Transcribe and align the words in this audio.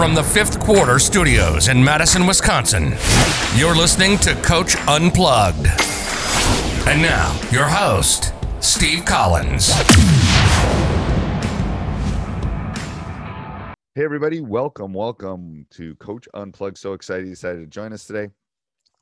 From 0.00 0.14
the 0.14 0.24
fifth 0.24 0.60
quarter 0.60 0.98
studios 0.98 1.68
in 1.68 1.84
Madison, 1.84 2.26
Wisconsin, 2.26 2.94
you're 3.54 3.76
listening 3.76 4.16
to 4.20 4.34
Coach 4.36 4.74
Unplugged. 4.88 5.66
And 6.88 7.02
now, 7.02 7.38
your 7.52 7.66
host, 7.66 8.32
Steve 8.60 9.04
Collins. 9.04 9.70
Hey, 13.94 14.02
everybody. 14.02 14.40
Welcome. 14.40 14.94
Welcome 14.94 15.66
to 15.72 15.94
Coach 15.96 16.26
Unplugged. 16.32 16.78
So 16.78 16.94
excited 16.94 17.26
you 17.26 17.34
decided 17.34 17.60
to 17.60 17.66
join 17.66 17.92
us 17.92 18.06
today. 18.06 18.30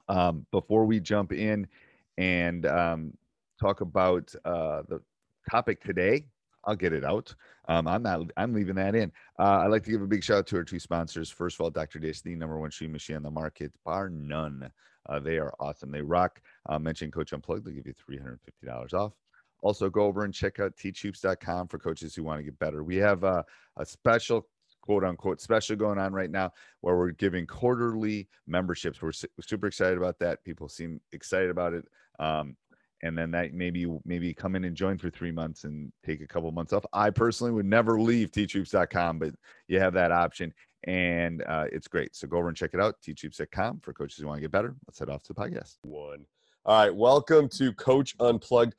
Um, 0.09 0.47
before 0.51 0.85
we 0.85 0.99
jump 0.99 1.31
in 1.31 1.69
and 2.17 2.67
um, 2.67 3.17
talk 3.61 3.83
about 3.83 4.35
uh, 4.45 4.83
the 4.89 5.01
topic 5.49 5.81
today, 5.81 6.27
I'll 6.65 6.75
get 6.75 6.93
it 6.93 7.05
out. 7.05 7.33
Um, 7.69 7.87
I'm 7.87 8.03
not, 8.03 8.23
I'm 8.37 8.55
leaving 8.55 8.77
that 8.77 8.95
in. 8.95 9.13
Uh, 9.39 9.61
I'd 9.61 9.71
like 9.71 9.85
to 9.85 9.91
give 9.91 10.03
a 10.03 10.07
big 10.07 10.25
shout 10.25 10.39
out 10.39 10.47
to 10.49 10.57
our 10.57 10.65
two 10.65 10.79
sponsors. 10.79 11.31
First 11.31 11.57
of 11.57 11.61
all, 11.61 11.71
Dr. 11.71 11.99
Dish, 11.99 12.23
the 12.23 12.35
number 12.35 12.59
one 12.59 12.71
shoot 12.71 12.91
machine 12.91 13.17
on 13.17 13.23
the 13.23 13.31
market, 13.31 13.73
bar 13.85 14.09
none. 14.09 14.71
Uh, 15.09 15.19
they 15.19 15.39
are 15.39 15.53
awesome. 15.61 15.91
They 15.91 16.03
rock. 16.03 16.41
Uh, 16.69 16.79
mention 16.79 17.11
Coach 17.11 17.33
Unplugged, 17.33 17.67
they'll 17.67 17.75
give 17.75 17.87
you 17.87 17.95
$350 18.11 18.95
off. 18.95 19.13
Also, 19.61 19.91
go 19.91 20.03
over 20.03 20.25
and 20.25 20.33
check 20.33 20.61
out 20.61 20.77
teachhoops.com 20.77 21.69
for 21.69 21.79
coaches 21.79 22.15
who 22.15 22.23
want 22.23 22.39
to 22.39 22.45
get 22.45 22.59
better. 22.59 22.85
We 22.85 22.97
have 22.97 23.25
uh, 23.25 23.43
a 23.77 23.85
special 23.85 24.47
quote 24.83 25.05
unquote 25.05 25.41
special 25.41 25.77
going 25.77 25.99
on 25.99 26.13
right 26.13 26.31
now 26.31 26.53
where 26.81 26.97
we're 26.97 27.11
giving 27.11 27.47
quarterly 27.47 28.29
memberships. 28.47 29.03
We're, 29.03 29.13
su- 29.13 29.29
super 29.41 29.67
excited 29.67 29.99
about 29.99 30.19
that. 30.21 30.45
People 30.45 30.69
seem 30.69 31.01
excited 31.13 31.51
about 31.51 31.75
it. 31.75 31.85
Um, 32.19 32.57
and 33.03 33.17
then 33.17 33.31
that 33.31 33.55
maybe 33.55 33.87
maybe 34.05 34.35
come 34.35 34.57
in 34.57 34.65
and 34.65 34.77
join 34.77 34.99
for 34.99 35.11
three 35.11 35.31
months 35.31 35.65
and 35.65 35.93
take 36.05 36.21
a 36.21 36.27
couple 36.27 36.51
months 36.53 36.73
off. 36.73 36.85
I 36.93 37.11
personally 37.11 37.53
would 37.53 37.67
never 37.67 38.01
leave 38.01 38.31
teachhoops.com, 38.31 39.19
but 39.19 39.35
you 39.69 39.79
have 39.81 39.95
that 39.95 40.13
option 40.13 40.53
and 40.85 41.43
uh, 41.47 41.67
it's 41.73 41.89
great. 41.89 42.15
So 42.15 42.27
go 42.29 42.39
over 42.39 42.49
and 42.49 42.57
check 42.57 42.71
it 42.75 42.81
out, 42.81 42.97
teachhoops.com 43.07 43.81
for 43.81 43.93
coaches 43.93 44.19
who 44.19 44.27
want 44.27 44.39
to 44.39 44.43
get 44.43 44.51
better. 44.51 44.75
Let's 44.87 44.99
head 44.99 45.11
off 45.11 45.23
to 45.25 45.33
the 45.33 45.41
podcast. 45.41 45.77
One. 45.83 46.25
All 46.65 46.83
right. 46.83 46.95
Welcome 46.95 47.49
to 47.51 47.73
Coach 47.73 48.15
Unplugged. 48.21 48.75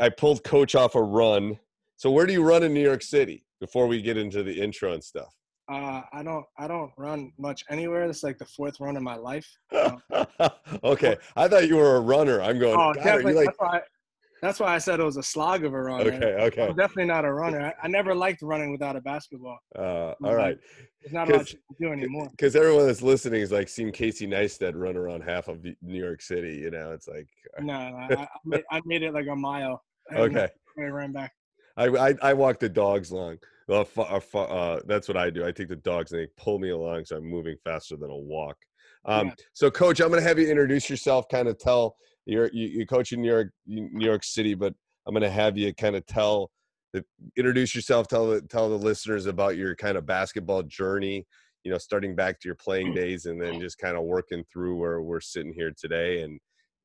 I 0.00 0.08
pulled 0.08 0.42
Coach 0.44 0.74
off 0.74 0.94
a 0.94 1.02
run. 1.02 1.58
So 1.96 2.10
where 2.10 2.26
do 2.26 2.32
you 2.32 2.42
run 2.42 2.62
in 2.62 2.72
New 2.72 2.82
York 2.82 3.02
City 3.02 3.44
before 3.60 3.86
we 3.86 4.00
get 4.00 4.16
into 4.16 4.42
the 4.42 4.60
intro 4.60 4.92
and 4.92 5.04
stuff? 5.04 5.34
Uh, 5.70 6.02
I 6.12 6.22
don't 6.22 6.44
I 6.58 6.66
don't 6.66 6.90
run 6.98 7.32
much 7.38 7.62
anywhere. 7.70 8.08
This 8.08 8.18
is 8.18 8.22
like 8.24 8.38
the 8.38 8.44
fourth 8.46 8.80
run 8.80 8.96
in 8.96 9.04
my 9.04 9.16
life. 9.16 9.48
Okay. 10.82 11.16
I 11.36 11.48
thought 11.48 11.68
you 11.68 11.76
were 11.76 11.96
a 11.96 12.00
runner. 12.00 12.40
I'm 12.40 12.58
going, 12.58 12.72
oh, 12.74 12.94
God, 12.94 12.98
are 12.98 13.04
definitely. 13.04 13.32
you 13.32 13.38
like, 13.38 13.46
that's, 13.48 13.58
why, 13.58 13.80
that's 14.40 14.60
why 14.60 14.74
I 14.74 14.78
said 14.78 14.98
it 15.00 15.04
was 15.04 15.18
a 15.18 15.22
slog 15.22 15.64
of 15.64 15.74
a 15.74 15.78
run. 15.82 16.00
okay, 16.06 16.36
okay. 16.44 16.66
I'm 16.68 16.76
definitely 16.76 17.04
not 17.06 17.24
a 17.26 17.32
runner. 17.32 17.60
I, 17.60 17.74
I 17.84 17.88
never 17.88 18.14
liked 18.14 18.40
running 18.40 18.72
without 18.72 18.96
a 18.96 19.00
basketball. 19.02 19.58
Uh, 19.76 20.14
all 20.24 20.34
right. 20.34 20.56
There's 21.02 21.12
not 21.12 21.28
a 21.28 21.32
lot 21.32 21.38
'Cause- 21.40 21.52
you 21.52 21.58
can 21.76 21.86
do 21.88 21.92
anymore. 21.92 22.28
Because 22.30 22.56
everyone 22.56 22.86
that's 22.86 23.02
listening 23.02 23.42
is 23.42 23.52
like 23.52 23.68
seen 23.68 23.92
Casey 23.92 24.26
Neistat 24.26 24.72
run 24.74 24.96
around 24.96 25.22
half 25.22 25.48
of 25.48 25.62
New 25.82 26.00
York 26.02 26.22
City. 26.22 26.54
You 26.56 26.70
know, 26.70 26.92
it's 26.92 27.08
like, 27.08 27.28
No, 27.60 27.90
no 27.90 27.96
I, 28.16 28.22
I, 28.22 28.28
made, 28.46 28.64
I 28.70 28.80
made 28.86 29.02
it 29.02 29.12
like 29.12 29.26
a 29.26 29.36
mile. 29.36 29.82
okay. 30.14 30.48
I 30.78 30.82
ran 30.84 31.12
back. 31.12 31.32
I, 31.80 32.08
I, 32.08 32.14
I 32.22 32.32
walk 32.34 32.58
the 32.58 32.68
dogs 32.68 33.10
fu- 34.20 34.38
uh, 34.38 34.42
uh, 34.42 34.80
that's 34.86 35.08
what 35.08 35.16
I 35.16 35.30
do. 35.30 35.46
I 35.46 35.52
take 35.52 35.68
the 35.68 35.76
dogs 35.76 36.12
and 36.12 36.20
they 36.20 36.28
pull 36.36 36.58
me 36.58 36.70
along, 36.70 37.06
so 37.06 37.16
I'm 37.16 37.24
moving 37.24 37.56
faster 37.64 37.96
than 37.96 38.10
a 38.10 38.16
walk. 38.16 38.56
Um, 39.06 39.28
Yeah. 39.28 39.34
So, 39.54 39.70
Coach, 39.70 40.00
I'm 40.00 40.08
going 40.08 40.20
to 40.20 40.28
have 40.28 40.38
you 40.38 40.48
introduce 40.48 40.90
yourself. 40.90 41.26
Kind 41.30 41.48
of 41.48 41.58
tell 41.58 41.96
you're 42.26 42.50
you, 42.52 42.66
you 42.66 42.86
coach 42.86 43.12
in 43.12 43.22
New 43.22 43.30
York, 43.30 43.50
New 43.66 44.04
York 44.04 44.24
City, 44.24 44.54
but 44.54 44.74
I'm 45.06 45.14
going 45.14 45.22
to 45.22 45.30
have 45.30 45.56
you 45.56 45.72
kind 45.74 45.96
of 45.96 46.04
tell 46.06 46.50
the 46.92 47.02
introduce 47.36 47.74
yourself. 47.74 48.08
Tell 48.08 48.28
the 48.28 48.42
tell 48.42 48.68
the 48.68 48.76
listeners 48.76 49.24
about 49.26 49.56
your 49.56 49.74
kind 49.74 49.96
of 49.96 50.04
basketball 50.04 50.62
journey. 50.64 51.26
You 51.64 51.72
know, 51.72 51.78
starting 51.78 52.14
back 52.14 52.40
to 52.40 52.48
your 52.48 52.56
playing 52.56 52.92
days, 52.94 53.24
and 53.24 53.40
then 53.40 53.58
just 53.58 53.78
kind 53.78 53.96
of 53.96 54.04
working 54.04 54.44
through 54.52 54.76
where 54.76 55.00
we're 55.00 55.20
sitting 55.20 55.54
here 55.54 55.72
today, 55.74 56.22
and 56.22 56.38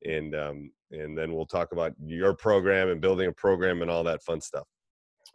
and 0.04 0.34
um, 0.34 0.70
and 0.90 1.18
then 1.18 1.34
we'll 1.34 1.46
talk 1.46 1.72
about 1.72 1.92
your 2.02 2.32
program 2.32 2.88
and 2.88 3.00
building 3.00 3.28
a 3.28 3.32
program 3.32 3.82
and 3.82 3.90
all 3.90 4.04
that 4.04 4.22
fun 4.22 4.40
stuff. 4.40 4.66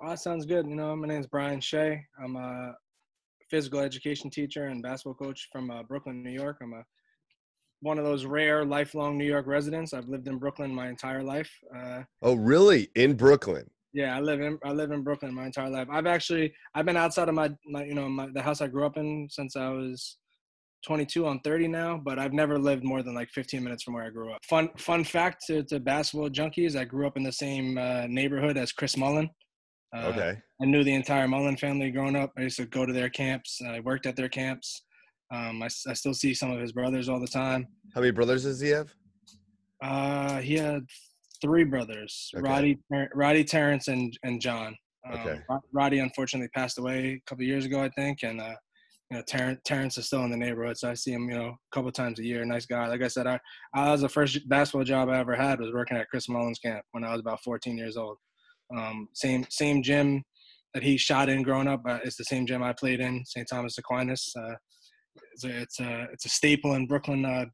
Oh, 0.04 0.10
that 0.10 0.20
sounds 0.20 0.46
good. 0.46 0.68
You 0.68 0.76
know, 0.76 0.96
my 0.96 1.08
name's 1.08 1.28
Brian 1.28 1.62
Shea. 1.62 2.04
I'm 2.24 2.36
a 2.36 2.74
physical 3.50 3.80
education 3.80 4.32
teacher 4.32 4.66
and 4.66 4.82
basketball 4.82 5.14
coach 5.14 5.48
from 5.52 5.70
uh, 5.70 5.84
Brooklyn, 5.84 6.24
New 6.24 6.32
York. 6.32 6.58
I'm 6.62 6.74
a 6.74 6.84
one 7.82 7.98
of 7.98 8.06
those 8.06 8.26
rare 8.26 8.64
lifelong 8.64 9.18
New 9.18 9.26
York 9.26 9.48
residents. 9.48 9.94
I've 9.94 10.08
lived 10.08 10.28
in 10.28 10.38
Brooklyn 10.38 10.74
my 10.74 10.88
entire 10.88 11.24
life. 11.24 11.52
Uh, 11.76 12.02
Oh, 12.22 12.36
really? 12.36 12.90
In 12.96 13.14
Brooklyn? 13.16 13.70
yeah, 13.94 14.16
I 14.16 14.22
live 14.22 14.40
in 14.42 14.58
I 14.64 14.72
live 14.72 14.92
in 14.92 15.04
Brooklyn 15.04 15.34
my 15.36 15.46
entire 15.46 15.70
life. 15.70 15.88
I've 15.92 16.08
actually 16.08 16.54
I've 16.74 16.86
been 16.86 16.98
outside 16.98 17.30
of 17.30 17.36
my, 17.36 17.52
my 17.68 17.84
you 17.84 17.94
know 17.94 18.08
my, 18.10 18.28
the 18.34 18.42
house 18.42 18.62
I 18.62 18.68
grew 18.68 18.86
up 18.86 18.98
in 18.98 19.28
since 19.30 19.56
I 19.56 19.70
was 19.70 20.18
22 20.88 21.28
on 21.28 21.40
30 21.42 21.68
now, 21.68 22.02
but 22.04 22.18
I've 22.18 22.34
never 22.34 22.58
lived 22.58 22.84
more 22.84 23.04
than 23.04 23.14
like 23.14 23.30
15 23.30 23.64
minutes 23.64 23.84
from 23.84 23.94
where 23.94 24.06
I 24.06 24.10
grew 24.10 24.32
up. 24.32 24.40
Fun 24.50 24.70
fun 24.78 25.04
fact 25.04 25.44
to, 25.48 25.62
to 25.66 25.80
basketball 25.80 26.30
junkies, 26.30 26.76
I 26.76 26.86
grew 26.86 27.06
up 27.06 27.18
in 27.18 27.24
the 27.24 27.32
same 27.32 27.78
uh, 27.78 28.08
neighborhood 28.08 28.58
as 28.58 28.72
Chris 28.72 28.98
Mullin. 28.98 29.30
Uh, 29.96 30.08
Okay. 30.08 30.38
I 30.62 30.66
knew 30.66 30.84
the 30.84 30.94
entire 30.94 31.28
Mullin 31.28 31.58
family 31.58 31.92
growing 31.92 32.16
up. 32.16 32.32
I 32.38 32.42
used 32.42 32.58
to 32.58 32.66
go 32.66 32.86
to 32.86 32.94
their 32.94 33.10
camps. 33.10 33.60
I 33.68 33.80
worked 33.80 34.06
at 34.06 34.16
their 34.16 34.30
camps. 34.30 34.84
Um, 35.34 35.64
I, 35.64 35.66
I 35.88 35.94
still 35.94 36.14
see 36.14 36.34
some 36.34 36.52
of 36.52 36.60
his 36.60 36.72
brothers 36.72 37.10
all 37.10 37.20
the 37.20 37.28
time. 37.28 37.68
How 37.96 38.02
many 38.02 38.12
brothers 38.12 38.44
does 38.44 38.60
he 38.60 38.70
have? 38.70 38.94
Uh, 39.82 40.40
he 40.40 40.56
had 40.56 40.86
three 41.42 41.64
brothers: 41.64 42.32
Okay. 42.36 42.48
Roddy, 42.48 42.80
Roddy, 43.16 43.44
Terrence, 43.44 43.88
and 43.88 44.18
and 44.24 44.40
John. 44.42 44.76
Um, 45.12 45.20
Okay. 45.20 45.40
Roddy 45.74 46.00
unfortunately 46.00 46.50
passed 46.50 46.78
away 46.78 47.14
a 47.14 47.30
couple 47.30 47.44
years 47.44 47.66
ago, 47.66 47.82
I 47.82 47.90
think, 47.90 48.24
and 48.24 48.40
uh, 48.40 48.54
you 49.10 49.18
know 49.18 49.24
Terrence, 49.26 49.60
Terrence 49.66 49.98
is 49.98 50.06
still 50.06 50.24
in 50.24 50.30
the 50.32 50.38
neighborhood, 50.38 50.78
so 50.78 50.92
I 50.92 50.94
see 50.94 51.12
him, 51.14 51.28
you 51.30 51.36
know, 51.38 51.48
a 51.48 51.76
couple 51.76 51.92
times 51.92 52.20
a 52.20 52.24
year. 52.24 52.46
Nice 52.46 52.68
guy. 52.68 52.88
Like 52.88 53.02
I 53.02 53.08
said, 53.08 53.26
I, 53.26 53.40
I 53.74 53.92
was 53.92 54.02
the 54.02 54.10
first 54.10 54.48
basketball 54.48 54.84
job 54.84 55.10
I 55.10 55.18
ever 55.18 55.36
had 55.36 55.60
was 55.60 55.74
working 55.74 55.98
at 55.98 56.08
Chris 56.10 56.30
Mullin's 56.30 56.60
camp 56.60 56.86
when 56.92 57.04
I 57.04 57.12
was 57.12 57.22
about 57.22 57.42
14 57.44 57.78
years 57.78 57.98
old. 57.98 58.18
Um, 58.76 59.08
same 59.14 59.46
same 59.50 59.84
gym 59.84 60.24
that 60.74 60.84
he 60.84 60.98
shot 60.98 61.30
in 61.30 61.44
growing 61.44 61.68
up. 61.68 61.82
Uh, 61.88 62.00
it's 62.04 62.16
the 62.16 62.24
same 62.24 62.46
gym 62.46 62.64
I 62.64 62.74
played 62.74 63.00
in, 63.02 63.24
St. 63.26 63.48
Thomas 63.50 63.78
Aquinas. 63.78 64.32
Uh, 64.38 64.54
it's 65.34 65.44
a 65.44 65.62
it's 65.62 65.80
a 65.80 66.08
it's 66.14 66.26
a 66.26 66.30
staple 66.30 66.74
in 66.76 66.88
Brooklyn 66.88 67.26
uh, 67.26 67.46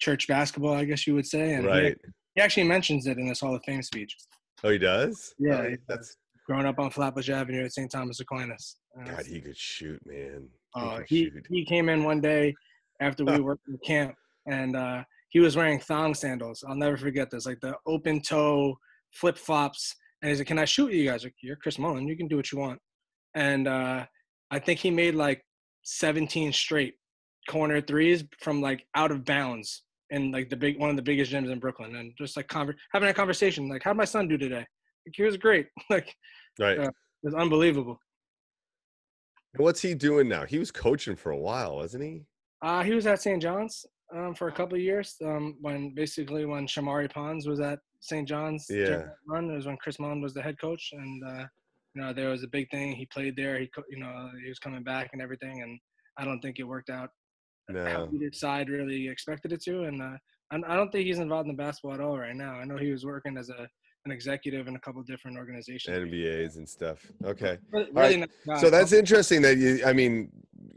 church 0.00 0.28
basketball, 0.28 0.74
I 0.74 0.84
guess 0.84 1.06
you 1.06 1.14
would 1.14 1.26
say. 1.26 1.54
And 1.54 1.64
he- 1.64 1.68
Right. 1.70 1.96
he, 2.34 2.40
actually 2.42 2.64
mentions 2.68 3.06
it 3.06 3.18
in 3.18 3.26
his 3.26 3.40
Hall 3.40 3.54
of 3.56 3.62
Fame 3.66 3.82
speech. 3.82 4.14
Oh, 4.62 4.70
he 4.70 4.78
does. 4.78 5.34
Yeah, 5.38 5.60
Oh, 5.62 5.68
he 5.70 5.76
that's 5.88 6.16
growing 6.46 6.66
up 6.66 6.78
on 6.78 6.90
Flatbush 6.90 7.28
Avenue 7.30 7.64
at 7.64 7.72
St. 7.72 7.90
Thomas 7.90 8.20
Aquinas. 8.20 8.76
Uh, 9.00 9.04
God, 9.16 9.26
he 9.26 9.40
could 9.40 9.56
shoot, 9.56 10.00
man. 10.06 10.48
He 10.76 10.80
uh, 10.80 11.00
he 11.08 11.24
shoot. 11.24 11.46
he 11.48 11.64
came 11.64 11.88
in 11.88 12.04
one 12.04 12.20
day 12.20 12.54
after 13.00 13.24
we 13.24 13.40
worked 13.48 13.66
in 13.68 13.78
camp, 13.84 14.14
and 14.46 14.76
uh, 14.76 15.02
he 15.30 15.40
was 15.40 15.56
wearing 15.56 15.80
thong 15.80 16.14
sandals. 16.14 16.62
I'll 16.68 16.76
never 16.76 16.96
forget 16.96 17.30
this, 17.30 17.46
like 17.46 17.60
the 17.60 17.74
open 17.86 18.20
toe 18.20 18.76
flip 19.12 19.38
flops. 19.38 19.94
And 20.22 20.30
he's 20.30 20.38
like, 20.38 20.48
"Can 20.48 20.58
I 20.58 20.64
shoot 20.64 20.92
you 20.92 21.08
guys?" 21.08 21.24
Like, 21.24 21.34
You're 21.42 21.56
Chris 21.56 21.78
Mullin. 21.78 22.08
You 22.08 22.16
can 22.16 22.28
do 22.28 22.36
what 22.36 22.50
you 22.50 22.58
want. 22.58 22.80
And 23.34 23.68
uh, 23.68 24.04
I 24.50 24.58
think 24.58 24.80
he 24.80 24.90
made 24.90 25.14
like 25.14 25.42
17 25.84 26.52
straight 26.52 26.94
corner 27.48 27.80
threes 27.80 28.24
from 28.42 28.60
like 28.60 28.84
out 28.94 29.10
of 29.10 29.24
bounds 29.24 29.84
in 30.10 30.32
like 30.32 30.48
the 30.50 30.56
big 30.56 30.78
one 30.78 30.90
of 30.90 30.96
the 30.96 31.02
biggest 31.02 31.30
gyms 31.32 31.50
in 31.50 31.58
Brooklyn, 31.58 31.96
and 31.96 32.12
just 32.18 32.36
like 32.36 32.48
conver- 32.48 32.74
having 32.92 33.08
a 33.08 33.14
conversation, 33.14 33.68
like, 33.68 33.82
"How'd 33.84 33.96
my 33.96 34.04
son 34.04 34.26
do 34.28 34.36
today?" 34.38 34.64
Like, 35.06 35.14
he 35.14 35.22
was 35.22 35.36
great. 35.36 35.66
like, 35.90 36.14
Right. 36.58 36.78
uh, 36.78 36.82
it 36.88 36.94
was 37.22 37.34
unbelievable. 37.34 37.98
And 39.54 39.64
what's 39.64 39.80
he 39.80 39.94
doing 39.94 40.28
now? 40.28 40.44
He 40.44 40.58
was 40.58 40.70
coaching 40.70 41.16
for 41.16 41.30
a 41.30 41.36
while, 41.38 41.76
wasn't 41.76 42.04
he? 42.04 42.24
Uh, 42.62 42.82
he 42.82 42.92
was 42.92 43.06
at 43.06 43.22
St. 43.22 43.40
John's 43.40 43.86
um, 44.14 44.34
for 44.34 44.48
a 44.48 44.52
couple 44.52 44.74
of 44.76 44.82
years. 44.82 45.14
Um, 45.24 45.56
when 45.60 45.94
basically 45.94 46.44
when 46.44 46.66
Shamorie 46.66 47.10
Ponds 47.12 47.46
was 47.46 47.60
at 47.60 47.78
St. 48.00 48.28
John's 48.28 48.66
Yeah. 48.70 49.06
run, 49.26 49.50
it 49.50 49.56
was 49.56 49.66
when 49.66 49.76
Chris 49.78 49.98
Mullin 49.98 50.20
was 50.20 50.34
the 50.34 50.42
head 50.42 50.58
coach, 50.60 50.90
and 50.92 51.24
uh, 51.24 51.46
you 51.94 52.02
know 52.02 52.12
there 52.12 52.28
was 52.30 52.42
a 52.44 52.48
big 52.48 52.70
thing. 52.70 52.92
He 52.92 53.06
played 53.06 53.36
there. 53.36 53.58
He 53.58 53.70
you 53.90 53.98
know 53.98 54.30
he 54.42 54.48
was 54.48 54.58
coming 54.58 54.82
back 54.82 55.10
and 55.12 55.22
everything, 55.22 55.62
and 55.62 55.78
I 56.16 56.24
don't 56.24 56.40
think 56.40 56.58
it 56.58 56.64
worked 56.64 56.90
out 56.90 57.10
how 57.68 57.74
No. 57.74 58.10
either 58.12 58.32
side 58.32 58.68
really 58.70 59.08
expected 59.08 59.52
it 59.52 59.62
to. 59.64 59.84
And 59.84 60.02
uh, 60.02 60.16
I, 60.50 60.56
I 60.72 60.76
don't 60.76 60.90
think 60.90 61.06
he's 61.06 61.18
involved 61.18 61.48
in 61.48 61.54
the 61.56 61.62
basketball 61.62 61.94
at 61.94 62.00
all 62.00 62.18
right 62.18 62.34
now. 62.36 62.54
I 62.54 62.64
know 62.64 62.76
he 62.78 62.90
was 62.92 63.04
working 63.04 63.36
as 63.36 63.50
a 63.50 63.68
an 64.08 64.12
executive 64.12 64.66
in 64.68 64.76
a 64.76 64.80
couple 64.80 65.02
different 65.02 65.36
organizations. 65.36 65.96
NBAs 65.96 66.56
and 66.56 66.68
stuff. 66.68 67.04
Okay. 67.24 67.58
Really, 67.70 67.86
All 67.88 67.92
right. 67.94 68.08
really 68.14 68.26
nice. 68.46 68.60
So 68.60 68.70
that's 68.70 68.92
interesting 68.92 69.42
that 69.42 69.58
you, 69.58 69.80
I 69.84 69.92
mean, 69.92 70.30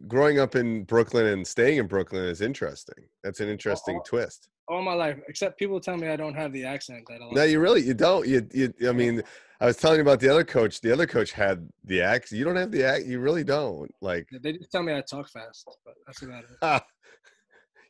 growing 0.08 0.40
up 0.40 0.56
in 0.56 0.84
Brooklyn 0.84 1.28
and 1.28 1.48
staying 1.48 1.78
in 1.78 1.88
Brooklyn 1.88 2.26
is 2.26 2.42
interesting. 2.42 3.06
That's 3.24 3.40
an 3.40 3.48
interesting 3.50 3.98
Oh, 4.00 4.04
twist. 4.06 4.50
all 4.68 4.82
my 4.82 4.94
life, 4.94 5.18
except 5.28 5.58
people 5.58 5.80
tell 5.80 5.98
me 5.98 6.08
I 6.10 6.16
don't 6.16 6.36
have 6.36 6.52
the 6.52 6.66
accent 6.66 7.06
that. 7.10 7.20
No, 7.32 7.44
you 7.44 7.60
really, 7.60 7.82
you 7.82 7.94
don't. 7.94 8.28
You, 8.28 8.48
you, 8.54 8.74
I 8.88 8.92
mean, 8.92 9.22
I 9.60 9.66
was 9.66 9.78
telling 9.78 9.98
you 9.98 10.02
about 10.02 10.20
the 10.20 10.30
other 10.30 10.44
coach. 10.44 10.82
The 10.82 10.92
other 10.92 11.08
coach 11.08 11.32
had 11.32 11.70
the 11.86 12.02
accent. 12.02 12.40
You 12.40 12.46
don't 12.46 12.56
have 12.58 12.72
the 12.72 12.84
act. 12.84 13.06
You 13.06 13.20
really 13.20 13.44
don't. 13.44 13.90
Like, 14.02 14.28
They 14.44 14.54
just 14.54 14.72
tell 14.72 14.84
me 14.84 14.94
I 14.94 15.02
talk 15.02 15.30
fast, 15.30 15.66
but 15.86 15.94
that's 16.06 16.22
about 16.24 16.44
it. 16.44 16.84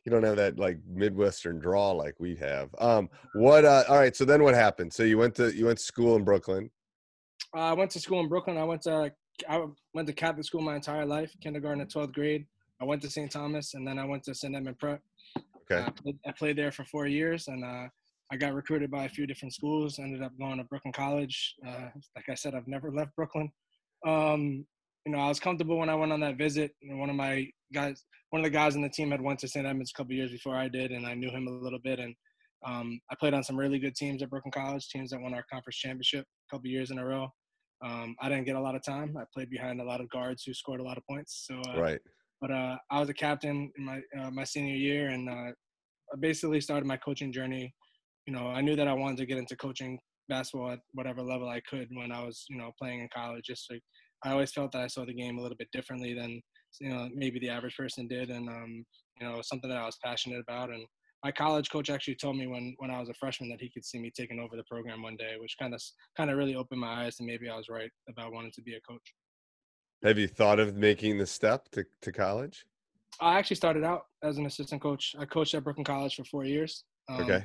you 0.04 0.10
don't 0.10 0.24
have 0.24 0.36
that 0.36 0.58
like 0.58 0.78
Midwestern 0.88 1.58
draw 1.58 1.92
like 1.92 2.14
we 2.18 2.34
have. 2.36 2.68
Um, 2.78 3.08
what? 3.34 3.64
Uh, 3.64 3.84
all 3.88 3.98
right. 3.98 4.14
So 4.16 4.24
then 4.24 4.42
what 4.42 4.54
happened? 4.54 4.92
So 4.92 5.02
you 5.02 5.18
went 5.18 5.34
to 5.36 5.54
you 5.54 5.66
went 5.66 5.78
to 5.78 5.84
school 5.84 6.16
in 6.16 6.24
Brooklyn. 6.24 6.70
Uh, 7.54 7.60
I 7.60 7.72
went 7.72 7.90
to 7.92 8.00
school 8.00 8.20
in 8.20 8.28
Brooklyn. 8.28 8.56
I 8.56 8.64
went 8.64 8.82
to 8.82 9.12
I 9.48 9.64
went 9.94 10.06
to 10.08 10.12
Catholic 10.12 10.44
school 10.44 10.60
my 10.60 10.76
entire 10.76 11.06
life, 11.06 11.34
kindergarten 11.40 11.86
to 11.86 11.86
twelfth 11.86 12.12
grade. 12.12 12.46
I 12.80 12.84
went 12.84 13.00
to 13.02 13.10
St. 13.10 13.30
Thomas, 13.30 13.74
and 13.74 13.86
then 13.86 13.96
I 13.96 14.04
went 14.04 14.24
to 14.24 14.34
St. 14.34 14.56
Edmund 14.56 14.76
Prep. 14.80 15.00
Okay. 15.70 15.84
I 15.86 15.90
played, 15.90 16.18
I 16.26 16.32
played 16.32 16.58
there 16.58 16.72
for 16.72 16.84
four 16.84 17.06
years, 17.06 17.46
and 17.46 17.64
uh, 17.64 17.86
I 18.32 18.36
got 18.36 18.54
recruited 18.54 18.90
by 18.90 19.04
a 19.04 19.08
few 19.08 19.24
different 19.24 19.54
schools. 19.54 20.00
Ended 20.00 20.20
up 20.20 20.32
going 20.36 20.58
to 20.58 20.64
Brooklyn 20.64 20.92
College. 20.92 21.54
Uh, 21.64 21.90
like 22.16 22.28
I 22.28 22.34
said, 22.34 22.56
I've 22.56 22.66
never 22.66 22.90
left 22.90 23.14
Brooklyn. 23.14 23.52
Um, 24.04 24.66
you 25.04 25.12
know, 25.12 25.18
I 25.18 25.28
was 25.28 25.40
comfortable 25.40 25.78
when 25.78 25.88
I 25.88 25.94
went 25.94 26.12
on 26.12 26.20
that 26.20 26.38
visit. 26.38 26.72
And 26.82 26.98
one 26.98 27.10
of 27.10 27.16
my 27.16 27.46
guys, 27.74 28.04
one 28.30 28.40
of 28.40 28.44
the 28.44 28.50
guys 28.50 28.76
on 28.76 28.82
the 28.82 28.88
team, 28.88 29.10
had 29.10 29.20
went 29.20 29.38
to 29.40 29.48
St. 29.48 29.66
Edmunds 29.66 29.92
a 29.94 29.98
couple 29.98 30.14
years 30.14 30.30
before 30.30 30.56
I 30.56 30.68
did, 30.68 30.92
and 30.92 31.06
I 31.06 31.14
knew 31.14 31.30
him 31.30 31.48
a 31.48 31.50
little 31.50 31.80
bit. 31.82 31.98
And 31.98 32.14
um, 32.66 33.00
I 33.10 33.16
played 33.18 33.34
on 33.34 33.42
some 33.42 33.58
really 33.58 33.78
good 33.78 33.94
teams 33.94 34.22
at 34.22 34.30
Brooklyn 34.30 34.52
College, 34.52 34.88
teams 34.88 35.10
that 35.10 35.20
won 35.20 35.34
our 35.34 35.44
conference 35.52 35.76
championship 35.76 36.24
a 36.24 36.56
couple 36.56 36.70
years 36.70 36.90
in 36.90 36.98
a 36.98 37.04
row. 37.04 37.28
Um, 37.84 38.14
I 38.20 38.28
didn't 38.28 38.44
get 38.44 38.56
a 38.56 38.60
lot 38.60 38.76
of 38.76 38.84
time. 38.84 39.16
I 39.18 39.24
played 39.34 39.50
behind 39.50 39.80
a 39.80 39.84
lot 39.84 40.00
of 40.00 40.08
guards 40.10 40.44
who 40.46 40.54
scored 40.54 40.80
a 40.80 40.84
lot 40.84 40.98
of 40.98 41.04
points. 41.10 41.46
So, 41.48 41.60
uh, 41.72 41.80
Right. 41.80 42.00
but 42.40 42.52
uh, 42.52 42.76
I 42.90 43.00
was 43.00 43.08
a 43.08 43.14
captain 43.14 43.72
in 43.76 43.84
my 43.84 44.00
uh, 44.18 44.30
my 44.30 44.44
senior 44.44 44.76
year, 44.76 45.08
and 45.08 45.28
uh, 45.28 45.50
I 46.12 46.16
basically 46.20 46.60
started 46.60 46.86
my 46.86 46.96
coaching 46.96 47.32
journey. 47.32 47.74
You 48.26 48.34
know, 48.34 48.46
I 48.46 48.60
knew 48.60 48.76
that 48.76 48.86
I 48.86 48.92
wanted 48.92 49.16
to 49.18 49.26
get 49.26 49.38
into 49.38 49.56
coaching 49.56 49.98
basketball 50.28 50.70
at 50.70 50.78
whatever 50.92 51.22
level 51.22 51.48
I 51.48 51.60
could 51.68 51.88
when 51.92 52.12
I 52.12 52.24
was, 52.24 52.44
you 52.48 52.56
know, 52.56 52.70
playing 52.80 53.00
in 53.00 53.08
college. 53.12 53.44
Just 53.44 53.68
like 53.68 53.82
I 54.24 54.30
always 54.30 54.52
felt 54.52 54.72
that 54.72 54.82
I 54.82 54.86
saw 54.86 55.04
the 55.04 55.14
game 55.14 55.38
a 55.38 55.42
little 55.42 55.56
bit 55.56 55.68
differently 55.72 56.14
than 56.14 56.40
you 56.80 56.90
know 56.90 57.08
maybe 57.14 57.38
the 57.38 57.48
average 57.48 57.76
person 57.76 58.08
did, 58.08 58.30
and 58.30 58.48
um, 58.48 58.84
you 59.20 59.26
know, 59.26 59.40
something 59.42 59.70
that 59.70 59.78
I 59.78 59.86
was 59.86 59.98
passionate 60.04 60.40
about. 60.40 60.70
And 60.70 60.84
my 61.24 61.30
college 61.30 61.70
coach 61.70 61.90
actually 61.90 62.16
told 62.16 62.36
me 62.36 62.46
when 62.46 62.74
when 62.78 62.90
I 62.90 63.00
was 63.00 63.08
a 63.08 63.14
freshman 63.14 63.50
that 63.50 63.60
he 63.60 63.70
could 63.70 63.84
see 63.84 63.98
me 63.98 64.10
taking 64.14 64.38
over 64.38 64.56
the 64.56 64.64
program 64.64 65.02
one 65.02 65.16
day, 65.16 65.34
which 65.38 65.56
kind 65.60 65.74
of 65.74 65.82
kind 66.16 66.30
of 66.30 66.36
really 66.36 66.54
opened 66.54 66.80
my 66.80 67.04
eyes, 67.04 67.16
and 67.18 67.26
maybe 67.26 67.48
I 67.48 67.56
was 67.56 67.66
right 67.68 67.90
about 68.08 68.32
wanting 68.32 68.52
to 68.52 68.62
be 68.62 68.74
a 68.74 68.80
coach. 68.80 69.14
Have 70.02 70.18
you 70.18 70.26
thought 70.26 70.58
of 70.58 70.76
making 70.76 71.18
the 71.18 71.26
step 71.26 71.68
to, 71.72 71.84
to 72.02 72.10
college? 72.10 72.64
I 73.20 73.38
actually 73.38 73.56
started 73.56 73.84
out 73.84 74.02
as 74.24 74.36
an 74.36 74.46
assistant 74.46 74.82
coach. 74.82 75.14
I 75.16 75.26
coached 75.26 75.54
at 75.54 75.62
Brooklyn 75.62 75.84
College 75.84 76.16
for 76.16 76.24
four 76.24 76.44
years. 76.44 76.84
Um, 77.08 77.22
Okay. 77.22 77.44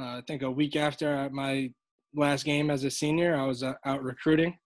Uh, 0.00 0.04
I 0.04 0.22
think 0.26 0.40
a 0.40 0.50
week 0.50 0.74
after 0.74 1.28
my 1.30 1.70
last 2.14 2.46
game 2.46 2.70
as 2.70 2.84
a 2.84 2.90
senior, 2.90 3.36
I 3.36 3.44
was 3.44 3.62
uh, 3.62 3.74
out 3.84 4.02
recruiting 4.02 4.56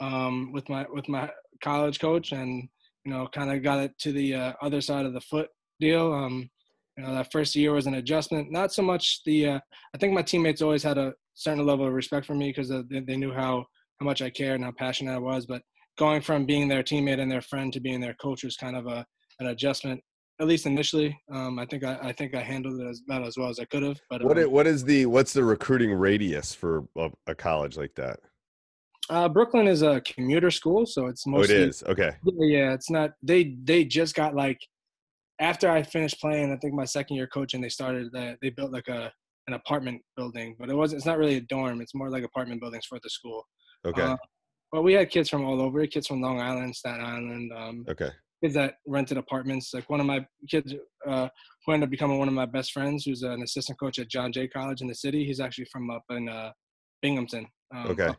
um, 0.00 0.52
with 0.52 0.68
my 0.68 0.86
with 0.92 1.08
my 1.08 1.30
college 1.62 2.00
coach, 2.00 2.32
and 2.32 2.68
you 3.04 3.12
know, 3.12 3.26
kind 3.32 3.50
of 3.50 3.62
got 3.62 3.80
it 3.80 3.98
to 4.00 4.12
the 4.12 4.34
uh, 4.34 4.52
other 4.62 4.80
side 4.80 5.06
of 5.06 5.12
the 5.14 5.20
foot 5.20 5.48
deal. 5.80 6.12
Um, 6.12 6.48
you 6.96 7.04
know, 7.04 7.14
that 7.14 7.30
first 7.32 7.54
year 7.54 7.72
was 7.72 7.86
an 7.86 7.94
adjustment. 7.94 8.50
Not 8.50 8.72
so 8.72 8.82
much 8.82 9.20
the. 9.24 9.46
Uh, 9.46 9.60
I 9.94 9.98
think 9.98 10.12
my 10.14 10.22
teammates 10.22 10.62
always 10.62 10.82
had 10.82 10.98
a 10.98 11.14
certain 11.34 11.64
level 11.64 11.86
of 11.86 11.92
respect 11.92 12.26
for 12.26 12.34
me 12.34 12.50
because 12.50 12.68
they, 12.68 13.00
they 13.00 13.16
knew 13.16 13.32
how 13.32 13.64
how 14.00 14.06
much 14.06 14.22
I 14.22 14.30
cared 14.30 14.56
and 14.56 14.64
how 14.64 14.72
passionate 14.76 15.14
I 15.14 15.18
was. 15.18 15.46
But 15.46 15.62
going 15.98 16.20
from 16.20 16.46
being 16.46 16.68
their 16.68 16.82
teammate 16.82 17.20
and 17.20 17.30
their 17.30 17.40
friend 17.42 17.72
to 17.72 17.80
being 17.80 18.00
their 18.00 18.14
coach 18.14 18.44
was 18.44 18.56
kind 18.56 18.76
of 18.76 18.86
a 18.86 19.04
an 19.40 19.48
adjustment, 19.48 20.00
at 20.40 20.48
least 20.48 20.66
initially. 20.66 21.16
Um, 21.32 21.58
I 21.60 21.66
think 21.66 21.84
I, 21.84 21.98
I 22.02 22.12
think 22.12 22.34
I 22.34 22.40
handled 22.40 22.80
it 22.80 22.88
as 22.88 23.00
about 23.08 23.24
as 23.26 23.36
well 23.36 23.48
as 23.48 23.58
I 23.60 23.64
could 23.66 23.84
have. 23.84 24.00
But 24.10 24.24
What 24.24 24.36
um, 24.36 24.42
i- 24.44 24.46
what 24.46 24.66
is 24.66 24.84
the 24.84 25.06
what's 25.06 25.32
the 25.32 25.44
recruiting 25.44 25.92
radius 25.92 26.54
for 26.54 26.84
a, 26.96 27.10
a 27.28 27.34
college 27.34 27.76
like 27.76 27.94
that? 27.94 28.20
Uh, 29.10 29.28
Brooklyn 29.28 29.66
is 29.66 29.82
a 29.82 30.00
commuter 30.02 30.50
school, 30.50 30.86
so 30.86 31.06
it's 31.06 31.26
mostly. 31.26 31.56
Oh, 31.56 31.58
it 31.62 31.68
is. 31.68 31.82
Okay. 31.84 32.16
Yeah, 32.24 32.58
yeah, 32.58 32.72
it's 32.72 32.90
not. 32.90 33.12
They 33.22 33.56
they 33.64 33.84
just 33.84 34.14
got 34.14 34.34
like 34.34 34.60
after 35.40 35.70
I 35.70 35.82
finished 35.82 36.20
playing. 36.20 36.52
I 36.52 36.56
think 36.56 36.74
my 36.74 36.84
second 36.84 37.16
year 37.16 37.26
coaching, 37.26 37.60
they 37.60 37.68
started 37.68 38.10
that 38.12 38.38
they 38.42 38.50
built 38.50 38.72
like 38.72 38.88
a 38.88 39.12
an 39.46 39.54
apartment 39.54 40.02
building, 40.16 40.56
but 40.58 40.68
it 40.68 40.74
wasn't. 40.74 40.98
It's 40.98 41.06
not 41.06 41.18
really 41.18 41.36
a 41.36 41.40
dorm. 41.40 41.80
It's 41.80 41.94
more 41.94 42.10
like 42.10 42.24
apartment 42.24 42.60
buildings 42.60 42.86
for 42.86 42.98
the 43.02 43.10
school. 43.10 43.46
Okay. 43.84 44.02
Uh, 44.02 44.16
but 44.70 44.82
we 44.82 44.92
had 44.92 45.10
kids 45.10 45.30
from 45.30 45.44
all 45.44 45.62
over. 45.62 45.86
Kids 45.86 46.06
from 46.06 46.20
Long 46.20 46.40
Island, 46.40 46.76
Staten 46.76 47.04
Island. 47.04 47.52
Um, 47.56 47.86
okay. 47.88 48.10
kids 48.42 48.54
that 48.54 48.74
rented 48.86 49.16
apartments. 49.16 49.72
Like 49.72 49.88
one 49.88 50.00
of 50.00 50.06
my 50.06 50.26
kids 50.50 50.74
uh, 51.06 51.28
who 51.64 51.72
ended 51.72 51.86
up 51.86 51.90
becoming 51.90 52.18
one 52.18 52.28
of 52.28 52.34
my 52.34 52.44
best 52.44 52.72
friends, 52.72 53.04
who's 53.04 53.22
an 53.22 53.42
assistant 53.42 53.80
coach 53.80 53.98
at 53.98 54.08
John 54.08 54.30
Jay 54.32 54.46
College 54.46 54.82
in 54.82 54.88
the 54.88 54.94
city. 54.94 55.24
He's 55.24 55.40
actually 55.40 55.68
from 55.72 55.90
up 55.90 56.02
in 56.10 56.28
uh, 56.28 56.52
Binghamton. 57.00 57.46
Um, 57.74 57.86
Okay. 57.92 58.08
up 58.08 58.18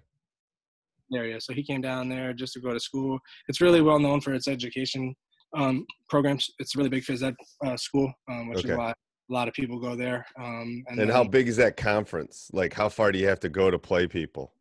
Area. 1.15 1.39
So 1.41 1.53
he 1.53 1.63
came 1.63 1.81
down 1.81 2.09
there 2.09 2.33
just 2.33 2.53
to 2.53 2.59
go 2.59 2.73
to 2.73 2.79
school. 2.79 3.19
It's 3.47 3.61
really 3.61 3.81
well 3.81 3.99
known 3.99 4.21
for 4.21 4.33
its 4.33 4.47
education 4.47 5.15
um, 5.57 5.85
programs. 6.09 6.47
It's 6.59 6.75
a 6.75 6.77
really 6.77 6.89
big 6.89 7.03
phys 7.03 7.23
ed 7.23 7.35
uh, 7.65 7.77
school, 7.77 8.11
um, 8.29 8.49
which 8.49 8.59
Okay. 8.59 8.73
is 8.73 8.77
why 8.77 8.91
a 8.91 9.33
lot 9.33 9.47
of 9.47 9.53
people 9.53 9.79
go 9.79 9.95
there. 9.95 10.25
Um, 10.39 10.83
And, 10.87 10.99
and 11.01 11.11
how 11.11 11.23
big 11.23 11.47
is 11.47 11.57
that 11.57 11.77
conference? 11.77 12.49
Like, 12.53 12.73
how 12.73 12.89
far 12.89 13.11
do 13.11 13.19
you 13.19 13.27
have 13.27 13.39
to 13.41 13.49
go 13.49 13.71
to 13.71 13.79
play 13.79 14.07
people? 14.07 14.53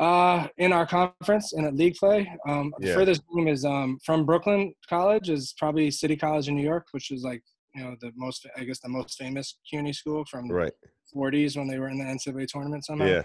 Uh, 0.00 0.48
in 0.58 0.72
our 0.72 0.86
conference 0.86 1.52
and 1.52 1.64
at 1.66 1.74
league 1.76 1.94
play, 1.94 2.30
um, 2.48 2.74
the 2.78 2.88
Yeah. 2.88 2.94
furthest 2.94 3.22
game 3.34 3.46
is 3.48 3.64
um, 3.64 3.98
from 4.04 4.26
Brooklyn 4.26 4.74
College 4.88 5.30
is 5.30 5.54
probably 5.56 5.90
City 5.90 6.16
College 6.16 6.48
in 6.48 6.56
New 6.56 6.64
York, 6.64 6.86
which 6.90 7.10
is 7.12 7.22
like 7.22 7.42
you 7.76 7.82
know 7.84 7.94
the 8.00 8.10
most 8.16 8.44
I 8.56 8.64
guess 8.64 8.80
the 8.80 8.88
most 8.88 9.16
famous 9.16 9.58
CUNY 9.70 9.92
school 9.92 10.24
from 10.30 10.48
Right. 10.50 10.72
the 10.82 10.88
40s 11.16 11.56
when 11.56 11.68
they 11.68 11.78
were 11.78 11.88
in 11.88 11.98
the 11.98 12.04
NCAA 12.04 12.46
tournament 12.48 12.84
somehow. 12.84 13.06
Yeah. 13.06 13.22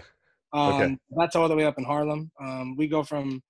Um, 0.52 0.72
Okay. 0.74 0.96
That's 1.16 1.36
all 1.36 1.48
the 1.48 1.56
way 1.56 1.64
up 1.64 1.78
in 1.78 1.84
Harlem. 1.84 2.30
Um, 2.40 2.76
we 2.76 2.88
go 2.88 3.02
from 3.02 3.42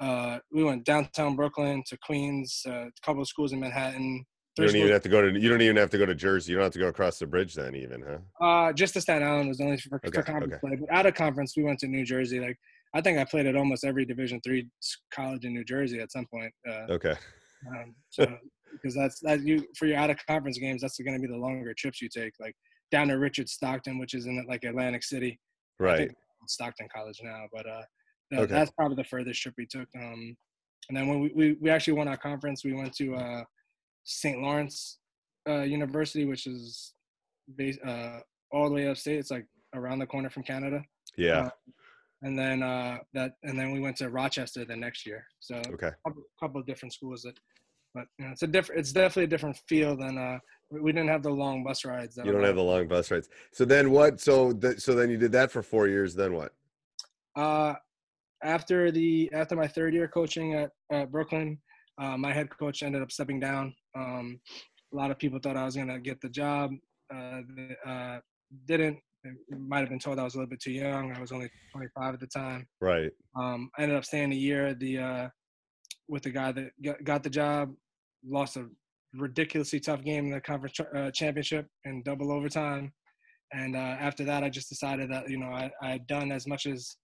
uh, 0.00 0.38
we 0.50 0.64
went 0.64 0.84
downtown 0.84 1.36
Brooklyn 1.36 1.82
to 1.86 1.98
Queens, 1.98 2.62
uh, 2.66 2.86
a 2.86 2.90
couple 3.04 3.20
of 3.22 3.28
schools 3.28 3.52
in 3.52 3.60
Manhattan. 3.60 4.24
You 4.58 4.64
don't 4.66 4.74
even 4.74 4.80
schools- 4.80 4.90
have 4.92 5.02
to 5.02 5.08
go 5.10 5.22
to. 5.30 5.40
You 5.40 5.48
don't 5.50 5.60
even 5.62 5.76
have 5.76 5.90
to 5.90 5.98
go 5.98 6.06
to 6.06 6.14
Jersey. 6.14 6.52
You 6.52 6.56
don't 6.58 6.64
have 6.64 6.72
to 6.72 6.78
go 6.78 6.88
across 6.88 7.18
the 7.18 7.26
bridge 7.26 7.54
then, 7.54 7.74
even, 7.76 8.02
huh? 8.02 8.44
Uh, 8.44 8.72
just 8.72 8.94
to 8.94 9.00
Staten 9.00 9.26
Island 9.26 9.48
was 9.48 9.60
only 9.60 9.76
for, 9.78 9.96
Okay, 9.96 10.10
for 10.18 10.22
conference 10.22 10.54
okay. 10.54 10.60
play. 10.60 10.76
But 10.76 10.90
out 10.94 11.06
of 11.06 11.14
conference, 11.14 11.54
we 11.56 11.62
went 11.64 11.78
to 11.80 11.86
New 11.86 12.04
Jersey. 12.04 12.40
Like 12.40 12.56
I 12.94 13.00
think 13.02 13.18
I 13.18 13.24
played 13.24 13.46
at 13.46 13.56
almost 13.56 13.84
every 13.84 14.04
Division 14.04 14.40
three 14.42 14.68
college 15.12 15.44
in 15.44 15.52
New 15.54 15.64
Jersey 15.64 16.00
at 16.00 16.10
some 16.10 16.26
point. 16.32 16.52
Uh, 16.68 16.92
Okay. 16.92 17.14
um, 17.68 17.94
so 18.08 18.26
because 18.72 18.94
that's 18.94 19.20
that 19.20 19.42
you 19.42 19.64
for 19.76 19.84
your 19.86 19.98
out 19.98 20.10
of 20.10 20.16
conference 20.26 20.58
games, 20.58 20.80
that's 20.82 20.98
going 20.98 21.14
to 21.14 21.20
be 21.20 21.30
the 21.32 21.38
longer 21.38 21.74
trips 21.74 22.00
you 22.00 22.08
take. 22.08 22.32
Like 22.40 22.54
down 22.90 23.08
to 23.08 23.14
Richard 23.14 23.48
Stockton, 23.50 23.98
which 23.98 24.14
is 24.14 24.24
in 24.26 24.44
like 24.48 24.64
Atlantic 24.64 25.02
City. 25.04 25.38
Right. 25.78 26.10
Stockton 26.48 26.88
College 26.94 27.20
now, 27.22 27.44
but 27.52 27.66
uh, 27.66 27.82
no, 28.30 28.40
Okay. 28.42 28.52
that's 28.52 28.70
probably 28.72 28.96
the 28.96 29.04
furthest 29.04 29.40
trip 29.42 29.54
we 29.58 29.66
took. 29.66 29.88
Um, 29.96 30.36
and 30.88 30.96
then 30.96 31.06
when 31.08 31.20
we, 31.20 31.32
we, 31.34 31.52
we 31.60 31.70
actually 31.70 31.94
won 31.94 32.08
our 32.08 32.16
conference, 32.16 32.64
we 32.64 32.72
went 32.72 32.94
to 32.96 33.14
uh, 33.14 33.44
St. 34.04 34.40
Lawrence 34.40 34.98
uh, 35.48 35.62
University, 35.62 36.24
which 36.24 36.46
is 36.46 36.94
based 37.56 37.80
uh, 37.84 38.20
all 38.52 38.68
the 38.68 38.74
way 38.74 38.88
upstate. 38.88 39.18
It's 39.18 39.30
like 39.30 39.46
around 39.74 39.98
the 40.00 40.06
corner 40.06 40.30
from 40.30 40.42
Canada. 40.42 40.82
Yeah. 41.16 41.40
Uh, 41.46 41.50
and 42.22 42.38
then 42.38 42.62
uh, 42.62 42.98
that, 43.14 43.34
and 43.44 43.58
then 43.58 43.72
we 43.72 43.80
went 43.80 43.96
to 43.98 44.08
Rochester 44.10 44.64
the 44.64 44.76
next 44.76 45.06
year. 45.06 45.24
So 45.40 45.56
Okay. 45.68 45.88
a 45.88 46.08
couple, 46.08 46.22
couple 46.38 46.60
of 46.60 46.66
different 46.66 46.92
schools 46.92 47.22
that, 47.22 47.38
but 47.94 48.04
you 48.18 48.26
know, 48.26 48.32
it's 48.32 48.42
a 48.42 48.46
different, 48.46 48.80
it's 48.80 48.92
definitely 48.92 49.24
a 49.24 49.28
different 49.28 49.56
feel 49.68 49.96
than 49.96 50.16
uh, 50.16 50.38
we 50.70 50.92
didn't 50.92 51.08
have 51.08 51.22
the 51.22 51.30
long 51.30 51.64
bus 51.64 51.84
rides. 51.84 52.14
That 52.14 52.26
You 52.26 52.32
don't 52.32 52.44
have 52.44 52.56
the 52.56 52.62
long 52.62 52.86
bus 52.86 53.10
rides. 53.10 53.28
So 53.52 53.64
then 53.64 53.90
what? 53.90 54.20
So 54.20 54.52
th- 54.52 54.78
so 54.80 54.94
then 54.94 55.10
you 55.10 55.16
did 55.16 55.32
that 55.32 55.50
for 55.50 55.62
four 55.62 55.88
years. 55.88 56.14
Then 56.14 56.34
what? 56.34 56.52
Uh, 57.36 57.74
after 58.42 58.90
the 58.90 59.30
after 59.32 59.56
my 59.56 59.66
third 59.66 59.94
year 59.94 60.08
coaching 60.08 60.54
at, 60.54 60.70
at 60.92 61.10
Brooklyn, 61.10 61.58
uh, 61.98 62.16
my 62.16 62.32
head 62.32 62.48
coach 62.56 62.82
ended 62.82 63.02
up 63.02 63.10
stepping 63.10 63.40
down. 63.40 63.74
Um, 63.96 64.40
a 64.92 64.96
lot 64.96 65.10
of 65.10 65.18
people 65.18 65.38
thought 65.42 65.56
I 65.56 65.64
was 65.64 65.76
gonna 65.76 65.98
get 65.98 66.20
the 66.20 66.28
job. 66.28 66.70
Uh, 67.12 67.40
uh, 67.86 68.18
didn't. 68.66 68.98
Might 69.50 69.80
have 69.80 69.90
been 69.90 69.98
told 69.98 70.18
I 70.18 70.24
was 70.24 70.34
a 70.34 70.38
little 70.38 70.48
bit 70.48 70.60
too 70.60 70.72
young. 70.72 71.14
I 71.14 71.20
was 71.20 71.30
only 71.30 71.50
25 71.72 72.14
at 72.14 72.20
the 72.20 72.26
time. 72.26 72.66
Right. 72.80 73.10
Um, 73.38 73.70
I 73.76 73.82
ended 73.82 73.98
up 73.98 74.04
staying 74.04 74.32
a 74.32 74.36
year 74.36 74.68
at 74.68 74.80
the 74.80 74.98
uh, 74.98 75.28
with 76.10 76.24
the 76.24 76.30
guy 76.30 76.52
that 76.52 76.70
got, 77.04 77.22
the 77.22 77.30
job. 77.30 77.72
Lost 78.22 78.58
a 78.58 78.66
ridiculously 79.14 79.80
tough 79.80 80.02
game 80.04 80.26
in 80.26 80.32
the 80.32 80.40
conference 80.40 80.78
uh, 80.94 81.10
championship 81.12 81.66
in 81.84 82.02
double 82.02 82.30
overtime. 82.30 82.92
And 83.52 83.74
uh, 83.74 83.96
after 84.08 84.24
that, 84.24 84.44
I 84.44 84.50
just 84.50 84.68
decided 84.68 85.10
that 85.10 85.30
you 85.30 85.38
know 85.38 85.46
I 85.46 85.70
I 85.82 85.90
had 85.92 86.06
done 86.06 86.30
as 86.32 86.46
much 86.46 86.66
as 86.66 86.96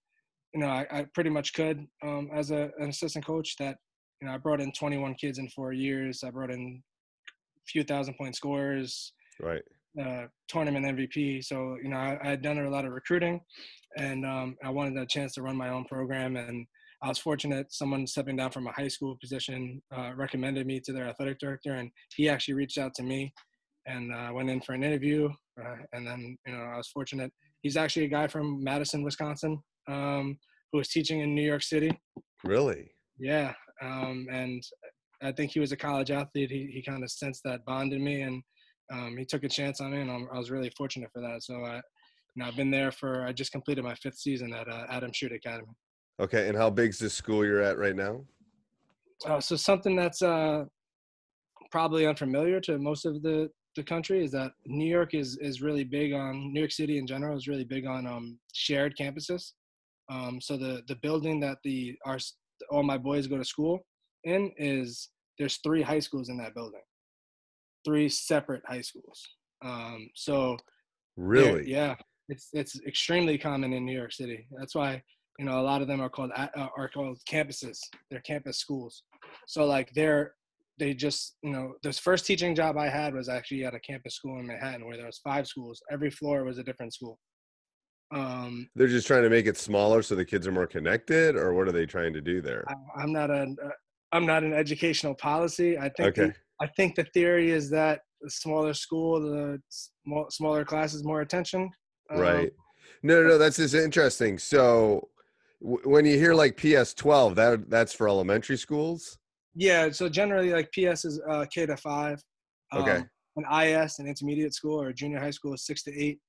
you 0.53 0.59
know 0.61 0.67
I, 0.67 0.85
I 0.91 1.05
pretty 1.15 1.31
much 1.31 1.53
could 1.53 1.85
um, 2.03 2.29
as 2.33 2.51
a, 2.51 2.69
an 2.77 2.89
assistant 2.89 3.25
coach. 3.25 3.55
That 3.57 3.77
you 4.21 4.27
know 4.27 4.33
I 4.35 4.37
brought 4.37 4.61
in 4.61 4.71
21 4.73 5.15
kids 5.15 5.39
in 5.39 5.49
four 5.49 5.73
years. 5.73 6.23
I 6.23 6.29
brought 6.29 6.51
in 6.51 6.83
a 7.27 7.65
few 7.67 7.83
thousand 7.83 8.13
point 8.15 8.35
scorers 8.35 9.13
Right. 9.41 9.61
uh, 10.01 10.25
tournament 10.47 10.85
MVP. 10.85 11.43
So 11.43 11.77
you 11.81 11.89
know, 11.89 11.97
I, 11.97 12.17
I 12.23 12.27
had 12.29 12.41
done 12.43 12.59
a 12.59 12.69
lot 12.69 12.85
of 12.85 12.91
recruiting, 12.91 13.41
and 13.97 14.23
um, 14.25 14.55
I 14.63 14.69
wanted 14.69 14.97
a 15.01 15.05
chance 15.07 15.33
to 15.33 15.41
run 15.41 15.57
my 15.57 15.69
own 15.69 15.85
program. 15.85 16.35
And 16.37 16.65
I 17.03 17.09
was 17.09 17.19
fortunate; 17.19 17.71
someone 17.71 18.07
stepping 18.07 18.37
down 18.37 18.51
from 18.51 18.67
a 18.67 18.71
high 18.71 18.87
school 18.87 19.17
position 19.21 19.81
uh, 19.95 20.11
recommended 20.15 20.65
me 20.65 20.79
to 20.81 20.93
their 20.93 21.07
athletic 21.07 21.39
director, 21.39 21.73
and 21.73 21.91
he 22.15 22.27
actually 22.27 22.55
reached 22.55 22.77
out 22.77 22.93
to 22.95 23.03
me, 23.03 23.33
and 23.85 24.13
uh, 24.13 24.31
went 24.33 24.49
in 24.49 24.61
for 24.61 24.73
an 24.73 24.83
interview. 24.83 25.29
Uh, 25.59 25.75
and 25.93 26.07
then 26.07 26.37
you 26.45 26.53
know, 26.53 26.63
I 26.63 26.77
was 26.77 26.87
fortunate. 26.87 27.31
He's 27.61 27.77
actually 27.77 28.05
a 28.05 28.09
guy 28.09 28.27
from 28.27 28.63
Madison, 28.63 29.03
Wisconsin, 29.03 29.61
um, 29.87 30.37
who 30.71 30.79
was 30.79 30.89
teaching 30.89 31.21
in 31.21 31.35
New 31.35 31.43
York 31.45 31.63
City. 31.63 31.91
Really? 32.43 32.91
Yeah, 33.19 33.53
um, 33.81 34.27
and 34.31 34.61
I 35.21 35.31
think 35.31 35.51
he 35.51 35.59
was 35.59 35.71
a 35.71 35.77
college 35.77 36.11
athlete. 36.11 36.49
He 36.51 36.69
he 36.73 36.81
kind 36.81 37.03
of 37.03 37.11
sensed 37.11 37.41
that 37.45 37.65
bond 37.65 37.93
in 37.93 38.03
me, 38.03 38.21
and 38.21 38.41
um, 38.91 39.15
he 39.17 39.25
took 39.25 39.43
a 39.43 39.49
chance 39.49 39.81
on 39.81 39.91
me, 39.91 40.01
and 40.01 40.11
I'm, 40.11 40.27
I 40.33 40.37
was 40.37 40.51
really 40.51 40.71
fortunate 40.77 41.09
for 41.13 41.21
that. 41.21 41.43
So 41.43 41.63
I, 41.63 41.75
you 41.75 41.81
know, 42.37 42.45
I've 42.45 42.55
been 42.55 42.71
there 42.71 42.91
for. 42.91 43.23
I 43.23 43.33
just 43.33 43.51
completed 43.51 43.83
my 43.83 43.95
fifth 43.95 44.17
season 44.17 44.53
at 44.53 44.67
uh, 44.67 44.85
Adam 44.89 45.11
Shoot 45.13 45.31
Academy. 45.31 45.73
Okay. 46.19 46.47
And 46.47 46.57
how 46.57 46.69
big's 46.69 46.99
this 46.99 47.13
school 47.13 47.45
you're 47.45 47.61
at 47.61 47.77
right 47.77 47.95
now? 47.95 48.21
Uh, 49.25 49.39
so 49.39 49.55
something 49.55 49.95
that's 49.95 50.21
uh, 50.21 50.65
probably 51.71 52.05
unfamiliar 52.07 52.59
to 52.61 52.77
most 52.77 53.05
of 53.05 53.21
the 53.21 53.49
the 53.75 53.83
country 53.83 54.23
is 54.23 54.31
that 54.31 54.51
New 54.65 54.87
York 54.89 55.13
is 55.13 55.37
is 55.39 55.61
really 55.61 55.83
big 55.83 56.11
on 56.11 56.51
New 56.51 56.59
York 56.59 56.71
City 56.71 56.97
in 56.97 57.05
general 57.05 57.37
is 57.37 57.47
really 57.47 57.63
big 57.63 57.85
on 57.85 58.07
um, 58.07 58.39
shared 58.53 58.95
campuses. 58.99 59.51
Um, 60.09 60.39
so 60.41 60.57
the 60.57 60.81
the 60.87 60.95
building 60.95 61.39
that 61.41 61.59
the 61.63 61.95
our 62.05 62.17
all 62.71 62.83
my 62.83 62.97
boys 62.97 63.27
go 63.27 63.37
to 63.37 63.45
school 63.45 63.85
in 64.23 64.51
is 64.57 65.09
there's 65.37 65.59
three 65.63 65.83
high 65.83 65.99
schools 65.99 66.29
in 66.29 66.37
that 66.37 66.55
building, 66.55 66.81
three 67.85 68.09
separate 68.09 68.63
high 68.65 68.81
schools. 68.81 69.21
Um, 69.63 70.09
so 70.15 70.57
Really? 71.15 71.69
yeah, 71.69 71.95
it's 72.29 72.49
it's 72.53 72.79
extremely 72.85 73.37
common 73.37 73.73
in 73.73 73.85
New 73.85 73.95
York 73.97 74.13
City. 74.13 74.47
That's 74.57 74.75
why 74.75 75.01
you 75.37 75.45
know 75.45 75.59
a 75.59 75.61
lot 75.61 75.81
of 75.81 75.87
them 75.87 76.01
are 76.01 76.09
called 76.09 76.31
uh, 76.35 76.47
are 76.77 76.89
called 76.89 77.19
campuses. 77.29 77.77
They're 78.09 78.21
campus 78.21 78.57
schools. 78.59 79.03
So 79.47 79.65
like 79.65 79.91
they're 79.93 80.33
they 80.79 80.93
just 80.93 81.37
you 81.43 81.51
know 81.51 81.73
the 81.83 81.93
first 81.93 82.25
teaching 82.25 82.55
job 82.55 82.77
I 82.77 82.89
had 82.89 83.13
was 83.13 83.29
actually 83.29 83.65
at 83.65 83.73
a 83.75 83.79
campus 83.79 84.15
school 84.15 84.39
in 84.39 84.47
Manhattan 84.47 84.85
where 84.85 84.97
there 84.97 85.05
was 85.05 85.19
five 85.23 85.47
schools. 85.47 85.81
Every 85.91 86.09
floor 86.09 86.43
was 86.43 86.57
a 86.57 86.63
different 86.63 86.93
school. 86.93 87.19
Um, 88.13 88.69
They're 88.75 88.87
just 88.87 89.05
trying 89.05 89.23
to 89.23 89.29
make 89.29 89.47
it 89.47 89.57
smaller 89.57 90.01
so 90.01 90.15
the 90.15 90.23
kids 90.23 90.47
are 90.47 90.51
more 90.51 90.67
connected, 90.67 91.35
or 91.35 91.53
what 91.53 91.67
are 91.67 91.73
they 91.73 91.85
trying 91.85 92.13
to 92.13 92.21
do 92.21 92.41
there? 92.41 92.63
I, 92.67 93.01
I'm 93.01 93.11
not 93.11 93.29
a 93.29 93.53
I'm 94.13 94.25
not 94.25 94.43
an 94.43 94.53
educational 94.53 95.13
policy. 95.15 95.77
I 95.77 95.89
think 95.89 96.15
the- 96.15 96.23
Okay. 96.23 96.33
I 96.59 96.67
think 96.75 96.95
the 96.95 97.03
theory 97.13 97.51
is 97.51 97.69
that 97.69 97.99
the 98.21 98.31
smaller 98.31 98.73
school, 98.73 99.19
the 99.21 99.61
small, 99.69 100.25
smaller 100.31 100.65
classes, 100.65 101.03
more 101.03 101.21
attention. 101.21 101.69
Um, 102.09 102.19
Right. 102.19 102.51
No, 103.03 103.21
no, 103.21 103.27
no. 103.27 103.37
That's 103.37 103.57
just 103.57 103.75
interesting. 103.75 104.39
So, 104.39 105.07
when 105.59 106.05
you 106.05 106.17
hear 106.17 106.33
like 106.33 106.57
PS 106.57 106.93
twelve, 106.93 107.35
that 107.35 107.69
that's 107.69 107.93
for 107.93 108.07
elementary 108.07 108.57
schools. 108.57 109.17
Yeah, 109.55 109.89
so 109.91 110.07
generally 110.07 110.51
like 110.51 110.69
PS 110.71 111.05
is 111.05 111.19
uh, 111.29 111.45
K 111.51 111.65
to 111.65 111.77
five. 111.77 112.21
Okay. 112.73 112.97
Um, 112.97 113.09
an 113.37 113.63
IS, 113.67 113.99
an 113.99 114.07
intermediate 114.07 114.53
school 114.53 114.79
or 114.81 114.91
junior 114.91 115.19
high 115.19 115.31
school 115.31 115.53
is 115.53 115.65
six 115.65 115.83
to 115.83 115.93
eight. 115.93 116.19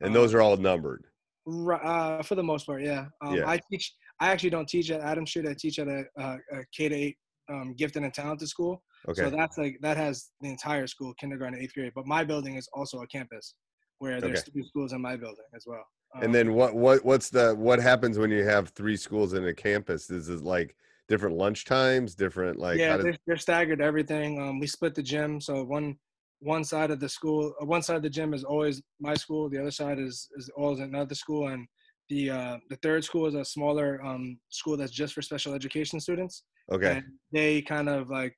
And 0.00 0.14
those 0.14 0.32
are 0.34 0.40
all 0.40 0.56
numbered. 0.56 1.04
Uh, 1.48 2.22
for 2.22 2.34
the 2.34 2.42
most 2.42 2.66
part, 2.66 2.82
yeah. 2.82 3.06
Um, 3.24 3.36
Yeah. 3.36 3.48
I 3.48 3.58
teach. 3.70 3.94
I 4.20 4.30
actually 4.30 4.50
don't 4.50 4.68
teach 4.68 4.90
at 4.90 5.00
Adam 5.00 5.26
Street. 5.26 5.46
I 5.46 5.54
teach 5.58 5.78
at 5.78 5.88
a, 5.88 6.04
a, 6.18 6.36
a 6.52 6.64
K 6.76 6.88
to 6.88 6.94
eight 6.94 7.16
um, 7.50 7.74
gifted 7.76 8.02
and 8.02 8.12
talented 8.12 8.48
school. 8.48 8.82
Okay. 9.08 9.22
So 9.22 9.30
that's 9.30 9.56
like 9.58 9.78
that 9.80 9.96
has 9.96 10.30
the 10.40 10.50
entire 10.50 10.86
school, 10.86 11.14
kindergarten, 11.20 11.58
eighth 11.58 11.74
grade. 11.74 11.92
But 11.94 12.06
my 12.06 12.24
building 12.24 12.56
is 12.56 12.68
also 12.74 13.00
a 13.00 13.06
campus, 13.06 13.54
where 13.98 14.20
there's 14.20 14.40
Okay. 14.40 14.50
three 14.52 14.66
schools 14.68 14.92
in 14.92 15.00
my 15.00 15.16
building 15.16 15.44
as 15.54 15.64
well. 15.66 15.84
Um, 16.14 16.22
and 16.24 16.34
then 16.34 16.54
what 16.54 16.74
what 16.74 17.04
what's 17.04 17.30
the 17.30 17.54
what 17.54 17.80
happens 17.80 18.18
when 18.18 18.30
you 18.30 18.44
have 18.44 18.70
three 18.70 18.96
schools 18.96 19.34
in 19.34 19.46
a 19.46 19.54
campus? 19.54 20.10
Is 20.10 20.28
it 20.28 20.42
like 20.42 20.76
different 21.08 21.36
lunch 21.36 21.64
times, 21.64 22.14
different 22.14 22.58
like 22.58 22.78
yeah, 22.78 22.96
does, 22.96 23.04
they're, 23.04 23.18
they're 23.26 23.36
staggered 23.36 23.80
everything. 23.80 24.40
Um, 24.40 24.60
we 24.60 24.66
split 24.66 24.94
the 24.94 25.02
gym, 25.02 25.40
so 25.40 25.64
one 25.64 25.96
one 26.40 26.62
side 26.62 26.90
of 26.90 27.00
the 27.00 27.08
school, 27.08 27.52
uh, 27.60 27.66
one 27.66 27.82
side 27.82 27.96
of 27.96 28.02
the 28.02 28.10
gym 28.10 28.32
is 28.32 28.44
always 28.44 28.80
my 29.00 29.14
school. 29.14 29.48
The 29.48 29.58
other 29.58 29.70
side 29.70 29.98
is 29.98 30.28
is 30.36 30.50
always 30.56 30.80
another 30.80 31.14
school, 31.14 31.48
and 31.48 31.66
the 32.08 32.30
uh, 32.30 32.58
the 32.70 32.76
third 32.76 33.04
school 33.04 33.26
is 33.26 33.34
a 33.34 33.44
smaller 33.44 34.00
um, 34.04 34.38
school 34.50 34.76
that's 34.76 34.92
just 34.92 35.14
for 35.14 35.22
special 35.22 35.54
education 35.54 36.00
students. 36.00 36.44
okay 36.70 36.92
And 36.96 37.04
they 37.32 37.62
kind 37.62 37.88
of 37.88 38.08
like 38.10 38.34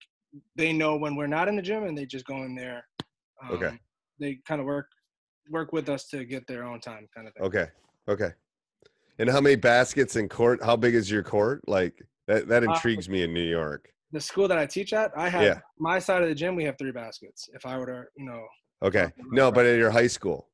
they 0.56 0.72
know 0.72 0.96
when 0.96 1.16
we're 1.16 1.26
not 1.26 1.48
in 1.48 1.56
the 1.56 1.62
gym, 1.62 1.84
and 1.84 1.96
they 1.96 2.06
just 2.06 2.24
go 2.24 2.42
in 2.44 2.54
there. 2.54 2.84
Um, 3.44 3.56
Okay. 3.56 3.78
They 4.18 4.38
kind 4.46 4.60
of 4.60 4.66
work 4.66 4.86
work 5.50 5.72
with 5.72 5.88
us 5.88 6.06
to 6.08 6.24
get 6.24 6.46
their 6.46 6.64
own 6.64 6.80
time, 6.80 7.08
kind 7.14 7.26
of 7.28 7.34
thing. 7.34 7.42
okay 7.44 7.66
okay. 8.08 8.32
And 9.18 9.28
how 9.28 9.40
many 9.40 9.54
baskets 9.56 10.16
in 10.16 10.28
court? 10.30 10.64
How 10.64 10.76
big 10.76 10.94
is 10.94 11.10
your 11.10 11.22
court? 11.22 11.62
Like 11.68 12.02
that 12.26 12.48
that 12.48 12.62
Uh, 12.64 12.72
intrigues 12.72 13.08
me 13.08 13.22
in 13.22 13.34
New 13.34 13.48
York. 13.60 13.92
The 14.12 14.20
school 14.20 14.48
that 14.48 14.58
I 14.58 14.66
teach 14.66 14.92
at, 14.92 15.12
I 15.16 15.28
have 15.28 15.42
Yeah. 15.42 15.58
my 15.78 15.98
side 15.98 16.22
of 16.22 16.28
the 16.28 16.34
gym. 16.34 16.56
We 16.56 16.64
have 16.64 16.76
three 16.78 16.90
baskets. 16.92 17.48
If 17.52 17.66
I 17.66 17.76
were 17.78 17.86
to, 17.86 18.04
you 18.16 18.24
know, 18.24 18.42
Okay. 18.82 19.12
No, 19.30 19.52
but 19.52 19.66
at 19.66 19.76
your 19.78 19.90
high 19.90 20.06
school. 20.06 20.48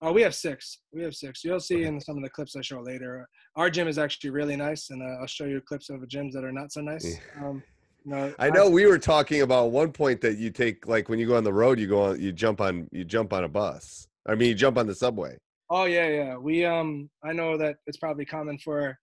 Oh, 0.00 0.12
we 0.12 0.22
have 0.22 0.34
six. 0.34 0.80
We 0.92 1.02
have 1.02 1.14
six. 1.14 1.44
You'll 1.44 1.60
see 1.60 1.84
in 1.84 2.00
some 2.00 2.16
of 2.16 2.22
the 2.22 2.30
clips 2.30 2.56
I 2.56 2.62
show 2.62 2.80
later. 2.80 3.28
Our 3.54 3.68
gym 3.70 3.86
is 3.86 3.98
actually 3.98 4.30
really 4.30 4.56
nice, 4.56 4.88
and 4.90 5.02
uh, 5.02 5.20
I'll 5.20 5.26
show 5.26 5.44
you 5.44 5.60
clips 5.60 5.90
of 5.90 6.00
gyms 6.00 6.32
that 6.32 6.44
are 6.44 6.52
not 6.52 6.72
so 6.72 6.80
nice. 6.80 7.18
Um, 7.38 7.62
know, 8.06 8.34
I 8.38 8.48
know 8.50 8.70
we 8.70 8.86
were 8.86 8.98
talking 8.98 9.42
about 9.42 9.72
one 9.72 9.92
point 9.92 10.20
that 10.22 10.38
you 10.38 10.50
take 10.50 10.86
like 10.86 11.08
when 11.10 11.18
you 11.18 11.26
go 11.26 11.36
on 11.36 11.44
the 11.44 11.52
road, 11.52 11.78
you 11.78 11.86
go 11.86 12.00
on, 12.02 12.20
you 12.20 12.32
jump 12.32 12.60
on, 12.60 12.88
you 12.92 13.04
jump 13.04 13.32
on 13.32 13.44
a 13.44 13.48
bus. 13.48 14.08
I 14.28 14.34
mean, 14.34 14.48
you 14.48 14.54
jump 14.54 14.78
on 14.78 14.86
the 14.86 14.94
subway. 14.94 15.36
Oh 15.70 15.84
yeah, 15.84 16.08
yeah. 16.08 16.36
We 16.36 16.64
um, 16.64 17.10
I 17.24 17.32
know 17.32 17.56
that 17.58 17.76
it's 17.86 17.98
probably 17.98 18.24
common 18.24 18.58
for 18.58 18.96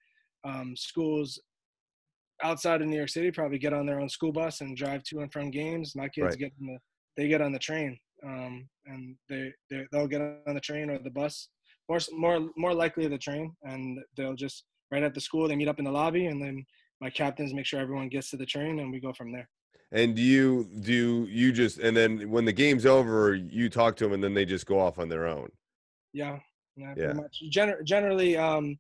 um, 0.46 0.76
schools 0.76 1.40
outside 2.44 2.82
of 2.82 2.88
New 2.88 2.98
York 2.98 3.10
City 3.10 3.32
probably 3.32 3.58
get 3.58 3.74
on 3.74 3.86
their 3.86 4.00
own 4.00 4.10
school 4.10 4.32
bus 4.32 4.62
and 4.62 4.76
drive 4.76 5.04
to 5.04 5.20
and 5.20 5.32
from 5.32 5.52
games. 5.52 5.96
My 5.96 6.10
kids 6.10 6.26
Right. 6.26 6.40
get 6.40 6.52
on 6.60 6.68
the, 6.68 6.78
they 7.16 7.28
get 7.28 7.42
on 7.42 7.52
the 7.52 7.60
train, 7.60 7.98
um, 8.26 8.68
and 8.86 9.16
they, 9.30 9.52
they 9.70 9.86
they'll 9.92 10.08
get 10.08 10.22
on 10.22 10.54
the 10.54 10.62
train 10.62 10.90
or 10.90 11.00
the 11.00 11.12
bus. 11.12 11.50
More 11.90 12.00
more 12.14 12.50
more 12.58 12.74
likely 12.74 13.08
the 13.08 13.18
train, 13.18 13.54
and 13.64 14.00
they'll 14.18 14.36
just 14.36 14.66
right 14.92 15.04
at 15.04 15.14
the 15.14 15.22
school 15.22 15.48
they 15.48 15.56
meet 15.56 15.68
up 15.68 15.80
in 15.80 15.86
the 15.86 15.92
lobby, 15.92 16.28
and 16.28 16.42
then 16.42 16.66
my 17.02 17.10
captains 17.10 17.54
make 17.54 17.66
sure 17.66 17.80
everyone 17.80 18.10
gets 18.10 18.30
to 18.30 18.38
the 18.38 18.46
train, 18.46 18.80
and 18.80 18.92
we 18.92 19.00
go 19.00 19.14
from 19.14 19.32
there. 19.32 19.50
And 19.94 20.16
do 20.16 20.22
you 20.24 20.68
do 20.82 21.28
you 21.30 21.52
just 21.52 21.78
and 21.78 21.96
then 21.96 22.30
when 22.30 22.46
the 22.46 22.52
game's 22.52 22.86
over, 22.86 23.36
you 23.36 23.70
talk 23.70 23.96
to 23.98 24.04
them 24.04 24.14
and 24.14 24.24
then 24.24 24.34
they 24.34 24.44
just 24.44 24.66
go 24.66 24.80
off 24.80 24.98
on 24.98 25.08
their 25.08 25.28
own. 25.28 25.50
Yeah, 26.14 26.40
yeah, 26.76 26.94
Yeah. 26.98 27.14
much. 27.14 27.44
Gener- 27.52 27.84
generally, 27.84 28.36
um, 28.36 28.78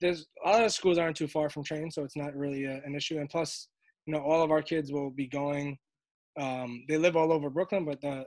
there's 0.00 0.26
a 0.44 0.50
lot 0.50 0.64
of 0.64 0.72
schools 0.72 0.98
aren't 0.98 1.16
too 1.16 1.28
far 1.28 1.48
from 1.50 1.62
train, 1.62 1.90
so 1.90 2.02
it's 2.02 2.16
not 2.16 2.34
really 2.34 2.64
a, 2.64 2.82
an 2.84 2.94
issue. 2.96 3.18
And 3.18 3.28
plus, 3.30 3.68
you 4.06 4.12
know, 4.12 4.20
all 4.20 4.42
of 4.42 4.50
our 4.50 4.62
kids 4.62 4.90
will 4.92 5.10
be 5.10 5.26
going. 5.28 5.78
Um, 6.38 6.84
they 6.88 6.96
live 6.98 7.16
all 7.16 7.32
over 7.32 7.48
Brooklyn, 7.48 7.84
but 7.84 8.00
the 8.00 8.24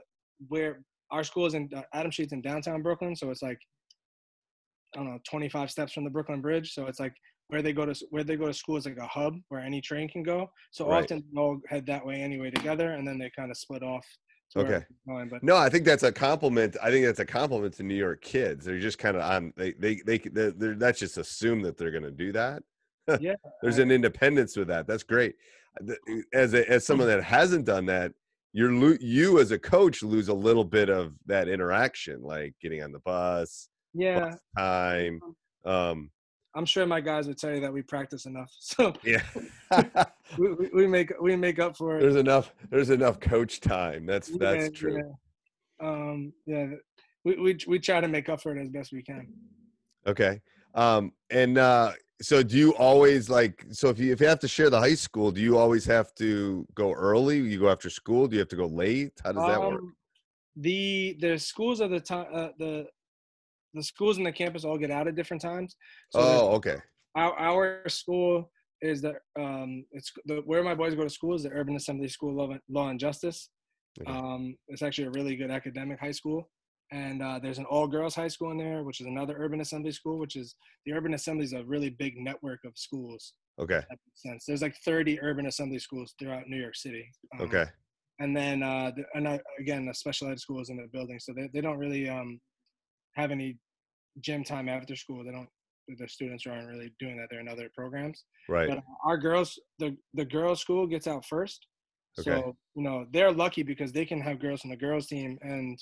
where 0.48 0.80
our 1.10 1.24
school 1.24 1.44
is 1.46 1.54
in 1.54 1.68
uh, 1.76 1.82
Adam 1.92 2.10
Street's 2.10 2.32
in 2.32 2.40
downtown 2.40 2.82
Brooklyn, 2.82 3.14
so 3.14 3.30
it's 3.30 3.42
like 3.42 3.58
I 4.94 4.98
don't 4.98 5.06
know, 5.10 5.18
25 5.28 5.70
steps 5.70 5.92
from 5.92 6.04
the 6.04 6.10
Brooklyn 6.10 6.40
Bridge. 6.40 6.72
So 6.72 6.86
it's 6.86 7.00
like 7.00 7.14
where 7.48 7.62
they 7.62 7.72
go 7.72 7.86
to 7.86 7.94
where 8.10 8.24
they 8.24 8.36
go 8.36 8.46
to 8.46 8.54
school 8.54 8.76
is 8.76 8.86
like 8.86 8.96
a 8.96 9.06
hub 9.06 9.36
where 9.48 9.60
any 9.60 9.80
train 9.80 10.08
can 10.08 10.22
go. 10.22 10.50
So 10.70 10.88
Right. 10.88 11.02
often 11.02 11.24
they 11.32 11.40
all 11.40 11.60
head 11.68 11.86
that 11.86 12.04
way 12.04 12.16
anyway 12.16 12.50
together, 12.50 12.92
and 12.92 13.06
then 13.06 13.18
they 13.18 13.30
kind 13.36 13.50
of 13.50 13.56
split 13.56 13.82
off 13.82 14.06
Okay. 14.56 14.84
Going, 15.08 15.28
but 15.28 15.42
No, 15.42 15.56
I 15.56 15.68
think 15.68 15.84
that's 15.84 16.04
a 16.04 16.12
compliment. 16.12 16.76
I 16.82 16.90
think 16.90 17.04
that's 17.04 17.18
a 17.18 17.26
compliment 17.26 17.74
to 17.74 17.82
New 17.82 17.96
York 17.96 18.22
kids. 18.22 18.64
They're 18.64 18.78
just 18.78 18.98
kind 18.98 19.16
of 19.16 19.22
on. 19.22 19.52
They 19.56 19.72
they 19.72 19.96
they 20.06 20.18
they're, 20.18 20.52
they're 20.52 20.74
that's 20.76 21.00
just 21.00 21.18
assume 21.18 21.62
that 21.62 21.76
they're 21.76 21.90
going 21.90 22.04
to 22.04 22.10
do 22.12 22.30
that. 22.32 22.62
yeah, 23.20 23.34
There's 23.62 23.78
an 23.78 23.90
independence 23.90 24.56
with 24.56 24.68
that. 24.68 24.86
That's 24.86 25.02
great. 25.02 25.34
As 26.32 26.54
a, 26.54 26.70
as 26.70 26.86
someone 26.86 27.08
that 27.08 27.22
hasn't 27.22 27.64
done 27.66 27.84
that, 27.86 28.12
you're 28.52 28.72
lo- 28.72 28.96
you 29.00 29.40
as 29.40 29.50
a 29.50 29.58
coach 29.58 30.02
lose 30.02 30.28
a 30.28 30.34
little 30.34 30.64
bit 30.64 30.88
of 30.88 31.14
that 31.26 31.48
interaction, 31.48 32.22
like 32.22 32.54
getting 32.62 32.82
on 32.82 32.92
the 32.92 33.00
bus, 33.00 33.68
yeah. 33.92 34.20
bus 34.20 34.38
time. 34.56 35.20
Um, 35.66 36.10
I'm 36.54 36.64
sure 36.64 36.86
my 36.86 37.00
guys 37.00 37.26
would 37.26 37.38
tell 37.38 37.52
you 37.54 37.60
that 37.60 37.72
we 37.72 37.82
practice 37.82 38.26
enough, 38.26 38.50
so 38.60 38.92
yeah, 39.02 39.22
we, 40.38 40.52
we, 40.54 40.68
we 40.74 40.86
make 40.86 41.12
we 41.20 41.36
make 41.36 41.58
up 41.58 41.76
for 41.76 41.96
it. 41.96 42.00
there's 42.00 42.16
enough. 42.16 42.52
There's 42.70 42.90
enough 42.90 43.20
coach 43.20 43.60
time. 43.60 44.06
That's 44.06 44.28
that's 44.38 44.70
true. 44.70 44.96
yeah. 44.96 45.86
Um, 45.86 46.32
yeah, 46.46 46.66
we, 47.24 47.36
we 47.36 47.58
we 47.66 47.78
try 47.78 48.00
to 48.00 48.08
make 48.08 48.28
up 48.28 48.40
for 48.40 48.56
it 48.56 48.60
as 48.60 48.68
best 48.68 48.92
we 48.92 49.02
can. 49.02 49.26
Okay. 50.06 50.40
Um, 50.74 51.12
and 51.30 51.56
uh, 51.58 51.92
so 52.20 52.42
do 52.42 52.56
you 52.56 52.74
always 52.76 53.28
like 53.30 53.64
so 53.70 53.88
if 53.88 53.98
you 53.98 54.12
if 54.12 54.20
you 54.20 54.26
have 54.26 54.40
to 54.40 54.48
share 54.48 54.70
the 54.70 54.78
high 54.78 54.94
school, 54.94 55.30
do 55.32 55.40
you 55.40 55.58
always 55.58 55.84
have 55.86 56.14
to 56.16 56.66
go 56.74 56.92
early? 56.92 57.38
You 57.38 57.58
go 57.60 57.68
after 57.70 57.90
school? 57.90 58.26
Do 58.28 58.34
you 58.34 58.40
have 58.40 58.48
to 58.48 58.56
go 58.56 58.66
late? 58.66 59.12
How 59.24 59.32
does 59.32 59.46
that 59.46 59.60
work? 59.60 59.80
Um, 59.80 59.96
The 60.56 61.16
the 61.20 61.38
schools 61.38 61.80
of 61.80 61.90
the 61.90 62.00
time 62.00 62.26
uh, 62.32 62.48
the 62.58 62.86
the 63.74 63.82
schools 63.82 64.18
in 64.18 64.24
the 64.24 64.32
campus 64.32 64.64
all 64.64 64.78
get 64.78 64.90
out 64.90 65.08
at 65.08 65.16
different 65.16 65.42
times. 65.42 65.76
So 66.10 66.20
Oh, 66.20 66.48
okay. 66.56 66.76
our 67.16 67.32
our 67.38 67.88
school 67.88 68.50
is 68.80 69.02
the 69.02 69.14
um 69.38 69.84
it's 69.92 70.12
the 70.26 70.36
where 70.46 70.62
my 70.62 70.74
boys 70.74 70.94
go 70.94 71.02
to 71.04 71.10
school 71.10 71.34
is 71.34 71.42
the 71.42 71.50
Urban 71.50 71.76
Assembly 71.76 72.08
School 72.08 72.40
of 72.40 72.58
Law 72.68 72.88
and- 72.88 73.00
Justice. 73.00 73.50
Okay. 74.00 74.10
Um, 74.10 74.56
it's 74.68 74.82
actually 74.82 75.06
a 75.06 75.10
really 75.10 75.36
good 75.36 75.50
academic 75.52 76.00
high 76.00 76.10
school, 76.10 76.50
and 76.90 77.22
uh, 77.22 77.38
there's 77.40 77.58
an 77.58 77.64
all 77.66 77.86
girls 77.86 78.14
high 78.16 78.26
school 78.28 78.50
in 78.50 78.58
there, 78.58 78.82
which 78.82 79.00
is 79.00 79.06
another 79.06 79.36
Urban 79.38 79.60
Assembly 79.60 79.92
school. 79.92 80.18
Which 80.18 80.34
is 80.34 80.56
the 80.84 80.92
Urban 80.92 81.14
Assembly 81.14 81.44
is 81.44 81.52
a 81.52 81.62
really 81.64 81.90
big 81.90 82.14
network 82.18 82.60
of 82.64 82.72
schools. 82.76 83.34
Okay. 83.60 83.82
That 83.88 83.98
makes 84.04 84.22
sense. 84.22 84.44
There's 84.46 84.62
like 84.62 84.74
30 84.84 85.20
Urban 85.20 85.46
Assembly 85.46 85.78
schools 85.78 86.14
throughout 86.18 86.48
New 86.48 86.60
York 86.60 86.74
City. 86.74 87.08
Um, 87.38 87.46
Okay. 87.46 87.66
and 88.18 88.36
then 88.36 88.64
uh, 88.64 88.90
the, 88.96 89.04
and 89.14 89.28
I, 89.28 89.38
again 89.60 89.86
the 89.86 89.94
special 89.94 90.28
ed 90.28 90.40
schools 90.40 90.70
in 90.70 90.76
the 90.76 90.88
building 90.92 91.20
so 91.20 91.32
they, 91.32 91.48
they 91.54 91.60
don't 91.60 91.78
really 91.78 92.08
um, 92.08 92.40
have 93.16 93.30
any 93.30 93.58
gym 94.20 94.44
time 94.44 94.68
after 94.68 94.94
school 94.96 95.24
they 95.24 95.32
don't 95.32 95.48
the 95.98 96.08
students 96.08 96.46
aren't 96.46 96.68
really 96.68 96.94
doing 96.98 97.16
that 97.16 97.26
they're 97.30 97.40
in 97.40 97.48
other 97.48 97.70
programs 97.76 98.24
Right. 98.48 98.68
but 98.68 98.78
our 99.04 99.18
girls 99.18 99.58
the 99.78 99.96
the 100.14 100.24
girls 100.24 100.60
school 100.60 100.86
gets 100.86 101.06
out 101.06 101.24
first 101.26 101.66
so 102.14 102.56
you 102.74 102.82
know 102.82 103.06
they're 103.12 103.32
lucky 103.32 103.62
because 103.62 103.92
they 103.92 104.04
can 104.04 104.20
have 104.20 104.38
girls 104.38 104.60
from 104.60 104.70
the 104.70 104.76
girls 104.76 105.06
team 105.08 105.36
and 105.42 105.78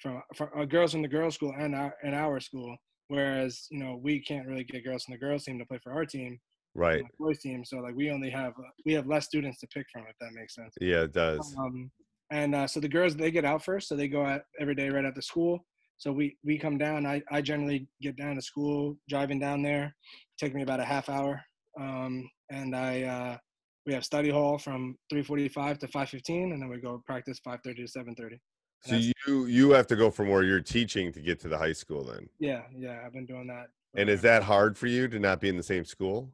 from, 0.00 0.22
from 0.34 0.48
uh, 0.58 0.64
girls 0.64 0.92
from 0.92 1.02
the 1.02 1.08
girls 1.08 1.34
school 1.36 1.54
and 1.58 1.74
our 1.74 1.94
and 2.02 2.14
our 2.14 2.40
school 2.40 2.76
whereas 3.08 3.66
you 3.70 3.78
know 3.78 3.96
we 4.02 4.20
can't 4.20 4.46
really 4.46 4.64
get 4.64 4.84
girls 4.84 5.04
from 5.04 5.12
the 5.12 5.18
girls 5.18 5.44
team 5.44 5.58
to 5.58 5.64
play 5.66 5.78
for 5.82 5.92
our 5.92 6.04
team 6.04 6.38
Right. 6.74 7.04
boys 7.18 7.38
team 7.40 7.64
so 7.64 7.78
like 7.78 7.94
we 7.94 8.10
only 8.10 8.30
have 8.30 8.52
uh, 8.52 8.70
we 8.84 8.92
have 8.92 9.06
less 9.06 9.24
students 9.26 9.58
to 9.60 9.66
pick 9.68 9.86
from 9.92 10.02
if 10.08 10.16
that 10.20 10.32
makes 10.32 10.54
sense 10.54 10.74
Yeah, 10.80 11.02
it 11.02 11.12
does. 11.12 11.54
um, 11.58 11.90
and 12.30 12.54
uh, 12.54 12.66
so 12.66 12.78
the 12.80 12.88
girls 12.88 13.16
they 13.16 13.30
get 13.30 13.44
out 13.46 13.64
first, 13.64 13.88
so 13.88 13.96
they 13.96 14.06
go 14.08 14.24
out 14.24 14.42
every 14.60 14.74
day 14.74 14.90
right 14.90 15.04
after 15.04 15.22
school. 15.22 15.64
So 15.98 16.12
we 16.12 16.36
we 16.44 16.58
come 16.58 16.78
down. 16.78 17.06
I 17.06 17.22
I 17.30 17.40
generally 17.40 17.88
get 18.00 18.16
down 18.16 18.36
to 18.36 18.42
school 18.42 18.96
driving 19.08 19.38
down 19.38 19.62
there. 19.62 19.94
Take 20.38 20.54
me 20.54 20.62
about 20.62 20.80
a 20.80 20.84
half 20.84 21.08
hour. 21.08 21.42
Um, 21.78 22.28
and 22.50 22.74
I 22.74 23.02
uh, 23.02 23.36
we 23.84 23.92
have 23.94 24.04
study 24.04 24.30
hall 24.30 24.58
from 24.58 24.96
3:45 25.12 25.78
to 25.78 25.88
5:15, 25.88 26.52
and 26.52 26.62
then 26.62 26.68
we 26.68 26.80
go 26.80 27.02
practice 27.04 27.40
5:30 27.46 27.76
to 27.76 27.98
7:30. 27.98 28.38
So 28.84 29.00
you 29.26 29.46
you 29.46 29.70
have 29.70 29.88
to 29.88 29.96
go 29.96 30.10
from 30.10 30.28
where 30.28 30.44
you're 30.44 30.60
teaching 30.60 31.12
to 31.12 31.20
get 31.20 31.40
to 31.40 31.48
the 31.48 31.58
high 31.58 31.72
school 31.72 32.04
then. 32.04 32.28
Yeah, 32.38 32.62
yeah, 32.76 33.02
I've 33.04 33.12
been 33.12 33.26
doing 33.26 33.48
that. 33.48 33.66
And 33.94 34.08
is 34.08 34.22
that 34.22 34.44
hard 34.44 34.78
for 34.78 34.86
you 34.86 35.08
to 35.08 35.18
not 35.18 35.40
be 35.40 35.48
in 35.48 35.56
the 35.56 35.62
same 35.62 35.84
school? 35.84 36.30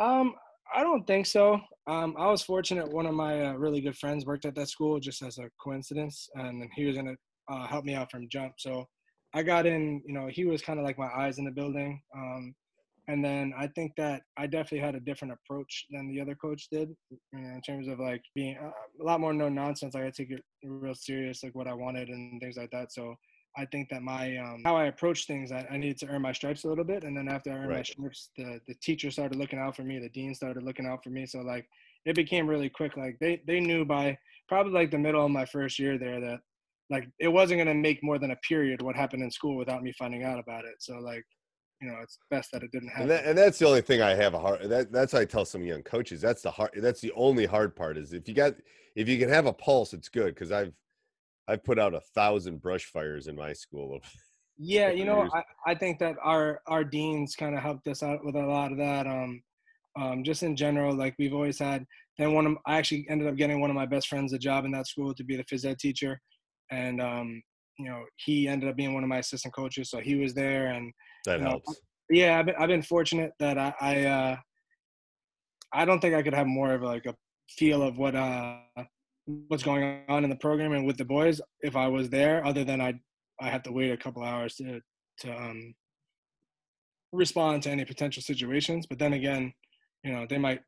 Um, 0.00 0.34
I 0.74 0.82
don't 0.82 1.06
think 1.06 1.26
so. 1.26 1.60
Um, 1.86 2.14
I 2.18 2.26
was 2.26 2.42
fortunate. 2.42 2.88
One 2.92 3.06
of 3.06 3.14
my 3.14 3.46
uh, 3.46 3.52
really 3.52 3.80
good 3.80 3.96
friends 3.96 4.26
worked 4.26 4.44
at 4.44 4.54
that 4.56 4.68
school, 4.68 4.98
just 4.98 5.22
as 5.22 5.38
a 5.38 5.48
coincidence, 5.60 6.28
and 6.34 6.60
then 6.60 6.68
he 6.74 6.84
was 6.84 6.96
gonna 6.96 7.16
uh, 7.50 7.66
help 7.66 7.84
me 7.84 7.94
out 7.94 8.10
from 8.10 8.28
jump. 8.28 8.54
So 8.58 8.86
I 9.34 9.42
got 9.42 9.66
in. 9.66 10.02
You 10.06 10.14
know, 10.14 10.28
he 10.28 10.44
was 10.44 10.62
kind 10.62 10.78
of 10.78 10.84
like 10.84 10.98
my 10.98 11.10
eyes 11.14 11.38
in 11.38 11.44
the 11.44 11.50
building. 11.50 12.00
Um, 12.16 12.54
and 13.08 13.24
then 13.24 13.54
I 13.56 13.68
think 13.68 13.92
that 13.96 14.22
I 14.36 14.46
definitely 14.46 14.80
had 14.80 14.94
a 14.94 15.00
different 15.00 15.32
approach 15.32 15.86
than 15.90 16.08
the 16.08 16.20
other 16.20 16.34
coach 16.34 16.68
did, 16.70 16.90
you 17.10 17.18
know, 17.32 17.54
in 17.54 17.62
terms 17.62 17.88
of 17.88 17.98
like 17.98 18.22
being 18.34 18.58
uh, 18.62 18.70
a 19.02 19.04
lot 19.04 19.20
more 19.20 19.32
no 19.32 19.48
nonsense. 19.48 19.94
Like 19.94 20.04
I 20.04 20.10
take 20.10 20.30
it 20.30 20.44
real 20.62 20.94
serious, 20.94 21.42
like 21.42 21.54
what 21.54 21.66
I 21.66 21.72
wanted 21.72 22.08
and 22.08 22.38
things 22.40 22.58
like 22.58 22.70
that. 22.72 22.92
So 22.92 23.14
I 23.56 23.64
think 23.64 23.88
that 23.88 24.02
my 24.02 24.36
um, 24.36 24.62
how 24.64 24.76
I 24.76 24.84
approach 24.84 25.26
things, 25.26 25.52
I, 25.52 25.66
I 25.70 25.78
needed 25.78 25.98
to 25.98 26.08
earn 26.08 26.22
my 26.22 26.32
stripes 26.32 26.64
a 26.64 26.68
little 26.68 26.84
bit, 26.84 27.02
and 27.02 27.16
then 27.16 27.28
after 27.28 27.50
I 27.50 27.54
earned 27.54 27.72
my 27.72 27.82
stripes, 27.82 28.30
the 28.36 28.60
the 28.68 28.74
teacher 28.82 29.10
started 29.10 29.38
looking 29.38 29.58
out 29.58 29.74
for 29.74 29.82
me, 29.82 29.98
the 29.98 30.10
dean 30.10 30.34
started 30.34 30.62
looking 30.62 30.86
out 30.86 31.02
for 31.02 31.10
me. 31.10 31.24
So 31.24 31.40
like 31.40 31.66
it 32.04 32.14
became 32.14 32.46
really 32.46 32.68
quick. 32.68 32.96
Like 32.96 33.16
they 33.20 33.42
they 33.46 33.58
knew 33.58 33.84
by 33.84 34.18
probably 34.48 34.72
like 34.72 34.90
the 34.90 34.98
middle 34.98 35.24
of 35.24 35.30
my 35.30 35.46
first 35.46 35.78
year 35.78 35.98
there 35.98 36.20
that 36.20 36.40
like 36.90 37.08
it 37.18 37.28
wasn't 37.28 37.58
gonna 37.58 37.74
make 37.74 38.02
more 38.02 38.18
than 38.18 38.30
a 38.30 38.36
period 38.36 38.82
what 38.82 38.96
happened 38.96 39.22
in 39.22 39.30
school 39.30 39.56
without 39.56 39.82
me 39.82 39.92
finding 39.98 40.24
out 40.24 40.38
about 40.38 40.64
it. 40.64 40.74
So 40.78 40.94
like 40.94 41.24
you 41.80 41.88
know 41.88 41.96
it's 42.02 42.18
best 42.30 42.50
that 42.52 42.62
it 42.62 42.72
didn't 42.72 42.88
happen. 42.88 43.02
And, 43.02 43.10
that, 43.10 43.24
and 43.24 43.38
that's 43.38 43.58
the 43.58 43.66
only 43.66 43.82
thing 43.82 44.02
I 44.02 44.14
have 44.14 44.34
a 44.34 44.38
hard. 44.38 44.68
That, 44.68 44.92
that's 44.92 45.12
how 45.12 45.20
I 45.20 45.24
tell 45.24 45.44
some 45.44 45.64
young 45.64 45.82
coaches. 45.82 46.20
That's 46.20 46.42
the 46.42 46.50
hard. 46.50 46.70
That's 46.76 47.00
the 47.00 47.12
only 47.12 47.46
hard 47.46 47.76
part 47.76 47.96
is 47.98 48.12
if 48.12 48.28
you 48.28 48.34
got 48.34 48.54
if 48.96 49.08
you 49.08 49.18
can 49.18 49.28
have 49.28 49.46
a 49.46 49.52
pulse, 49.52 49.92
it's 49.92 50.08
good 50.08 50.34
because 50.34 50.52
I've 50.52 50.74
I've 51.46 51.64
put 51.64 51.78
out 51.78 51.94
a 51.94 52.00
thousand 52.00 52.60
brush 52.60 52.84
fires 52.86 53.26
in 53.26 53.36
my 53.36 53.52
school 53.52 53.94
of 53.94 54.02
Yeah, 54.58 54.90
you 54.90 55.04
know, 55.04 55.20
years. 55.20 55.30
I, 55.34 55.70
I 55.70 55.74
think 55.76 56.00
that 56.00 56.16
our 56.22 56.60
our 56.66 56.82
deans 56.82 57.36
kind 57.36 57.54
of 57.54 57.62
helped 57.62 57.86
us 57.86 58.02
out 58.02 58.24
with 58.24 58.34
a 58.34 58.44
lot 58.44 58.72
of 58.72 58.78
that. 58.78 59.06
Um, 59.06 59.40
um, 59.96 60.24
just 60.24 60.42
in 60.42 60.56
general, 60.56 60.94
like 60.94 61.14
we've 61.18 61.34
always 61.34 61.58
had. 61.58 61.86
Then 62.18 62.32
one 62.32 62.46
of 62.46 62.56
I 62.66 62.76
actually 62.76 63.06
ended 63.08 63.28
up 63.28 63.36
getting 63.36 63.60
one 63.60 63.70
of 63.70 63.76
my 63.76 63.86
best 63.86 64.08
friends 64.08 64.32
a 64.32 64.38
job 64.38 64.64
in 64.64 64.72
that 64.72 64.88
school 64.88 65.14
to 65.14 65.24
be 65.24 65.36
the 65.36 65.44
phys 65.44 65.64
ed 65.64 65.78
teacher, 65.78 66.20
and 66.70 67.00
um, 67.00 67.42
you 67.78 67.86
know, 67.86 68.04
he 68.16 68.48
ended 68.48 68.68
up 68.68 68.76
being 68.76 68.94
one 68.94 69.02
of 69.02 69.08
my 69.08 69.18
assistant 69.18 69.54
coaches, 69.54 69.90
so 69.90 69.98
he 69.98 70.16
was 70.16 70.34
there. 70.34 70.68
And 70.68 70.92
that 71.24 71.38
you 71.38 71.44
know, 71.44 71.50
helps. 71.50 71.80
yeah, 72.10 72.38
I've 72.38 72.46
been 72.46 72.54
I've 72.58 72.68
been 72.68 72.82
fortunate 72.82 73.32
that 73.38 73.58
I 73.58 73.74
I, 73.80 74.04
uh, 74.04 74.36
I 75.72 75.84
don't 75.84 76.00
think 76.00 76.14
I 76.14 76.22
could 76.22 76.34
have 76.34 76.46
more 76.46 76.72
of 76.72 76.82
like 76.82 77.06
a 77.06 77.14
feel 77.50 77.82
of 77.82 77.96
what 77.96 78.14
uh 78.14 78.58
what's 79.48 79.62
going 79.62 80.02
on 80.08 80.24
in 80.24 80.30
the 80.30 80.36
program 80.36 80.72
and 80.72 80.86
with 80.86 80.96
the 80.96 81.04
boys 81.04 81.40
if 81.60 81.76
I 81.76 81.88
was 81.88 82.10
there, 82.10 82.44
other 82.44 82.64
than 82.64 82.80
I 82.80 82.94
I 83.40 83.48
have 83.48 83.62
to 83.64 83.72
wait 83.72 83.90
a 83.90 83.96
couple 83.96 84.22
hours 84.22 84.54
to 84.56 84.80
to 85.20 85.32
um 85.32 85.74
respond 87.12 87.62
to 87.62 87.70
any 87.70 87.84
potential 87.84 88.22
situations. 88.22 88.86
But 88.86 88.98
then 88.98 89.12
again, 89.12 89.52
you 90.02 90.12
know, 90.12 90.26
they 90.28 90.38
might 90.38 90.60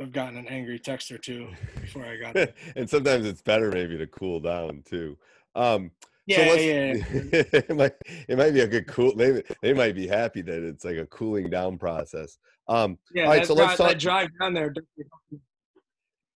have 0.00 0.12
gotten 0.12 0.38
an 0.38 0.48
angry 0.48 0.78
text 0.78 1.10
or 1.12 1.18
two 1.18 1.48
before 1.80 2.04
I 2.04 2.16
got 2.16 2.34
there. 2.34 2.52
and 2.76 2.88
sometimes 2.88 3.26
it's 3.26 3.42
better 3.42 3.70
maybe 3.70 3.98
to 3.98 4.06
cool 4.06 4.40
down 4.40 4.82
too. 4.84 5.16
Um, 5.54 5.90
Yeah, 6.26 6.36
so 6.36 6.42
let's- 6.50 6.64
yeah, 6.64 7.42
it 7.68 7.76
might 7.76 7.92
it 8.28 8.38
might 8.38 8.52
be 8.52 8.60
a 8.60 8.66
good 8.68 8.86
cool. 8.86 9.14
They 9.14 9.42
they 9.62 9.72
might 9.74 9.94
be 9.94 10.06
happy 10.06 10.42
that 10.42 10.62
it's 10.62 10.84
like 10.84 10.96
a 10.96 11.06
cooling 11.06 11.50
down 11.50 11.76
process. 11.78 12.38
Um, 12.68 12.98
Yeah, 13.14 13.24
all 13.24 13.30
right, 13.30 13.46
so 13.46 13.54
let's 13.54 13.76
talk. 13.76 13.98
drive 13.98 14.28
down 14.40 14.54
there. 14.54 14.72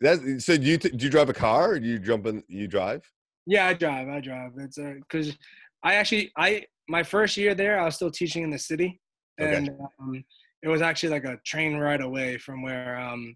That 0.01 0.41
so 0.43 0.57
do 0.57 0.63
you 0.65 0.77
do 0.79 0.91
you 1.05 1.11
drive 1.11 1.29
a 1.31 1.35
car 1.35 1.73
or 1.73 1.81
do 1.81 1.87
you 1.87 1.99
jump 1.99 2.27
in? 2.27 2.43
You 2.49 2.67
drive? 2.69 3.09
Yeah, 3.47 3.67
I 3.69 3.75
drive. 3.75 4.09
I 4.09 4.21
drive. 4.21 4.53
It's 4.59 4.77
because 4.79 5.37
I 5.83 5.95
actually 5.95 6.33
I 6.37 6.65
my 6.89 7.03
first 7.03 7.37
year 7.37 7.55
there, 7.55 7.81
I 7.81 7.85
was 7.85 7.95
still 7.95 8.11
teaching 8.11 8.43
in 8.43 8.51
the 8.51 8.59
city, 8.59 9.01
Okay. 9.41 9.55
and 9.57 9.71
um, 10.01 10.23
it 10.63 10.69
was 10.69 10.83
actually 10.83 11.11
like 11.11 11.25
a 11.25 11.39
train 11.47 11.77
ride 11.77 12.01
away 12.03 12.37
from 12.37 12.63
where 12.63 12.99
um 12.99 13.35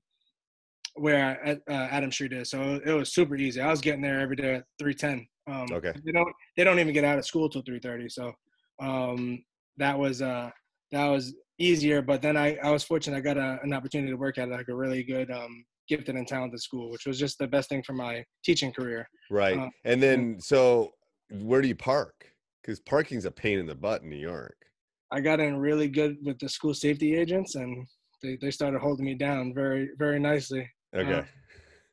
where 1.01 1.59
uh, 1.69 1.73
Adam 1.91 2.11
Street 2.11 2.33
is. 2.33 2.51
So 2.51 2.81
it 2.85 2.93
was 2.93 3.13
super 3.15 3.37
easy. 3.37 3.61
I 3.61 3.71
was 3.71 3.81
getting 3.81 4.03
there 4.03 4.21
every 4.21 4.37
day 4.37 4.57
at 4.57 4.65
three 4.79 4.95
ten. 4.95 5.27
Um, 5.51 5.67
Okay. 5.73 5.93
They 6.05 6.13
don't 6.13 6.33
they 6.57 6.65
don't 6.65 6.79
even 6.79 6.93
get 6.93 7.05
out 7.05 7.19
of 7.19 7.27
school 7.27 7.49
till 7.49 7.63
three 7.63 7.81
thirty. 7.81 8.09
So 8.09 8.33
um 8.81 9.43
that 9.79 9.99
was 9.99 10.23
uh 10.23 10.51
that 10.93 11.07
was 11.07 11.35
easier. 11.59 12.03
But 12.03 12.23
then 12.23 12.37
I 12.37 12.57
I 12.63 12.71
was 12.71 12.85
fortunate. 12.85 13.17
I 13.17 13.21
got 13.21 13.37
a, 13.37 13.59
an 13.63 13.73
opportunity 13.73 14.11
to 14.11 14.17
work 14.17 14.39
at 14.39 14.49
like 14.49 14.69
a 14.69 14.75
really 14.75 15.03
good 15.03 15.31
um 15.31 15.65
gifted 15.89 16.17
and 16.17 16.29
talented 16.29 16.61
school, 16.61 16.91
which 16.91 17.07
was 17.07 17.19
just 17.19 17.39
the 17.39 17.49
best 17.49 17.69
thing 17.69 17.83
for 17.83 17.95
my 17.95 18.25
teaching 18.45 18.73
career. 18.73 19.09
Right. 19.31 19.59
Uh, 19.59 19.71
and 19.85 20.03
then 20.03 20.39
so 20.39 20.91
where 21.31 21.63
do 21.63 21.69
you 21.69 21.77
park? 21.77 22.15
Because 22.63 22.81
parking's 22.81 23.25
a 23.25 23.31
pain 23.31 23.59
in 23.59 23.67
the 23.67 23.75
butt 23.75 24.03
in 24.03 24.11
New 24.11 24.17
York. 24.17 24.57
I 25.11 25.21
got 25.21 25.41
in 25.41 25.57
really 25.57 25.89
good 25.89 26.17
with 26.23 26.39
the 26.39 26.49
school 26.51 26.75
safety 26.75 27.17
agents, 27.17 27.55
and 27.55 27.87
they, 28.23 28.37
they 28.43 28.51
started 28.51 28.81
holding 28.81 29.07
me 29.07 29.15
down 29.15 29.55
very 29.55 29.89
very 29.99 30.19
nicely. 30.21 30.69
Okay. 30.95 31.25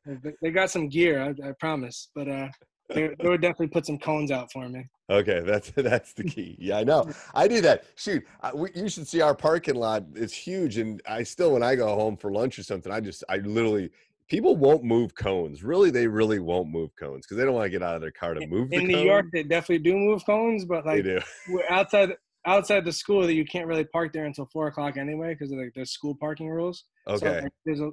Uh, 0.08 0.30
they, 0.40 0.52
got 0.52 0.70
some 0.70 0.88
gear, 0.88 1.20
I, 1.20 1.50
I 1.50 1.52
promise, 1.60 2.10
but 2.14 2.28
uh, 2.28 2.48
they, 2.94 3.10
they 3.20 3.28
would 3.28 3.42
definitely 3.42 3.70
put 3.70 3.88
some 3.88 3.98
cones 3.98 4.30
out 4.30 4.52
for 4.52 4.70
me. 4.70 4.86
Okay, 5.10 5.40
that's 5.40 5.72
that's 5.76 6.14
the 6.14 6.24
key. 6.24 6.56
Yeah, 6.60 6.78
I 6.78 6.84
know. 6.84 7.10
I 7.34 7.48
do 7.48 7.60
that. 7.62 7.86
Shoot, 7.96 8.24
I, 8.42 8.54
we, 8.54 8.70
you 8.76 8.88
should 8.88 9.08
see 9.08 9.22
our 9.22 9.34
parking 9.34 9.74
lot. 9.74 10.04
It's 10.14 10.34
huge, 10.34 10.78
and 10.78 11.02
I 11.08 11.24
still, 11.24 11.54
when 11.54 11.64
I 11.64 11.74
go 11.74 11.88
home 11.96 12.18
for 12.18 12.32
lunch 12.32 12.60
or 12.60 12.64
something, 12.64 12.92
I 12.92 13.00
just, 13.00 13.24
I 13.30 13.38
literally 13.38 13.90
people 14.28 14.56
won't 14.56 14.84
move 14.84 15.16
cones. 15.16 15.64
Really, 15.64 15.92
they 15.92 16.08
really 16.08 16.40
won't 16.40 16.70
move 16.70 16.96
cones 16.96 17.26
because 17.26 17.38
they 17.38 17.46
don't 17.46 17.54
want 17.54 17.66
to 17.66 17.70
get 17.70 17.84
out 17.84 17.96
of 17.96 18.02
their 18.02 18.12
car 18.12 18.34
to 18.34 18.48
move. 18.48 18.72
In 18.72 18.88
the 18.88 18.94
New. 18.94 19.06
York, 19.06 19.26
they 19.34 19.44
definitely 19.44 19.80
do 19.80 19.98
move 19.98 20.26
cones, 20.26 20.66
but 20.66 20.86
like 20.86 21.06
we're 21.50 21.70
outside 21.70 22.16
outside 22.46 22.86
the 22.86 22.92
school, 22.92 23.22
that 23.24 23.34
you 23.34 23.46
can't 23.46 23.68
really 23.68 23.86
park 23.86 24.14
there 24.14 24.26
until 24.26 24.48
four 24.52 24.68
o'clock 24.68 24.98
anyway 24.98 25.34
because 25.34 25.52
of 25.52 25.58
like 25.58 25.74
the 25.76 25.86
school 25.86 26.16
parking 26.16 26.50
rules. 26.50 26.84
So, 27.08 27.14
Okay. 27.16 27.42
like, 27.42 27.52
there's 27.66 27.80
a, 27.80 27.90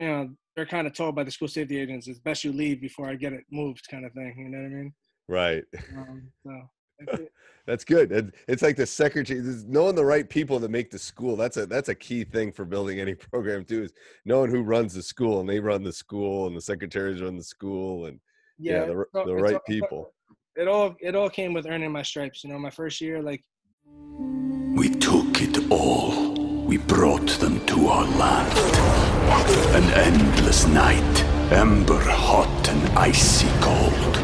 you 0.00 0.06
know, 0.06 0.30
they're 0.54 0.66
kind 0.66 0.86
of 0.86 0.92
told 0.94 1.14
by 1.14 1.24
the 1.24 1.30
school 1.30 1.48
safety 1.48 1.78
agents, 1.78 2.08
it's 2.08 2.18
best 2.18 2.44
you 2.44 2.52
leave 2.52 2.80
before 2.80 3.08
I 3.08 3.14
get 3.14 3.32
it 3.32 3.44
moved, 3.50 3.86
kind 3.90 4.04
of 4.06 4.12
thing. 4.12 4.34
You 4.38 4.48
know 4.48 4.58
what 4.58 4.66
I 4.66 4.68
mean? 4.68 4.94
Right. 5.28 5.64
Um, 5.96 6.30
so 6.44 7.26
That's 7.66 7.84
good. 7.84 8.32
It's 8.46 8.62
like 8.62 8.76
the 8.76 8.86
secretary, 8.86 9.40
knowing 9.66 9.96
the 9.96 10.04
right 10.04 10.28
people 10.28 10.58
that 10.60 10.70
make 10.70 10.90
the 10.90 10.98
school. 10.98 11.36
That's 11.36 11.56
a 11.56 11.66
that's 11.66 11.88
a 11.88 11.94
key 11.94 12.22
thing 12.24 12.52
for 12.52 12.64
building 12.64 13.00
any 13.00 13.14
program 13.32 13.64
too. 13.64 13.82
Is 13.84 13.92
knowing 14.24 14.50
who 14.50 14.62
runs 14.62 14.94
the 14.94 15.02
school, 15.02 15.40
and 15.40 15.48
they 15.48 15.58
run 15.60 15.82
the 15.82 15.92
school, 15.92 16.46
and 16.46 16.56
the 16.56 16.60
secretaries 16.60 17.20
run 17.20 17.36
the 17.36 17.42
school, 17.42 18.06
and 18.06 18.20
yeah, 18.58 18.84
the, 18.86 19.04
all- 19.14 19.26
the 19.26 19.34
right 19.34 19.54
all- 19.54 19.60
people. 19.66 20.12
It 20.54 20.68
all 20.68 20.94
it 21.00 21.14
all 21.14 21.28
came 21.28 21.52
with 21.52 21.66
earning 21.66 21.92
my 21.92 22.02
stripes. 22.02 22.44
You 22.44 22.50
know, 22.50 22.58
my 22.58 22.70
first 22.70 23.00
year, 23.00 23.20
like 23.20 23.44
We 23.84 24.88
took 24.88 25.42
it 25.42 25.70
all. 25.70 26.34
We 26.66 26.78
brought 26.78 27.28
them 27.40 27.64
to 27.66 27.88
our 27.88 28.06
land. 28.16 29.05
An 29.28 29.84
endless 29.94 30.66
night, 30.66 31.24
ember 31.52 32.00
hot 32.00 32.68
and 32.68 32.98
icy 32.98 33.48
cold. 33.60 34.14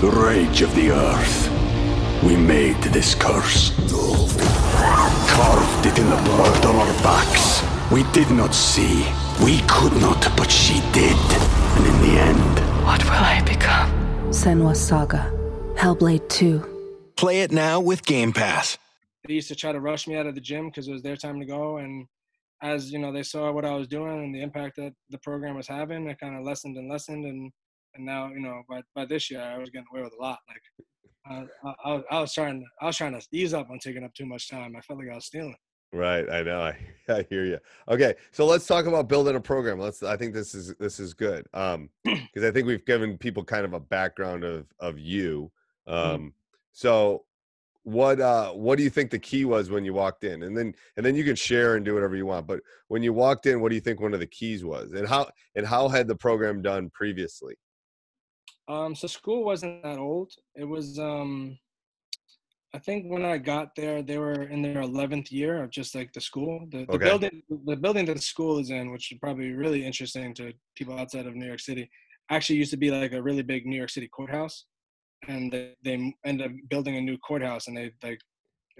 The 0.00 0.10
rage 0.10 0.62
of 0.62 0.74
the 0.74 0.90
earth. 0.90 1.50
We 2.22 2.36
made 2.36 2.76
this 2.82 3.14
curse. 3.14 3.70
Carved 5.30 5.86
it 5.86 5.98
in 5.98 6.08
the 6.10 6.16
blood 6.24 6.64
on 6.66 6.76
our 6.76 7.02
backs. 7.02 7.62
We 7.92 8.02
did 8.12 8.30
not 8.30 8.54
see. 8.54 9.06
We 9.44 9.60
could 9.68 9.92
not, 10.00 10.20
but 10.36 10.50
she 10.50 10.80
did. 10.92 11.16
And 11.76 11.86
in 11.86 12.00
the 12.02 12.20
end, 12.20 12.58
What 12.84 13.02
will 13.04 13.12
I 13.12 13.42
become? 13.46 13.90
Senua's 14.30 14.80
Saga. 14.80 15.32
Hellblade 15.76 16.28
2. 16.28 17.12
Play 17.16 17.42
it 17.42 17.52
now 17.52 17.80
with 17.80 18.04
Game 18.04 18.32
Pass. 18.32 18.76
they 19.26 19.34
used 19.34 19.48
to 19.48 19.54
try 19.54 19.72
to 19.72 19.80
rush 19.80 20.06
me 20.08 20.16
out 20.16 20.26
of 20.26 20.34
the 20.34 20.40
gym 20.40 20.66
because 20.66 20.88
it 20.88 20.92
was 20.92 21.02
their 21.02 21.16
time 21.16 21.38
to 21.40 21.46
go 21.46 21.76
and 21.78 22.06
as 22.62 22.90
you 22.90 22.98
know 22.98 23.12
they 23.12 23.22
saw 23.22 23.50
what 23.52 23.64
i 23.64 23.74
was 23.74 23.86
doing 23.88 24.24
and 24.24 24.34
the 24.34 24.42
impact 24.42 24.76
that 24.76 24.92
the 25.10 25.18
program 25.18 25.54
was 25.56 25.68
having 25.68 26.08
it 26.08 26.18
kind 26.20 26.36
of 26.36 26.44
lessened 26.44 26.76
and 26.76 26.90
lessened 26.90 27.24
and 27.24 27.50
and 27.94 28.04
now 28.04 28.28
you 28.28 28.40
know 28.40 28.62
by, 28.68 28.82
by 28.94 29.04
this 29.04 29.30
year 29.30 29.40
i 29.40 29.56
was 29.58 29.70
getting 29.70 29.86
away 29.92 30.02
with 30.02 30.12
a 30.18 30.22
lot 30.22 30.38
like 30.48 30.62
uh, 31.30 31.44
I, 31.84 31.90
I, 31.90 31.94
was- 31.94 32.04
I 32.10 32.20
was 32.20 32.32
trying 32.34 32.64
i 32.80 32.86
was 32.86 32.96
trying 32.96 33.18
to 33.18 33.26
ease 33.32 33.54
up 33.54 33.70
on 33.70 33.78
taking 33.78 34.04
up 34.04 34.14
too 34.14 34.26
much 34.26 34.48
time 34.48 34.74
i 34.76 34.80
felt 34.80 34.98
like 34.98 35.10
i 35.10 35.14
was 35.14 35.26
stealing 35.26 35.56
Right. 35.90 36.28
I 36.28 36.42
know. 36.42 36.60
I, 36.60 36.76
I 37.08 37.26
hear 37.30 37.46
you. 37.46 37.58
Okay. 37.88 38.14
So 38.30 38.44
let's 38.44 38.66
talk 38.66 38.84
about 38.84 39.08
building 39.08 39.36
a 39.36 39.40
program. 39.40 39.78
Let's, 39.78 40.02
I 40.02 40.18
think 40.18 40.34
this 40.34 40.54
is, 40.54 40.74
this 40.78 41.00
is 41.00 41.14
good. 41.14 41.46
Um, 41.54 41.88
cause 42.06 42.44
I 42.44 42.50
think 42.50 42.66
we've 42.66 42.84
given 42.84 43.16
people 43.16 43.42
kind 43.42 43.64
of 43.64 43.72
a 43.72 43.80
background 43.80 44.44
of, 44.44 44.66
of 44.80 44.98
you. 44.98 45.50
Um, 45.86 46.34
so 46.72 47.24
what, 47.88 48.20
uh, 48.20 48.50
what 48.52 48.76
do 48.78 48.84
you 48.84 48.90
think 48.90 49.10
the 49.10 49.18
key 49.18 49.44
was 49.44 49.70
when 49.70 49.84
you 49.84 49.94
walked 49.94 50.24
in 50.24 50.42
and 50.42 50.56
then, 50.56 50.74
and 50.96 51.04
then 51.06 51.14
you 51.14 51.24
can 51.24 51.36
share 51.36 51.76
and 51.76 51.84
do 51.84 51.94
whatever 51.94 52.16
you 52.16 52.26
want. 52.26 52.46
But 52.46 52.60
when 52.88 53.02
you 53.02 53.12
walked 53.12 53.46
in, 53.46 53.60
what 53.60 53.70
do 53.70 53.74
you 53.74 53.80
think 53.80 54.00
one 54.00 54.14
of 54.14 54.20
the 54.20 54.26
keys 54.26 54.64
was 54.64 54.92
and 54.92 55.06
how, 55.08 55.28
and 55.56 55.66
how 55.66 55.88
had 55.88 56.06
the 56.08 56.16
program 56.16 56.62
done 56.62 56.90
previously? 56.90 57.54
um 58.68 58.94
so 58.94 59.06
school 59.06 59.44
wasn't 59.44 59.82
that 59.82 59.98
old 59.98 60.30
it 60.54 60.64
was 60.64 60.98
um 60.98 61.58
i 62.74 62.78
think 62.78 63.06
when 63.12 63.24
i 63.24 63.36
got 63.38 63.74
there 63.74 64.02
they 64.02 64.18
were 64.18 64.42
in 64.54 64.60
their 64.62 64.82
11th 64.82 65.30
year 65.32 65.62
of 65.62 65.70
just 65.70 65.94
like 65.94 66.12
the 66.12 66.20
school 66.20 66.66
the, 66.70 66.86
the 66.90 66.94
Okay. 66.94 67.06
building 67.08 67.42
the 67.66 67.76
building 67.76 68.04
that 68.04 68.16
the 68.16 68.22
school 68.22 68.58
is 68.58 68.70
in 68.70 68.92
which 68.92 69.10
is 69.12 69.18
probably 69.18 69.48
be 69.48 69.54
really 69.54 69.84
interesting 69.84 70.34
to 70.34 70.52
people 70.76 70.98
outside 70.98 71.26
of 71.26 71.34
new 71.34 71.46
york 71.46 71.60
city 71.60 71.88
actually 72.30 72.58
used 72.58 72.70
to 72.70 72.76
be 72.76 72.90
like 72.90 73.12
a 73.12 73.22
really 73.22 73.42
big 73.42 73.64
new 73.66 73.76
york 73.76 73.90
city 73.90 74.08
courthouse 74.08 74.66
and 75.26 75.52
they, 75.82 76.14
ended 76.24 76.46
up 76.46 76.52
building 76.68 76.96
a 76.96 77.00
new 77.00 77.18
courthouse 77.18 77.66
and 77.66 77.76
they 77.76 77.90
like 78.02 78.20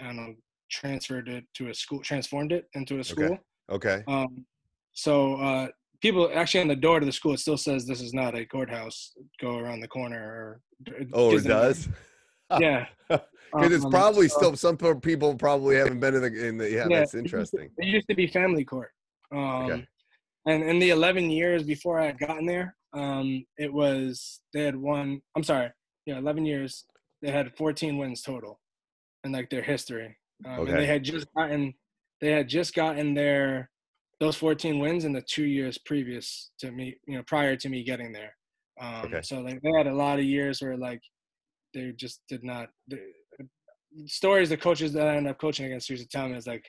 i 0.01 0.05
don't 0.05 0.17
know 0.17 0.35
transferred 0.71 1.29
it 1.29 1.45
to 1.55 1.69
a 1.71 1.75
school 1.75 2.01
transformed 2.03 2.53
it 2.53 2.67
into 2.75 2.99
a 3.01 3.05
school 3.05 3.39
Okay. 3.71 4.03
okay. 4.03 4.05
um, 4.07 4.45
so 4.93 5.35
uh, 5.37 5.69
people 6.01 6.31
actually 6.35 6.61
on 6.61 6.69
the 6.69 6.77
door 6.77 7.01
to 7.01 7.07
the 7.07 7.13
school 7.13 7.33
it 7.35 7.39
still 7.41 7.57
says 7.57 7.87
this 7.87 8.01
is 8.01 8.13
not 8.13 8.35
a 8.37 8.45
courthouse. 8.45 9.13
Go 9.41 9.57
around 9.59 9.81
the 9.81 9.89
corner. 9.89 10.21
Or 10.21 10.61
Oh, 11.13 11.37
it 11.37 11.45
does. 11.45 11.89
Yeah. 12.61 12.87
Because 13.53 13.73
it's 13.73 13.85
Um, 13.85 13.91
probably 13.91 14.29
so- 14.29 14.37
still 14.39 14.57
some 14.57 14.77
people 15.01 15.35
probably 15.35 15.77
haven't 15.77 16.01
been 16.01 16.15
in 16.17 16.21
the 16.23 16.47
in 16.49 16.59
the 16.59 16.71
yeah, 16.71 16.87
Yeah, 16.89 16.99
that's 17.01 17.15
it 17.15 17.23
used 17.23 17.31
to- 17.33 17.37
interesting. 17.39 17.71
It 17.79 17.87
used 17.87 18.09
to 18.09 18.15
be 18.15 18.27
family 18.27 18.65
court. 18.65 18.91
Um, 19.33 19.39
Okay. 19.41 19.87
And 20.47 20.63
in 20.65 20.79
the 20.79 20.91
11 20.91 21.31
years 21.31 21.63
before 21.63 21.99
I 21.99 22.07
had 22.07 22.19
gotten 22.19 22.45
there, 22.47 22.75
um, 22.93 23.45
it 23.59 23.73
was 23.73 24.41
they 24.53 24.63
had 24.65 24.77
one. 24.77 25.21
I'm 25.37 25.43
sorry, 25.45 25.71
yeah, 26.09 26.17
11 26.19 26.47
years. 26.47 26.87
They 27.21 27.31
had 27.31 27.55
14 27.55 27.99
wins 27.99 28.23
total, 28.23 28.61
in 29.25 29.33
like 29.33 29.51
their 29.51 29.63
history. 29.63 30.17
Um, 30.47 30.61
Okay. 30.61 30.71
And 30.73 30.81
they 30.81 30.87
had 30.87 31.05
just 31.05 31.27
gotten 31.37 31.75
they 32.21 32.33
had 32.33 32.49
just 32.49 32.75
gotten 32.75 33.15
their 33.15 33.71
those 34.19 34.37
14 34.37 34.79
wins 34.81 35.05
in 35.05 35.13
the 35.13 35.21
two 35.23 35.45
years 35.45 35.79
previous 35.79 36.51
to 36.61 36.73
me, 36.73 36.97
you 37.07 37.17
know, 37.17 37.23
prior 37.27 37.55
to 37.57 37.69
me 37.69 37.85
getting 37.85 38.13
there. 38.13 38.35
Um, 38.81 39.05
Okay. 39.07 39.23
So 39.23 39.41
like 39.41 39.61
they 39.61 39.71
had 39.77 39.87
a 39.87 39.95
lot 39.95 40.19
of 40.19 40.25
years 40.25 40.63
where 40.63 40.79
like 40.79 41.03
they 41.75 41.93
just 41.93 42.23
did 42.29 42.43
not. 42.43 42.71
The, 42.89 43.01
stories 44.07 44.49
the 44.49 44.57
coaches 44.57 44.93
that 44.95 45.09
I 45.09 45.17
ended 45.17 45.31
up 45.33 45.39
coaching 45.39 45.67
against 45.67 45.91
used 45.91 46.03
to 46.03 46.09
tell 46.09 46.29
me 46.29 46.37
is 46.37 46.47
like, 46.47 46.65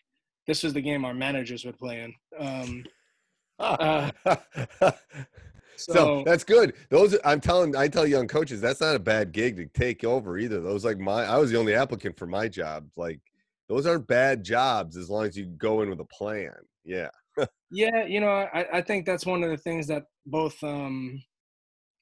this 0.48 0.64
was 0.64 0.74
the 0.74 0.82
game 0.82 1.06
our 1.06 1.14
managers 1.14 1.64
would 1.64 1.78
play 1.78 2.02
in. 2.02 2.14
Um, 2.40 2.84
uh, 3.60 4.12
so, 5.80 5.94
so, 5.94 6.24
that's 6.26 6.44
good. 6.44 6.74
Those 6.90 7.18
I'm 7.24 7.40
telling 7.42 7.76
I 7.76 7.88
tell 7.88 8.06
young 8.06 8.28
coaches 8.28 8.62
that's 8.62 8.82
not 8.82 8.96
a 8.96 9.00
bad 9.00 9.32
gig 9.32 9.58
to 9.58 9.66
take 9.68 10.04
over 10.04 10.38
either. 10.38 10.60
Those 10.60 10.86
like 10.86 11.00
my 11.00 11.24
I 11.24 11.38
was 11.38 11.52
the 11.52 11.58
only 11.58 11.74
applicant 11.74 12.18
for 12.18 12.28
my 12.28 12.48
job. 12.48 12.88
Like 12.96 13.20
those 13.68 13.86
aren't 13.86 14.08
bad 14.08 14.44
jobs 14.44 14.98
as 14.98 15.10
long 15.10 15.26
as 15.26 15.38
you 15.38 15.46
go 15.46 15.82
in 15.82 15.90
with 15.90 16.00
a 16.00 16.06
plan. 16.06 16.56
Yeah. 16.84 17.10
yeah, 17.72 18.06
you 18.06 18.20
know, 18.20 18.30
I, 18.30 18.66
I 18.74 18.82
think 18.82 19.06
that's 19.06 19.26
one 19.26 19.44
of 19.44 19.50
the 19.50 19.58
things 19.58 19.88
that 19.88 20.04
both 20.26 20.62
um, 20.64 21.22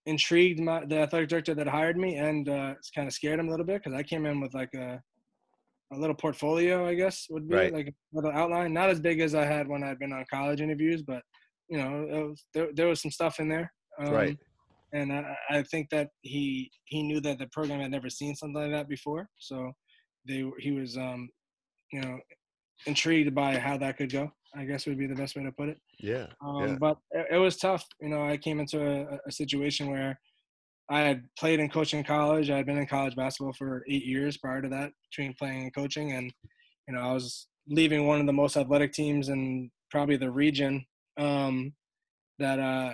intrigued 0.05 0.59
my 0.59 0.85
the 0.85 0.99
athletic 0.99 1.29
director 1.29 1.53
that 1.53 1.67
hired 1.67 1.97
me 1.97 2.15
and 2.15 2.47
uh, 2.49 2.73
kind 2.95 3.07
of 3.07 3.13
scared 3.13 3.39
him 3.39 3.47
a 3.47 3.51
little 3.51 3.65
bit 3.65 3.83
because 3.83 3.97
I 3.97 4.03
came 4.03 4.25
in 4.25 4.39
with 4.39 4.53
like 4.53 4.73
a 4.73 5.01
a 5.91 5.97
little 5.97 6.15
portfolio, 6.15 6.85
I 6.85 6.95
guess 6.95 7.27
would 7.29 7.47
be 7.47 7.55
Right. 7.55 7.73
like 7.73 7.87
a 7.87 7.93
little 8.11 8.31
outline, 8.31 8.73
not 8.73 8.89
as 8.89 8.99
big 8.99 9.19
as 9.21 9.35
I 9.35 9.45
had 9.45 9.67
when 9.67 9.83
I'd 9.83 9.99
been 9.99 10.11
on 10.13 10.25
college 10.29 10.59
interviews, 10.61 11.01
but 11.01 11.21
you 11.69 11.77
know, 11.77 12.27
was, 12.29 12.45
there 12.53 12.69
there 12.73 12.87
was 12.87 13.01
some 13.01 13.11
stuff 13.11 13.39
in 13.39 13.49
there. 13.49 13.71
Um, 13.99 14.11
Right. 14.11 14.37
And 14.93 15.11
I, 15.11 15.35
I 15.49 15.63
think 15.63 15.89
that 15.89 16.09
he 16.21 16.71
he 16.85 17.03
knew 17.03 17.19
that 17.21 17.39
the 17.39 17.47
program 17.47 17.81
had 17.81 17.91
never 17.91 18.09
seen 18.09 18.35
something 18.35 18.61
like 18.61 18.71
that 18.71 18.87
before, 18.87 19.27
so 19.37 19.71
they 20.27 20.49
he 20.59 20.71
was 20.71 20.95
um, 20.97 21.29
you 21.91 22.01
know 22.01 22.17
intrigued 22.85 23.35
by 23.35 23.57
how 23.57 23.77
that 23.77 23.97
could 23.97 24.11
go. 24.11 24.31
I 24.55 24.63
guess 24.63 24.85
would 24.85 24.97
be 24.97 25.07
the 25.07 25.15
best 25.15 25.35
way 25.35 25.43
to 25.43 25.51
put 25.51 25.69
it. 25.69 25.77
Yeah. 25.99 26.27
Um, 26.43 26.61
yeah. 26.61 26.75
But 26.79 26.97
it, 27.11 27.27
it 27.31 27.37
was 27.37 27.57
tough. 27.57 27.85
You 27.99 28.09
know, 28.09 28.23
I 28.23 28.37
came 28.37 28.59
into 28.59 28.81
a, 28.81 29.19
a 29.27 29.31
situation 29.31 29.91
where 29.91 30.17
I 30.89 31.01
had 31.01 31.23
played 31.37 31.59
and 31.59 31.71
coached 31.71 31.93
in 31.93 32.03
college. 32.03 32.49
I 32.49 32.57
had 32.57 32.65
been 32.65 32.77
in 32.77 32.87
college 32.87 33.15
basketball 33.15 33.53
for 33.53 33.83
eight 33.89 34.05
years 34.05 34.37
prior 34.37 34.61
to 34.61 34.69
that, 34.69 34.91
between 35.11 35.33
playing 35.33 35.63
and 35.63 35.75
coaching. 35.75 36.13
And, 36.13 36.31
you 36.87 36.95
know, 36.95 37.01
I 37.01 37.13
was 37.13 37.47
leaving 37.67 38.07
one 38.07 38.21
of 38.21 38.25
the 38.25 38.33
most 38.33 38.55
athletic 38.55 38.93
teams 38.93 39.27
in 39.29 39.69
probably 39.91 40.15
the 40.17 40.31
region 40.31 40.85
um, 41.17 41.73
that 42.39 42.59
uh, 42.59 42.93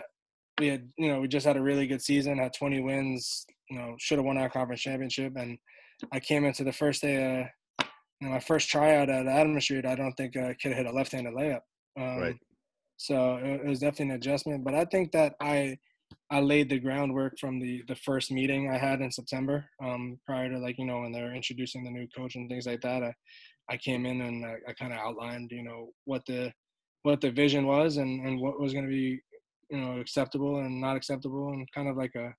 we 0.60 0.68
had, 0.68 0.88
you 0.98 1.10
know, 1.10 1.20
we 1.20 1.28
just 1.28 1.46
had 1.46 1.58
a 1.58 1.62
really 1.62 1.88
good 1.88 2.02
season, 2.02 2.38
had 2.38 2.54
20 2.54 2.82
wins, 2.82 3.46
you 3.70 3.78
know, 3.78 3.96
should 4.00 4.18
have 4.18 4.26
won 4.26 4.38
our 4.38 4.50
conference 4.50 4.82
championship. 4.82 5.34
And 5.36 5.58
I 6.12 6.20
came 6.20 6.46
into 6.46 6.64
the 6.64 6.74
first 6.74 7.02
day, 7.02 7.42
uh, 7.42 7.86
you 8.22 8.28
know, 8.28 8.34
my 8.34 8.40
first 8.40 8.70
tryout 8.70 9.10
at 9.10 9.28
Adam 9.28 9.60
Street, 9.60 9.86
I 9.86 9.96
don't 9.96 10.14
think 10.14 10.36
a 10.36 10.56
kid 10.56 10.76
hit 10.76 10.86
a 10.86 10.92
left-handed 10.92 11.34
layup. 11.34 11.62
Um, 12.00 12.20
Right. 12.20 12.36
So 12.98 13.36
it, 13.36 13.62
it 13.66 13.68
was 13.68 13.80
definitely 13.80 14.16
an 14.16 14.22
adjustment, 14.22 14.64
but 14.64 14.76
I 14.76 14.86
think 14.86 15.12
that 15.12 15.36
I 15.42 15.78
I 16.30 16.40
laid 16.40 16.70
the 16.70 16.80
groundwork 16.80 17.38
from 17.40 17.60
the 17.60 17.84
the 17.88 17.96
first 17.96 18.32
meeting 18.32 18.70
I 18.70 18.78
had 18.78 19.02
in 19.02 19.12
September. 19.12 19.66
Um, 19.84 20.20
prior 20.26 20.50
to 20.50 20.58
like 20.60 20.78
you 20.78 20.86
know 20.86 21.02
when 21.02 21.12
they're 21.12 21.36
introducing 21.36 21.84
the 21.84 21.92
new 21.92 22.08
coach 22.16 22.36
and 22.36 22.50
things 22.50 22.66
like 22.66 22.82
that, 22.82 23.04
I 23.04 23.14
I 23.70 23.78
came 23.78 24.06
in 24.06 24.22
and 24.22 24.46
I, 24.46 24.56
I 24.70 24.74
kind 24.74 24.94
of 24.94 25.00
outlined 25.00 25.52
you 25.52 25.64
know 25.64 25.90
what 26.06 26.26
the 26.28 26.54
what 27.04 27.22
the 27.22 27.32
vision 27.32 27.66
was 27.68 27.98
and 27.98 28.26
and 28.26 28.40
what 28.40 28.60
was 28.60 28.74
going 28.74 28.86
to 28.86 28.92
be 28.92 29.20
you 29.70 29.78
know 29.78 30.00
acceptable 30.00 30.60
and 30.60 30.82
not 30.82 30.96
acceptable 30.96 31.50
and 31.50 31.68
kind 31.72 31.88
of 31.88 31.96
like 31.96 32.16
a 32.16 32.34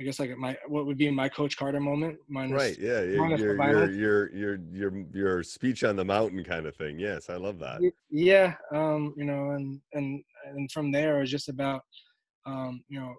I 0.00 0.04
guess 0.04 0.20
like 0.20 0.36
my 0.36 0.56
what 0.68 0.86
would 0.86 0.96
be 0.96 1.10
my 1.10 1.28
Coach 1.28 1.56
Carter 1.56 1.80
moment. 1.80 2.18
Minus, 2.28 2.52
Right. 2.52 2.78
Yeah. 2.78 3.02
Your 3.02 3.26
minus 3.26 3.40
your, 3.40 3.56
your 3.56 3.90
your 3.90 4.30
your 4.32 4.58
your 4.72 5.04
your 5.12 5.42
speech 5.42 5.82
on 5.82 5.96
the 5.96 6.04
mountain 6.04 6.44
kind 6.44 6.66
of 6.66 6.76
thing. 6.76 7.00
Yes, 7.00 7.28
I 7.28 7.34
love 7.34 7.58
that. 7.58 7.80
Yeah 8.10 8.54
um 8.72 9.14
you 9.16 9.24
know 9.24 9.50
and 9.50 9.80
and 9.92 10.22
and 10.44 10.70
from 10.70 10.92
there 10.92 11.16
it 11.16 11.20
was 11.20 11.30
just 11.30 11.48
about 11.48 11.82
um 12.46 12.82
you 12.88 13.00
know 13.00 13.12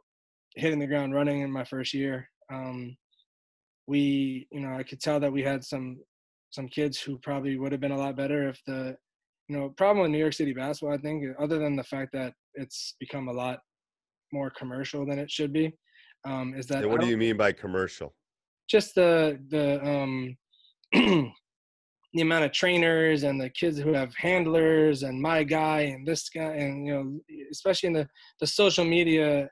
hitting 0.55 0.79
the 0.79 0.87
ground 0.87 1.13
running 1.13 1.41
in 1.41 1.51
my 1.51 1.63
first 1.63 1.93
year 1.93 2.27
um 2.51 2.95
we 3.87 4.47
you 4.51 4.59
know 4.59 4.75
i 4.75 4.83
could 4.83 4.99
tell 4.99 5.19
that 5.19 5.31
we 5.31 5.43
had 5.43 5.63
some 5.63 5.97
some 6.49 6.67
kids 6.67 6.99
who 6.99 7.17
probably 7.19 7.57
would 7.57 7.71
have 7.71 7.81
been 7.81 7.91
a 7.91 7.97
lot 7.97 8.15
better 8.15 8.49
if 8.49 8.59
the 8.65 8.95
you 9.49 9.57
know 9.57 9.69
problem 9.75 10.03
with 10.03 10.11
new 10.11 10.17
york 10.17 10.33
city 10.33 10.53
basketball 10.53 10.95
i 10.95 10.97
think 10.97 11.25
other 11.39 11.59
than 11.59 11.75
the 11.75 11.83
fact 11.83 12.13
that 12.13 12.33
it's 12.53 12.95
become 12.99 13.27
a 13.27 13.33
lot 13.33 13.59
more 14.31 14.49
commercial 14.51 15.05
than 15.05 15.19
it 15.19 15.29
should 15.29 15.53
be. 15.53 15.73
Um, 16.25 16.53
is 16.55 16.67
that 16.67 16.83
And 16.83 16.91
what 16.91 17.01
do 17.01 17.07
you 17.07 17.17
mean 17.17 17.37
by 17.37 17.51
commercial? 17.51 18.13
just 18.69 18.93
the 18.93 19.39
the 19.49 19.83
um 19.83 20.37
the 20.93 22.21
amount 22.21 22.45
of 22.45 22.51
trainers 22.51 23.23
and 23.23 23.41
the 23.41 23.49
kids 23.49 23.79
who 23.79 23.93
have 23.93 24.13
handlers 24.15 25.01
and 25.01 25.19
my 25.19 25.43
guy 25.43 25.81
and 25.81 26.07
this 26.07 26.29
guy 26.29 26.53
and 26.53 26.85
you 26.85 26.93
know 26.93 27.19
especially 27.51 27.87
in 27.87 27.93
the 27.93 28.07
the 28.41 28.45
social 28.45 28.85
media 28.85 29.49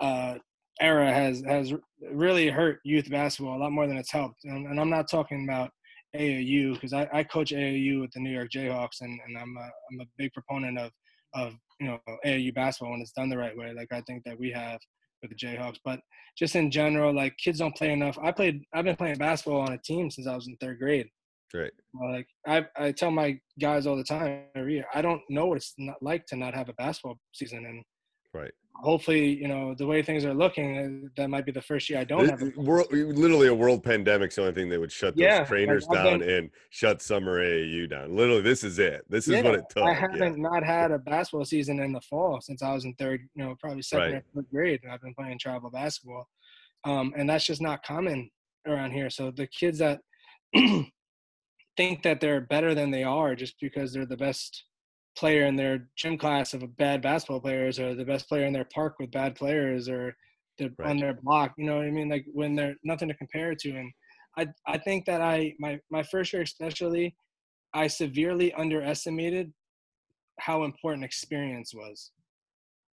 uh 0.00 0.36
era 0.80 1.12
has 1.12 1.42
has 1.48 1.74
really 2.12 2.48
hurt 2.48 2.78
youth 2.84 3.10
basketball 3.10 3.56
a 3.56 3.62
lot 3.62 3.72
more 3.72 3.88
than 3.88 3.96
it's 3.96 4.12
helped 4.12 4.44
and, 4.44 4.68
and 4.68 4.80
i'm 4.80 4.90
not 4.90 5.10
talking 5.10 5.42
about 5.42 5.70
AAU 6.16 6.74
because 6.74 6.92
I, 6.92 7.08
I 7.12 7.22
coach 7.24 7.52
AAU 7.52 8.00
with 8.00 8.12
the 8.12 8.20
New 8.20 8.30
York 8.30 8.50
Jayhawks 8.54 9.00
and, 9.00 9.18
and 9.26 9.36
I'm 9.36 9.56
a 9.56 9.70
I'm 9.90 10.00
a 10.00 10.06
big 10.16 10.32
proponent 10.32 10.78
of 10.78 10.90
of 11.34 11.54
you 11.80 11.86
know 11.86 11.98
AAU 12.24 12.54
basketball 12.54 12.92
when 12.92 13.00
it's 13.00 13.12
done 13.12 13.28
the 13.28 13.38
right 13.38 13.56
way 13.56 13.72
like 13.74 13.92
I 13.92 14.00
think 14.02 14.24
that 14.24 14.38
we 14.38 14.50
have 14.50 14.78
with 15.22 15.30
the 15.30 15.36
Jayhawks 15.36 15.78
but 15.84 16.00
just 16.36 16.56
in 16.56 16.70
general 16.70 17.14
like 17.14 17.36
kids 17.36 17.58
don't 17.58 17.76
play 17.76 17.92
enough 17.92 18.18
I 18.22 18.32
played 18.32 18.62
I've 18.72 18.84
been 18.84 18.96
playing 18.96 19.18
basketball 19.18 19.60
on 19.60 19.72
a 19.72 19.78
team 19.78 20.10
since 20.10 20.26
I 20.26 20.34
was 20.34 20.48
in 20.48 20.56
third 20.60 20.78
grade 20.78 21.08
Right. 21.54 21.72
like 21.94 22.26
I, 22.46 22.66
I 22.76 22.92
tell 22.92 23.10
my 23.10 23.38
guys 23.60 23.86
all 23.86 23.96
the 23.96 24.04
time 24.04 24.42
every 24.54 24.74
year, 24.74 24.84
I 24.94 25.00
don't 25.00 25.22
know 25.30 25.46
what 25.46 25.56
it's 25.56 25.74
not 25.78 25.96
like 26.02 26.26
to 26.26 26.36
not 26.36 26.54
have 26.54 26.68
a 26.68 26.74
basketball 26.74 27.18
season, 27.32 27.64
and 27.64 27.82
Right. 28.34 28.52
Hopefully, 28.80 29.34
you 29.34 29.48
know, 29.48 29.74
the 29.74 29.86
way 29.86 30.02
things 30.02 30.24
are 30.24 30.34
looking, 30.34 30.78
uh, 30.78 31.08
that 31.16 31.28
might 31.28 31.44
be 31.44 31.52
the 31.52 31.60
first 31.60 31.90
year 31.90 31.98
I 31.98 32.04
don't 32.04 32.28
have. 32.28 32.40
A, 32.40 32.52
world, 32.60 32.86
literally 32.92 33.48
a 33.48 33.54
world 33.54 33.82
pandemic's 33.82 34.36
the 34.36 34.42
only 34.42 34.54
thing 34.54 34.68
that 34.68 34.78
would 34.78 34.92
shut 34.92 35.16
those 35.16 35.22
Yeah, 35.22 35.44
trainers 35.44 35.86
I've 35.88 35.94
down 35.94 36.18
been- 36.20 36.30
and 36.30 36.50
shut 36.70 37.02
summer 37.02 37.40
AAU 37.42 37.88
down. 37.88 38.14
Literally, 38.16 38.42
this 38.42 38.62
is 38.62 38.78
it. 38.78 39.04
This 39.08 39.26
is 39.26 39.34
yeah, 39.34 39.42
what 39.42 39.54
it 39.54 39.64
took. 39.68 39.82
I 39.84 39.92
haven't 39.92 40.38
not 40.38 40.64
had 40.64 40.92
a 40.92 40.98
basketball 40.98 41.44
season 41.44 41.80
in 41.80 41.92
the 41.92 42.00
fall 42.02 42.40
since 42.40 42.62
I 42.62 42.72
was 42.72 42.84
in 42.84 42.94
third, 42.94 43.22
you 43.34 43.44
know, 43.44 43.56
probably 43.60 43.82
second 43.82 44.14
or 44.14 44.22
third 44.34 44.46
grade. 44.50 44.80
And 44.84 44.92
I've 44.92 45.02
been 45.02 45.14
playing 45.14 45.38
travel 45.38 45.70
basketball, 45.70 46.28
um, 46.84 47.12
and 47.16 47.28
that's 47.28 47.44
just 47.46 47.60
not 47.60 47.82
common 47.84 48.30
around 48.66 48.92
here. 48.92 49.10
So 49.10 49.30
the 49.30 49.46
kids 49.48 49.78
that 49.78 50.00
think 51.76 52.02
that 52.02 52.20
they're 52.20 52.40
better 52.40 52.74
than 52.74 52.90
they 52.90 53.02
are 53.04 53.34
just 53.34 53.54
because 53.60 53.92
they're 53.92 54.06
the 54.06 54.16
best 54.16 54.64
player 55.18 55.46
in 55.46 55.56
their 55.56 55.88
gym 55.96 56.16
class 56.16 56.54
of 56.54 56.76
bad 56.76 57.02
basketball 57.02 57.40
players 57.40 57.80
or 57.80 57.92
the 57.94 58.04
best 58.04 58.28
player 58.28 58.46
in 58.46 58.52
their 58.52 58.68
park 58.72 58.94
with 59.00 59.10
bad 59.10 59.34
players 59.34 59.88
or 59.88 60.14
they're 60.58 60.70
on 60.84 60.98
their 60.98 61.18
block 61.22 61.52
you 61.58 61.66
know 61.66 61.76
what 61.76 61.86
i 61.86 61.90
mean? 61.90 62.08
Like 62.08 62.24
when 62.32 62.54
they're 62.54 62.76
nothing 62.84 63.08
to 63.08 63.14
compare 63.14 63.50
it 63.50 63.58
to. 63.60 63.70
And 63.70 63.90
i 64.38 64.46
i 64.74 64.78
think 64.78 65.06
that 65.06 65.20
i 65.20 65.52
my 65.58 65.80
my 65.90 66.04
first 66.04 66.32
year 66.32 66.42
especially 66.42 67.16
i 67.74 67.88
severely 67.88 68.52
underestimated 68.54 69.52
how 70.38 70.62
important 70.62 71.04
experience 71.04 71.74
was. 71.74 72.12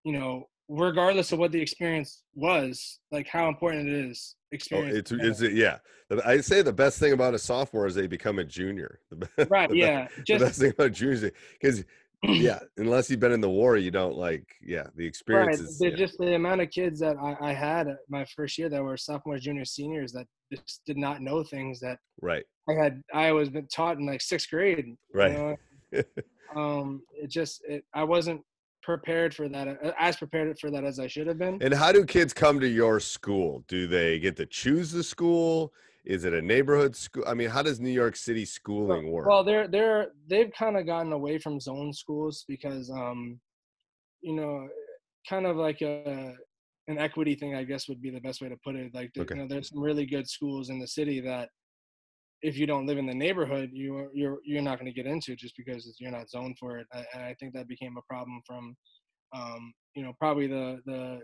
You 0.03 0.13
know 0.13 0.49
regardless 0.67 1.31
of 1.31 1.37
what 1.37 1.51
the 1.51 1.61
experience 1.61 2.23
was 2.33 2.99
like 3.11 3.27
how 3.27 3.47
important 3.49 3.87
it 3.87 3.93
is 4.09 4.35
experience 4.51 4.95
Oh, 4.95 4.99
experience 4.99 5.41
it's 5.41 5.51
it's 5.51 5.53
yeah. 5.53 5.77
I 6.25 6.41
say 6.41 6.63
the 6.63 6.73
best 6.73 6.97
thing 6.99 7.13
about 7.13 7.35
a 7.35 7.39
sophomore 7.39 7.85
is 7.85 7.93
they 7.93 8.07
become 8.07 8.39
a 8.39 8.43
junior. 8.43 8.99
Right 9.49 9.69
the 9.69 9.77
yeah 9.77 10.07
The 10.17 10.23
just 10.23 10.45
best 10.45 10.59
thing 10.59 10.71
about 10.71 10.91
juniors 10.93 11.23
because 11.59 11.83
yeah, 12.33 12.59
unless 12.77 13.09
you've 13.09 13.19
been 13.19 13.31
in 13.31 13.41
the 13.41 13.49
war, 13.49 13.77
you 13.77 13.91
don't 13.91 14.15
like 14.17 14.47
yeah 14.61 14.87
the 14.95 15.05
experience 15.05 15.59
Right. 15.59 15.69
is 15.69 15.79
yeah. 15.81 15.89
Just 15.95 16.17
the 16.17 16.35
amount 16.35 16.61
of 16.61 16.69
kids 16.69 16.99
that 16.99 17.17
I, 17.17 17.49
I 17.49 17.53
had 17.53 17.87
my 18.09 18.25
first 18.35 18.57
year 18.57 18.69
that 18.69 18.83
were 18.83 18.97
sophomores, 18.97 19.41
juniors, 19.43 19.71
seniors 19.71 20.11
that 20.13 20.27
just 20.51 20.81
did 20.85 20.97
not 20.97 21.21
know 21.21 21.43
things 21.43 21.79
that 21.81 21.99
right. 22.21 22.43
I 22.69 22.73
had. 22.73 23.01
I 23.13 23.31
was 23.31 23.49
been 23.49 23.67
taught 23.67 23.97
in 23.97 24.05
like 24.05 24.21
sixth 24.21 24.49
grade. 24.49 24.85
you 24.87 24.97
Right. 25.13 25.33
know? 25.33 25.55
Um. 26.55 27.01
It 27.11 27.29
just. 27.29 27.61
It, 27.67 27.83
I 27.93 28.03
wasn't 28.03 28.41
prepared 28.83 29.33
for 29.33 29.49
that. 29.49 29.67
uh, 29.67 29.91
As 29.99 30.15
prepared 30.15 30.57
for 30.59 30.69
that 30.71 30.83
as 30.83 30.99
I 30.99 31.07
should 31.07 31.25
have 31.27 31.39
been. 31.39 31.57
And 31.61 31.73
how 31.73 31.91
do 31.91 32.05
kids 32.05 32.33
come 32.33 32.59
to 32.59 32.67
your 32.67 32.99
school? 32.99 33.63
Do 33.67 33.87
they 33.87 34.19
get 34.19 34.35
to 34.37 34.45
choose 34.45 34.91
the 34.91 35.03
school? 35.03 35.73
Is 36.05 36.23
it 36.25 36.33
a 36.33 36.41
neighborhood 36.41 36.95
school? 36.95 37.23
I 37.27 37.33
mean, 37.33 37.49
how 37.49 37.61
does 37.63 37.79
New 37.79 37.89
York 37.89 38.15
City 38.15 38.45
schooling 38.45 39.11
work? 39.11 39.27
Well, 39.27 39.43
they're 39.43 39.67
they're 39.67 40.11
they've 40.27 40.51
kind 40.51 40.77
of 40.77 40.85
gotten 40.85 41.11
away 41.11 41.39
from 41.39 41.59
zone 41.59 41.91
schools 41.93 42.45
because 42.47 42.89
um, 42.91 43.39
you 44.21 44.35
know, 44.35 44.67
kind 45.29 45.45
of 45.47 45.55
like 45.57 45.81
a 45.81 46.35
an 46.87 46.99
equity 46.99 47.35
thing, 47.35 47.55
I 47.55 47.63
guess 47.63 47.89
would 47.89 48.01
be 48.01 48.11
the 48.11 48.21
best 48.21 48.41
way 48.41 48.49
to 48.49 48.57
put 48.63 48.75
it. 48.75 48.93
Like, 48.93 49.11
Okay. 49.17 49.35
you 49.35 49.41
know, 49.41 49.47
there's 49.47 49.69
some 49.69 49.81
really 49.81 50.05
good 50.05 50.29
schools 50.29 50.69
in 50.69 50.79
the 50.79 50.87
city 50.87 51.19
that 51.21 51.49
if 52.41 52.57
you 52.57 52.67
don't 52.67 52.85
live 52.85 52.97
in 52.99 53.07
the 53.07 53.13
neighborhood, 53.15 53.71
you 53.73 54.09
you're 54.13 54.39
you're 54.45 54.61
not 54.61 54.79
going 54.79 54.91
to 54.93 55.01
get 55.03 55.07
into 55.11 55.35
just 55.35 55.55
because 55.57 55.95
you're 55.99 56.11
not 56.11 56.29
zoned 56.29 56.57
for 56.59 56.77
it. 56.77 56.87
I- 56.93 57.05
And 57.13 57.23
I 57.23 57.35
think 57.39 57.53
that 57.53 57.67
became 57.67 57.97
a 57.97 58.01
problem 58.03 58.41
from, 58.45 58.75
um, 59.33 59.73
you 59.95 60.03
know, 60.03 60.13
probably 60.19 60.47
the 60.47 60.81
the 60.85 61.21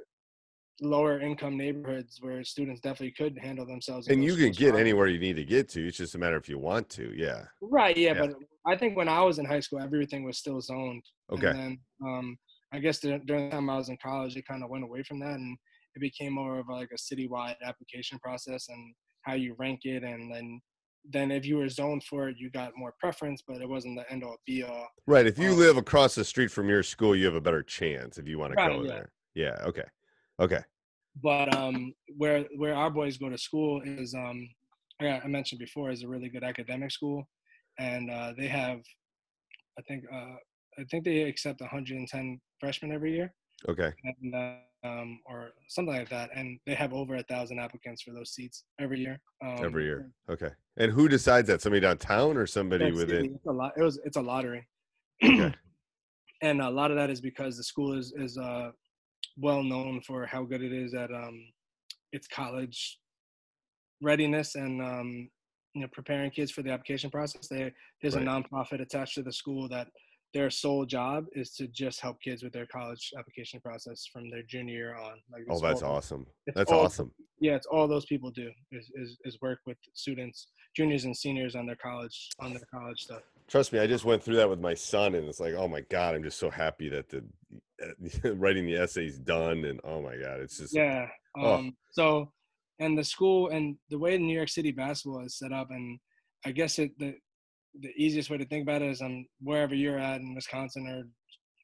lower 0.79 1.19
income 1.19 1.57
neighborhoods 1.57 2.17
where 2.21 2.43
students 2.43 2.81
definitely 2.81 3.11
could 3.11 3.37
handle 3.37 3.65
themselves. 3.65 4.07
and 4.07 4.23
you 4.23 4.35
can 4.35 4.51
get 4.51 4.75
anywhere 4.75 5.07
you 5.07 5.19
need 5.19 5.35
to 5.35 5.43
get 5.45 5.69
to. 5.69 5.87
It's 5.87 5.97
just 5.97 6.15
a 6.15 6.17
matter 6.17 6.37
if 6.37 6.49
you 6.49 6.57
want 6.57 6.89
to. 6.91 7.13
Yeah. 7.15 7.45
Right, 7.61 7.95
yeah, 7.97 8.13
Yeah. 8.15 8.21
but 8.27 8.35
I 8.65 8.75
think 8.77 8.95
when 8.97 9.07
I 9.07 9.21
was 9.21 9.37
in 9.39 9.45
high 9.45 9.59
school, 9.59 9.79
everything 9.79 10.23
was 10.23 10.37
still 10.37 10.61
zoned. 10.61 11.03
Okay. 11.31 11.47
And 11.47 11.57
then, 11.59 11.79
um, 12.03 12.37
I 12.71 12.79
guess 12.79 12.99
dur- 12.99 13.19
during 13.25 13.49
the 13.49 13.55
time 13.55 13.69
I 13.69 13.77
was 13.77 13.89
in 13.89 13.97
college, 14.01 14.35
it 14.37 14.47
kind 14.47 14.63
of 14.63 14.69
went 14.69 14.83
away 14.83 15.03
from 15.03 15.19
that, 15.19 15.33
and 15.35 15.57
it 15.95 15.99
became 15.99 16.33
more 16.33 16.57
of 16.59 16.67
like 16.69 16.89
a 16.91 16.95
citywide 16.95 17.57
application 17.63 18.17
process 18.19 18.69
and 18.69 18.95
how 19.23 19.33
you 19.33 19.55
rank 19.59 19.81
it, 19.83 20.03
and 20.03 20.33
then 20.33 20.59
then 21.09 21.31
if 21.31 21.47
you 21.47 21.57
were 21.57 21.67
zoned 21.67 22.03
for 22.03 22.29
it, 22.29 22.35
you 22.37 22.51
got 22.51 22.73
more 22.77 22.93
preference, 22.99 23.41
but 23.47 23.59
it 23.59 23.67
wasn't 23.67 23.97
the 23.97 24.09
end 24.11 24.23
all 24.23 24.37
be 24.45 24.61
all. 24.61 24.87
Right. 25.07 25.25
If 25.25 25.39
you 25.39 25.49
Um, 25.53 25.57
live 25.57 25.75
across 25.77 26.13
the 26.13 26.23
street 26.23 26.49
from 26.51 26.69
your 26.69 26.83
school, 26.83 27.15
you 27.15 27.25
have 27.25 27.33
a 27.33 27.41
better 27.41 27.63
chance 27.63 28.19
if 28.19 28.27
you 28.27 28.37
want 28.37 28.51
to 28.53 28.57
Right, 28.57 28.71
go 28.71 28.83
yeah. 28.83 28.87
there. 28.91 29.11
Yeah. 29.33 29.57
Okay. 29.65 29.83
Okay. 30.39 30.59
But 31.21 31.53
um, 31.55 31.93
where 32.17 32.45
where 32.55 32.73
our 32.75 32.89
boys 32.89 33.17
go 33.17 33.29
to 33.29 33.37
school 33.37 33.81
is 33.83 34.13
um, 34.13 34.47
I, 35.01 35.21
I 35.23 35.27
mentioned 35.27 35.59
before, 35.59 35.91
is 35.91 36.03
a 36.03 36.07
really 36.07 36.29
good 36.29 36.43
academic 36.43 36.91
school, 36.91 37.27
and 37.79 38.09
uh, 38.09 38.33
they 38.37 38.47
have, 38.47 38.79
I 39.77 39.81
think 39.87 40.05
uh, 40.11 40.35
I 40.79 40.83
think 40.89 41.03
they 41.03 41.23
accept 41.23 41.61
110 41.61 42.41
freshmen 42.59 42.91
every 42.91 43.13
year. 43.13 43.33
Okay. 43.69 43.91
and 44.03 44.33
uh, 44.35 44.55
um, 44.83 45.19
or 45.27 45.51
something 45.67 45.95
like 45.95 46.09
that, 46.09 46.31
and 46.35 46.59
they 46.65 46.73
have 46.73 46.93
over 46.93 47.15
a 47.15 47.23
thousand 47.23 47.59
applicants 47.59 48.01
for 48.01 48.11
those 48.11 48.31
seats 48.31 48.63
every 48.79 48.99
year. 48.99 49.19
Um, 49.45 49.63
Every 49.63 49.83
year. 49.85 50.11
Okay. 50.29 50.49
And 50.77 50.91
who 50.91 51.07
decides 51.07 51.47
that? 51.49 51.61
Somebody 51.61 51.81
downtown 51.81 52.37
or 52.37 52.47
somebody 52.47 52.91
within? 52.91 53.25
it's 53.35 53.45
a 53.45 53.51
lot. 53.51 53.73
It 53.77 53.83
was 53.83 53.99
it's 54.03 54.17
a 54.17 54.21
lottery, 54.21 54.67
Okay. 55.23 55.53
and 56.41 56.61
a 56.61 56.69
lot 56.69 56.89
of 56.89 56.97
that 56.97 57.11
is 57.11 57.21
because 57.21 57.57
the 57.57 57.63
school 57.63 57.93
is 57.97 58.13
is 58.17 58.37
uh, 58.37 58.71
well 59.37 59.63
known 59.63 60.01
for 60.01 60.25
how 60.25 60.43
good 60.43 60.61
it 60.61 60.71
is 60.73 60.93
at 60.93 61.11
um, 61.11 61.39
its 62.11 62.27
college 62.27 62.99
readiness 64.01 64.55
and 64.55 64.81
um, 64.81 65.29
you 65.73 65.81
know 65.81 65.87
preparing 65.93 66.31
kids 66.31 66.51
for 66.51 66.61
the 66.61 66.71
application 66.71 67.09
process. 67.09 67.47
They 67.47 67.71
there's 68.01 68.15
Right. 68.15 68.25
a 68.25 68.29
nonprofit 68.29 68.81
attached 68.81 69.15
to 69.15 69.23
the 69.23 69.31
school 69.33 69.67
that 69.69 69.87
their 70.33 70.49
sole 70.49 70.85
job 70.85 71.25
is 71.33 71.53
to 71.55 71.67
just 71.67 71.99
help 71.99 72.17
kids 72.21 72.41
with 72.41 72.53
their 72.53 72.65
college 72.65 73.11
application 73.19 73.59
process 73.59 74.05
from 74.11 74.29
their 74.29 74.43
junior 74.43 74.73
year 74.73 74.95
on. 74.95 75.19
Like 75.31 75.43
Oh, 75.49 75.59
that's 75.59 75.81
all- 75.83 75.95
awesome. 75.97 76.25
That's 76.55 76.71
all- 76.71 76.85
awesome. 76.85 77.11
yeah 77.39 77.55
it's 77.55 77.67
all 77.67 77.87
those 77.87 78.05
people 78.05 78.31
do 78.31 78.49
is, 78.71 78.89
is 78.95 79.17
is 79.25 79.37
work 79.41 79.59
with 79.65 79.77
students 79.93 80.47
juniors 80.75 81.03
and 81.05 81.15
seniors 81.15 81.53
on 81.55 81.65
their 81.65 81.75
college 81.75 82.29
on 82.39 82.51
their 82.53 82.65
college 82.73 83.01
stuff 83.01 83.21
Trust 83.47 83.73
me, 83.73 83.79
I 83.79 83.87
just 83.87 84.05
went 84.05 84.23
through 84.23 84.37
that 84.37 84.49
with 84.49 84.61
my 84.61 84.73
son, 84.73 85.13
and 85.13 85.27
it's 85.27 85.41
like, 85.41 85.55
oh 85.55 85.67
my 85.67 85.81
god, 85.81 86.15
I'm 86.15 86.23
just 86.23 86.39
so 86.39 86.49
happy 86.49 86.87
that 86.87 87.09
the 87.09 87.21
writing 88.35 88.65
the 88.65 88.75
essays 88.75 89.17
done, 89.17 89.65
and 89.65 89.79
oh 89.83 90.01
my 90.01 90.15
god, 90.17 90.39
it's 90.41 90.57
just 90.57 90.73
yeah 90.75 91.07
Oh. 91.37 91.53
um 91.55 91.77
so 91.91 92.31
and 92.79 92.97
the 92.97 93.03
school 93.03 93.49
and 93.49 93.77
the 93.89 93.97
way 93.97 94.17
new 94.17 94.35
york 94.35 94.49
city 94.49 94.71
basketball 94.71 95.23
is 95.25 95.37
set 95.37 95.53
up 95.53 95.69
and 95.71 95.97
i 96.45 96.51
guess 96.51 96.77
it 96.77 96.91
the 96.99 97.13
the 97.79 97.91
easiest 97.95 98.29
way 98.29 98.37
to 98.37 98.45
think 98.47 98.63
about 98.63 98.81
it 98.81 98.89
is 98.91 99.01
um 99.01 99.25
wherever 99.39 99.73
you're 99.73 99.97
at 99.97 100.19
in 100.19 100.35
wisconsin 100.35 100.85
or 100.87 101.07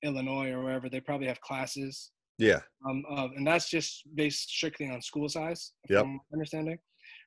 illinois 0.08 0.52
or 0.52 0.64
wherever 0.64 0.88
they 0.90 1.02
probably 1.02 1.28
have 1.28 1.42
classes 1.42 2.12
yeah, 2.40 2.60
um, 2.88 3.04
of, 3.10 3.32
and 3.36 3.48
that's 3.48 3.68
just 3.68 4.04
based 4.14 4.48
strictly 4.50 4.88
on 4.92 5.02
school 5.02 5.28
size, 5.28 5.74
Yeah. 5.90 6.04
understanding. 6.32 6.78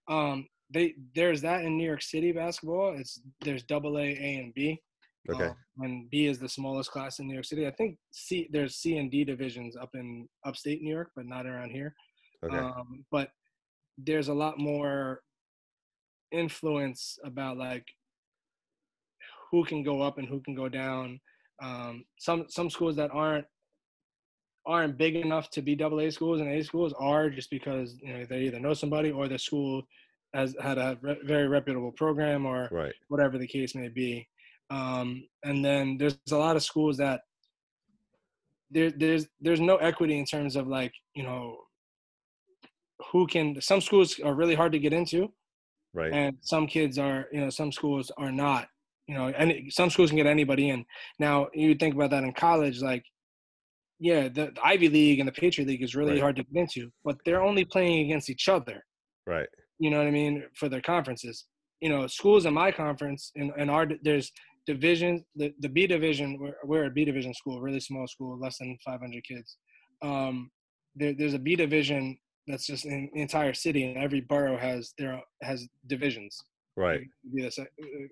Um, 0.09 0.47
they 0.73 0.95
there's 1.17 1.41
that 1.43 1.65
in 1.65 1.77
New 1.77 1.85
York 1.85 2.01
City 2.03 2.31
basketball. 2.31 2.95
It's 2.97 3.21
there's 3.41 3.65
double 3.65 3.99
A, 3.99 4.03
A, 4.03 4.37
and 4.37 4.55
B. 4.55 4.81
okay, 5.29 5.47
Um, 5.49 5.57
and 5.81 6.11
B 6.11 6.27
is 6.27 6.39
the 6.39 6.49
smallest 6.49 6.91
class 6.91 7.19
in 7.19 7.27
New 7.27 7.35
York 7.35 7.45
City. 7.45 7.67
I 7.67 7.71
think 7.73 7.99
C 8.13 8.49
there's 8.51 8.77
C 8.77 8.97
and 8.99 9.11
D 9.11 9.25
divisions 9.25 9.77
up 9.77 9.91
in 9.95 10.29
upstate 10.45 10.83
New 10.83 10.93
York, 10.93 11.11
but 11.17 11.27
not 11.27 11.47
around 11.47 11.71
here. 11.71 11.95
okay, 12.45 12.57
Um, 12.57 13.05
but 13.11 13.31
there's 13.99 14.29
a 14.29 14.35
lot 14.35 14.59
more 14.59 15.23
influence 16.33 17.19
about 17.25 17.57
like 17.57 17.85
who 19.51 19.65
can 19.65 19.83
go 19.83 20.01
up 20.01 20.19
and 20.19 20.29
who 20.29 20.41
can 20.41 20.55
go 20.55 20.69
down. 20.69 21.21
Um, 21.63 22.05
some 22.19 22.47
some 22.49 22.71
schools 22.71 22.97
that 22.97 23.11
aren't 23.13 23.47
aren't 24.67 24.97
big 24.99 25.17
enough 25.17 25.51
to 25.51 25.63
be 25.63 25.75
double 25.75 26.01
A 26.01 26.11
schools 26.11 26.41
and 26.41 26.51
A 26.53 26.63
schools 26.63 26.95
are 26.99 27.31
just 27.31 27.51
because 27.51 27.99
you 28.03 28.13
know 28.13 28.25
they 28.25 28.43
either 28.43 28.61
know 28.61 28.75
somebody 28.75 29.11
or 29.11 29.29
the 29.29 29.39
school 29.39 29.83
has 30.35 30.55
had 30.61 30.79
a 30.79 30.97
re- 31.03 31.19
very 31.25 31.49
reputable 31.49 31.93
program 31.93 32.47
or 32.47 32.69
right, 32.71 32.95
whatever 33.09 33.37
the 33.39 33.47
case 33.47 33.75
may 33.75 33.89
be. 33.89 34.27
Um, 34.71 35.25
and 35.45 35.65
then 35.65 35.97
there's 35.99 36.17
a 36.31 36.37
lot 36.37 36.57
of 36.57 36.63
schools 36.63 36.97
that 36.99 37.21
there 38.71 38.91
there's 38.91 39.27
there's 39.41 39.61
no 39.61 39.77
equity 39.77 40.19
in 40.19 40.25
terms 40.25 40.57
of 40.57 40.69
like 40.69 40.93
you 41.15 41.23
know 41.23 41.57
who 43.11 43.27
can 43.27 43.61
some 43.61 43.81
schools 43.81 44.19
are 44.25 44.35
really 44.35 44.55
hard 44.55 44.73
to 44.73 44.79
get 44.79 44.93
into 44.93 45.33
right. 45.95 46.13
and 46.13 46.37
some 46.43 46.67
kids 46.67 46.99
are 46.99 47.27
you 47.33 47.41
know 47.41 47.51
some 47.51 47.73
schools 47.73 48.13
are 48.17 48.31
not 48.31 48.69
you 49.07 49.15
know 49.15 49.29
and 49.29 49.73
some 49.73 49.91
schools 49.91 50.11
can 50.11 50.17
get 50.17 50.27
anybody 50.27 50.71
in. 50.71 50.85
Now 51.19 51.49
you 51.53 51.75
think 51.75 51.95
about 51.95 52.11
that 52.11 52.25
in 52.25 52.33
college 52.33 52.81
like 52.81 53.05
yeah 53.99 54.29
the, 54.29 54.53
the 54.55 54.61
ivy 54.65 54.89
league 54.89 55.19
and 55.19 55.29
the 55.29 55.33
patriot 55.33 55.67
league 55.67 55.83
is 55.83 55.95
really 55.95 56.13
Right. 56.13 56.23
hard 56.23 56.37
to 56.37 56.45
get 56.45 56.61
into 56.61 56.91
but 57.05 57.17
they're 57.25 57.43
only 57.43 57.65
playing 57.65 58.05
against 58.07 58.31
each 58.31 58.49
other. 58.49 58.85
Right. 59.27 59.49
You 59.79 59.91
know 59.91 59.99
what 59.99 60.07
i 60.07 60.11
mean? 60.13 60.45
For 60.55 60.69
their 60.69 60.83
conferences. 60.83 61.47
You 61.81 61.89
know 61.89 62.07
schools 62.07 62.45
in 62.45 62.55
my 62.55 62.71
conference 62.71 63.33
and, 63.35 63.53
and 63.57 63.71
our 63.71 63.87
there's 64.03 64.31
divisions 64.67 65.23
the, 65.37 65.53
the 65.61 65.69
b 65.69 65.87
division 65.87 66.39
we're, 66.39 66.55
we're 66.65 66.85
a 66.87 66.91
b 66.91 67.05
division 67.05 67.33
school 67.35 67.61
really 67.61 67.81
small 67.81 68.07
school 68.07 68.39
less 68.39 68.59
than 68.59 68.77
500 68.85 69.25
kids. 69.25 69.57
Um 70.03 70.51
there, 70.97 71.15
there's 71.17 71.35
a 71.35 71.39
b 71.39 71.57
division 71.57 72.19
that's 72.47 72.67
just 72.67 72.85
in 72.85 73.09
the 73.15 73.21
entire 73.21 73.55
city 73.55 73.85
and 73.85 73.97
every 73.97 74.21
borough 74.21 74.59
has 74.59 74.93
their 74.99 75.21
has 75.43 75.67
divisions. 75.87 76.39
Right. 76.77 77.01
Yes 77.33 77.59
I, 77.59 77.67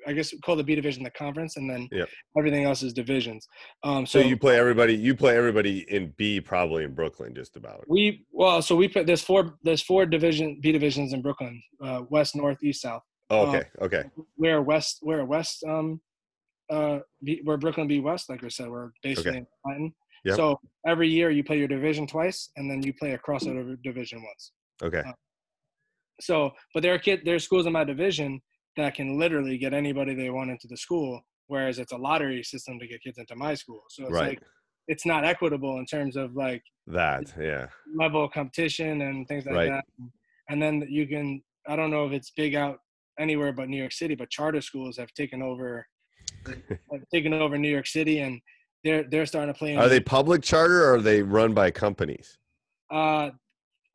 I 0.06 0.12
guess 0.12 0.32
we 0.32 0.38
call 0.40 0.56
the 0.56 0.64
b 0.64 0.74
division 0.74 1.02
the 1.02 1.10
conference 1.10 1.56
and 1.56 1.68
then 1.68 1.88
Yep. 1.92 2.08
everything 2.38 2.64
else 2.64 2.82
is 2.82 2.92
divisions. 2.92 3.46
Um 3.84 4.06
so, 4.06 4.20
so, 4.20 4.26
you 4.26 4.36
play 4.36 4.58
everybody 4.58 4.94
you 4.94 5.14
play 5.14 5.36
everybody 5.36 5.84
in 5.90 6.14
b 6.16 6.40
probably 6.40 6.84
in 6.84 6.94
brooklyn 6.94 7.34
just 7.34 7.56
about. 7.56 7.84
We 7.88 8.24
well 8.32 8.62
so 8.62 8.74
we 8.74 8.88
put 8.88 9.06
there's 9.06 9.22
four 9.22 9.58
there's 9.62 9.82
four 9.82 10.06
division 10.06 10.60
b 10.62 10.72
divisions 10.72 11.12
in 11.12 11.20
brooklyn 11.22 11.62
uh 11.84 12.02
west 12.08 12.34
north 12.36 12.62
east 12.62 12.82
south. 12.82 13.02
Oh, 13.30 13.42
um, 13.42 13.48
okay. 13.56 13.64
Okay 13.82 14.02
we're 14.36 14.62
west 14.62 15.00
we're 15.02 15.24
west 15.24 15.62
um 15.68 16.00
uh 16.70 16.98
we're 17.44 17.56
brooklyn 17.56 17.86
b 17.88 18.00
west 18.00 18.28
like 18.28 18.42
i 18.44 18.48
said 18.48 18.68
we're 18.68 18.90
basically 19.02 19.30
Okay. 19.30 19.38
in 19.38 19.46
Manhattan. 19.64 19.94
Yep. 20.24 20.36
so 20.36 20.60
every 20.86 21.08
year 21.08 21.30
you 21.30 21.42
play 21.44 21.58
your 21.58 21.68
division 21.68 22.06
twice 22.06 22.50
and 22.56 22.70
then 22.70 22.82
you 22.82 22.92
play 22.92 23.12
a 23.12 23.18
crossover 23.18 23.76
division 23.82 24.22
once 24.22 24.52
okay 24.82 25.02
uh, 25.08 25.12
so 26.20 26.50
but 26.74 26.82
there 26.82 26.94
are 26.94 26.98
kid 26.98 27.20
there 27.24 27.34
are 27.36 27.38
schools 27.38 27.66
in 27.66 27.72
my 27.72 27.84
division 27.84 28.40
that 28.76 28.94
can 28.94 29.18
literally 29.18 29.56
get 29.58 29.72
anybody 29.72 30.14
they 30.14 30.30
want 30.30 30.50
into 30.50 30.66
the 30.68 30.76
school 30.76 31.20
whereas 31.46 31.78
it's 31.78 31.92
a 31.92 31.96
lottery 31.96 32.42
system 32.42 32.78
to 32.78 32.86
get 32.86 33.02
kids 33.02 33.18
into 33.18 33.36
my 33.36 33.54
school 33.54 33.82
so 33.88 34.02
it's 34.04 34.12
right 34.12 34.28
like 34.30 34.42
it's 34.88 35.06
not 35.06 35.24
equitable 35.24 35.78
in 35.78 35.86
terms 35.86 36.16
of 36.16 36.34
like 36.34 36.62
that 36.86 37.32
yeah 37.40 37.66
level 37.96 38.24
of 38.24 38.30
competition 38.32 39.02
and 39.02 39.26
things 39.28 39.46
like 39.46 39.54
Right. 39.56 39.70
that. 39.70 39.84
And 40.50 40.62
then 40.62 40.86
you 40.88 41.06
can 41.06 41.42
I 41.66 41.76
don't 41.76 41.90
know 41.90 42.06
if 42.06 42.12
it's 42.12 42.30
big 42.30 42.54
out 42.54 42.78
anywhere 43.18 43.52
but 43.52 43.68
New 43.68 43.76
York 43.78 43.92
City, 43.92 44.14
but 44.14 44.30
charter 44.30 44.60
schools 44.60 44.96
have 44.98 45.12
taken 45.14 45.42
over 45.42 45.86
have 46.46 47.02
taken 47.12 47.32
over 47.32 47.58
New 47.58 47.70
York 47.70 47.86
City 47.86 48.20
and 48.20 48.40
they're 48.84 49.04
they're 49.04 49.26
starting 49.26 49.52
to 49.52 49.58
play 49.58 49.72
in 49.72 49.78
are 49.78 49.88
they 49.88 50.00
public 50.00 50.42
charter 50.42 50.84
or 50.84 50.94
are 50.94 51.00
they 51.00 51.22
run 51.22 51.52
by 51.54 51.70
companies 51.70 52.38
uh 52.90 53.30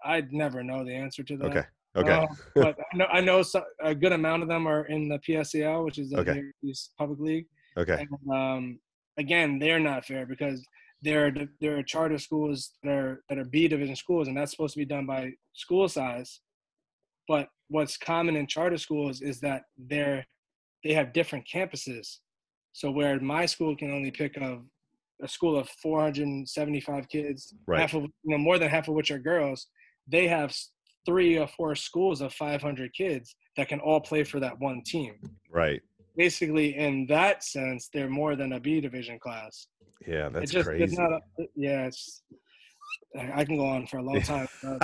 I'd 0.06 0.34
never 0.34 0.64
know 0.64 0.84
the 0.84 0.94
answer 0.94 1.24
to 1.24 1.38
that. 1.38 1.46
okay 1.46 1.66
okay 1.96 2.14
Uh, 2.14 2.28
but 2.56 2.76
I 2.94 2.98
know 2.98 3.06
I 3.06 3.22
know 3.22 3.42
so, 3.42 3.64
a 3.82 3.96
good 3.96 4.12
amount 4.12 4.44
of 4.44 4.50
them 4.50 4.68
are 4.68 4.86
in 4.86 5.08
the 5.08 5.20
PSAL, 5.20 5.86
which 5.86 5.98
is 5.98 6.10
the 6.10 6.20
Okay. 6.20 6.34
New 6.34 6.52
York 6.62 6.78
Public 6.98 7.20
League. 7.20 7.46
okay 7.78 7.98
And, 8.06 8.36
um, 8.40 8.80
again, 9.18 9.60
they're 9.60 9.80
not 9.80 10.06
fair 10.06 10.26
because 10.26 10.64
there 11.02 11.28
are 11.28 11.32
there 11.62 11.78
are 11.78 11.84
charter 11.84 12.18
schools 12.18 12.72
that 12.84 12.92
are 12.92 13.24
that 13.30 13.38
are 13.38 13.46
B 13.46 13.68
division 13.68 13.96
schools, 13.96 14.28
and 14.28 14.36
that's 14.38 14.52
supposed 14.52 14.74
to 14.74 14.80
be 14.80 14.86
done 14.86 15.06
by 15.06 15.32
school 15.54 15.88
size. 15.90 16.40
But 17.28 17.48
what's 17.70 17.98
common 17.98 18.36
in 18.36 18.48
charter 18.48 18.78
schools 18.78 19.22
is 19.22 19.40
that 19.42 19.64
they're 19.78 20.26
they 20.84 20.94
have 20.94 21.14
different 21.14 21.46
campuses. 21.54 22.18
So 22.74 22.92
where 22.92 23.20
my 23.20 23.46
school 23.46 23.76
can 23.76 23.92
only 23.92 24.12
pick 24.12 24.36
of 24.38 24.64
a 25.22 25.28
school 25.28 25.58
of 25.58 25.70
475 25.70 27.08
kids, 27.08 27.54
Right. 27.68 27.80
half 27.80 27.94
of 27.94 28.04
you 28.04 28.12
know 28.26 28.38
more 28.38 28.58
than 28.60 28.70
half 28.70 28.88
of 28.88 28.96
which 28.96 29.12
are 29.12 29.20
girls, 29.20 29.68
they 30.08 30.28
have 30.28 30.54
three 31.06 31.38
or 31.38 31.48
four 31.48 31.76
schools 31.76 32.22
of 32.22 32.34
500 32.34 32.94
kids 32.94 33.36
that 33.56 33.68
can 33.70 33.80
all 33.80 34.02
play 34.02 34.24
for 34.24 34.40
that 34.40 34.60
one 34.60 34.82
team. 34.84 35.14
Right. 35.50 35.82
Basically 36.18 36.76
in 36.78 37.06
that 37.08 37.44
sense 37.44 37.90
they're 37.94 38.10
more 38.10 38.36
than 38.36 38.54
a 38.54 38.60
b 38.60 38.82
division 38.82 39.20
class. 39.20 39.68
Yeah 40.08 40.30
that's 40.30 40.44
it's 40.46 40.52
just 40.52 40.68
crazy. 40.68 40.84
it's 40.84 40.98
not 40.98 41.12
a, 41.14 41.20
yeah 41.56 41.86
it's 41.86 42.24
I 43.34 43.46
can 43.46 43.58
go 43.58 43.66
on 43.66 43.86
for 43.88 43.98
a 43.98 44.02
long 44.02 44.22
time. 44.22 44.48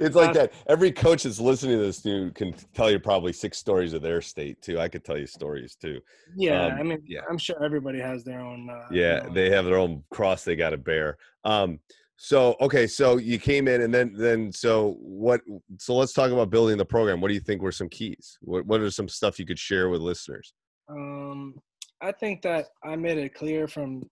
It's 0.00 0.14
like 0.14 0.32
that. 0.34 0.52
Every 0.68 0.92
coach 0.92 1.24
that's 1.24 1.40
listening 1.40 1.78
to 1.78 1.84
this 1.84 2.00
dude 2.00 2.34
can 2.34 2.54
tell 2.74 2.90
you 2.90 2.98
probably 2.98 3.32
six 3.32 3.58
stories 3.58 3.92
of 3.92 4.02
their 4.02 4.20
state 4.20 4.60
too. 4.62 4.78
I 4.78 4.88
could 4.88 5.04
tell 5.04 5.18
you 5.18 5.26
stories 5.26 5.74
too. 5.74 6.00
yeah, 6.36 6.66
Um, 6.66 6.72
I 6.78 6.82
mean, 6.82 7.02
yeah. 7.06 7.20
I'm 7.28 7.38
sure 7.38 7.62
everybody 7.64 8.00
has 8.00 8.24
their 8.24 8.40
own. 8.40 8.68
Uh, 8.70 8.86
Yeah, 8.90 9.28
they 9.32 9.50
have 9.50 9.64
their 9.64 9.78
own 9.78 10.04
cross 10.10 10.44
they 10.44 10.56
got 10.56 10.70
to 10.70 10.76
bear. 10.78 11.18
Um, 11.44 11.80
so 12.16 12.56
okay, 12.60 12.86
so 12.86 13.16
you 13.16 13.38
came 13.38 13.68
in 13.68 13.82
and 13.82 13.94
then 13.94 14.12
then 14.16 14.50
so 14.52 14.96
what? 15.00 15.40
So 15.78 15.94
let's 15.94 16.12
talk 16.12 16.32
about 16.32 16.50
building 16.50 16.76
the 16.76 16.84
program. 16.84 17.20
What 17.20 17.28
do 17.28 17.34
you 17.34 17.40
think 17.40 17.62
were 17.62 17.72
some 17.72 17.88
keys? 17.88 18.38
What 18.40 18.66
what 18.66 18.80
are 18.80 18.90
some 18.90 19.08
stuff 19.08 19.38
you 19.38 19.46
could 19.46 19.58
share 19.58 19.88
with 19.88 20.00
listeners? 20.00 20.52
Um, 20.88 21.54
I 22.00 22.12
think 22.12 22.42
that 22.42 22.68
I 22.84 22.96
made 22.96 23.18
it 23.18 23.34
clear 23.34 23.68
from 23.68 24.02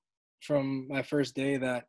from 0.41 0.87
my 0.89 1.03
first 1.03 1.35
day 1.35 1.57
that 1.57 1.87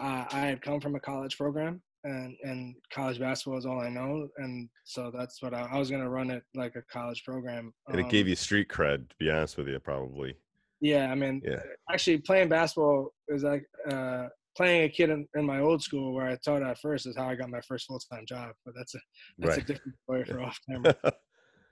uh, 0.00 0.24
I 0.32 0.40
had 0.40 0.62
come 0.62 0.80
from 0.80 0.94
a 0.94 1.00
college 1.00 1.36
program, 1.36 1.82
and 2.04 2.36
and 2.42 2.74
college 2.92 3.18
basketball 3.18 3.58
is 3.58 3.66
all 3.66 3.80
I 3.80 3.88
know, 3.90 4.28
and 4.38 4.68
so 4.84 5.10
that's 5.16 5.42
what 5.42 5.52
I, 5.54 5.62
I 5.72 5.78
was 5.78 5.90
gonna 5.90 6.08
run 6.08 6.30
it 6.30 6.42
like 6.54 6.74
a 6.76 6.82
college 6.90 7.22
program. 7.24 7.72
And 7.88 8.00
it 8.00 8.04
Um, 8.04 8.08
gave 8.08 8.26
you 8.28 8.36
street 8.36 8.68
cred, 8.68 9.08
to 9.10 9.16
be 9.18 9.30
honest 9.30 9.56
with 9.58 9.68
you, 9.68 9.78
probably. 9.78 10.36
Yeah, 10.80 11.10
I 11.12 11.14
mean, 11.14 11.42
Yeah. 11.44 11.62
actually 11.90 12.18
playing 12.18 12.48
basketball 12.48 13.12
is 13.28 13.42
like 13.42 13.66
uh, 13.88 14.28
playing 14.56 14.84
a 14.84 14.88
kid 14.88 15.10
in, 15.10 15.28
in 15.36 15.44
my 15.44 15.60
old 15.60 15.82
school 15.82 16.14
where 16.14 16.26
I 16.26 16.36
taught 16.36 16.62
at 16.62 16.78
first 16.78 17.06
is 17.06 17.16
how 17.16 17.28
I 17.28 17.34
got 17.34 17.50
my 17.50 17.60
first 17.60 17.86
full 17.86 18.00
time 18.10 18.24
job. 18.26 18.52
But 18.64 18.74
that's 18.76 18.94
a 18.94 19.00
that's 19.38 19.58
a 19.58 19.60
different 19.62 19.96
story 20.04 20.24
for 20.24 20.40
off 20.40 20.58
camera. 20.70 20.94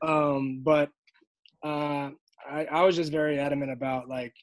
um, 0.03 0.61
but 0.63 0.91
uh, 1.65 2.11
I, 2.49 2.67
I 2.71 2.85
was 2.85 2.97
just 2.97 3.11
very 3.11 3.39
adamant 3.39 3.73
about 3.73 4.09
like, 4.09 4.35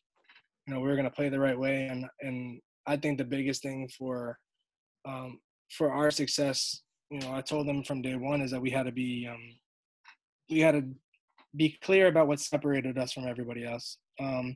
you 0.68 0.74
know, 0.74 0.80
we 0.82 0.90
are 0.90 0.96
gonna 0.96 1.12
play 1.12 1.30
the 1.30 1.40
right 1.40 1.58
way, 1.58 1.86
and 1.88 2.06
and 2.22 2.60
I 2.88 2.98
think 2.98 3.18
the 3.18 3.26
biggest 3.26 3.62
thing 3.62 3.90
for 3.98 4.38
um, 5.08 5.40
for 5.78 5.92
our 5.92 6.12
success, 6.12 6.82
you 7.10 7.20
know, 7.20 7.34
I 7.34 7.42
told 7.42 7.68
them 7.68 7.84
from 7.84 8.02
day 8.02 8.16
one 8.16 8.42
is 8.42 8.52
that 8.52 8.62
we 8.62 8.72
had 8.72 8.86
to 8.86 8.92
be 8.92 9.28
um, 9.30 9.42
we 10.50 10.60
had 10.60 10.74
to 10.74 10.84
be 11.56 11.78
clear 11.82 12.08
about 12.08 12.28
what 12.28 12.40
separated 12.40 12.98
us 12.98 13.14
from 13.14 13.28
everybody 13.28 13.66
else. 13.66 13.98
Um, 14.20 14.56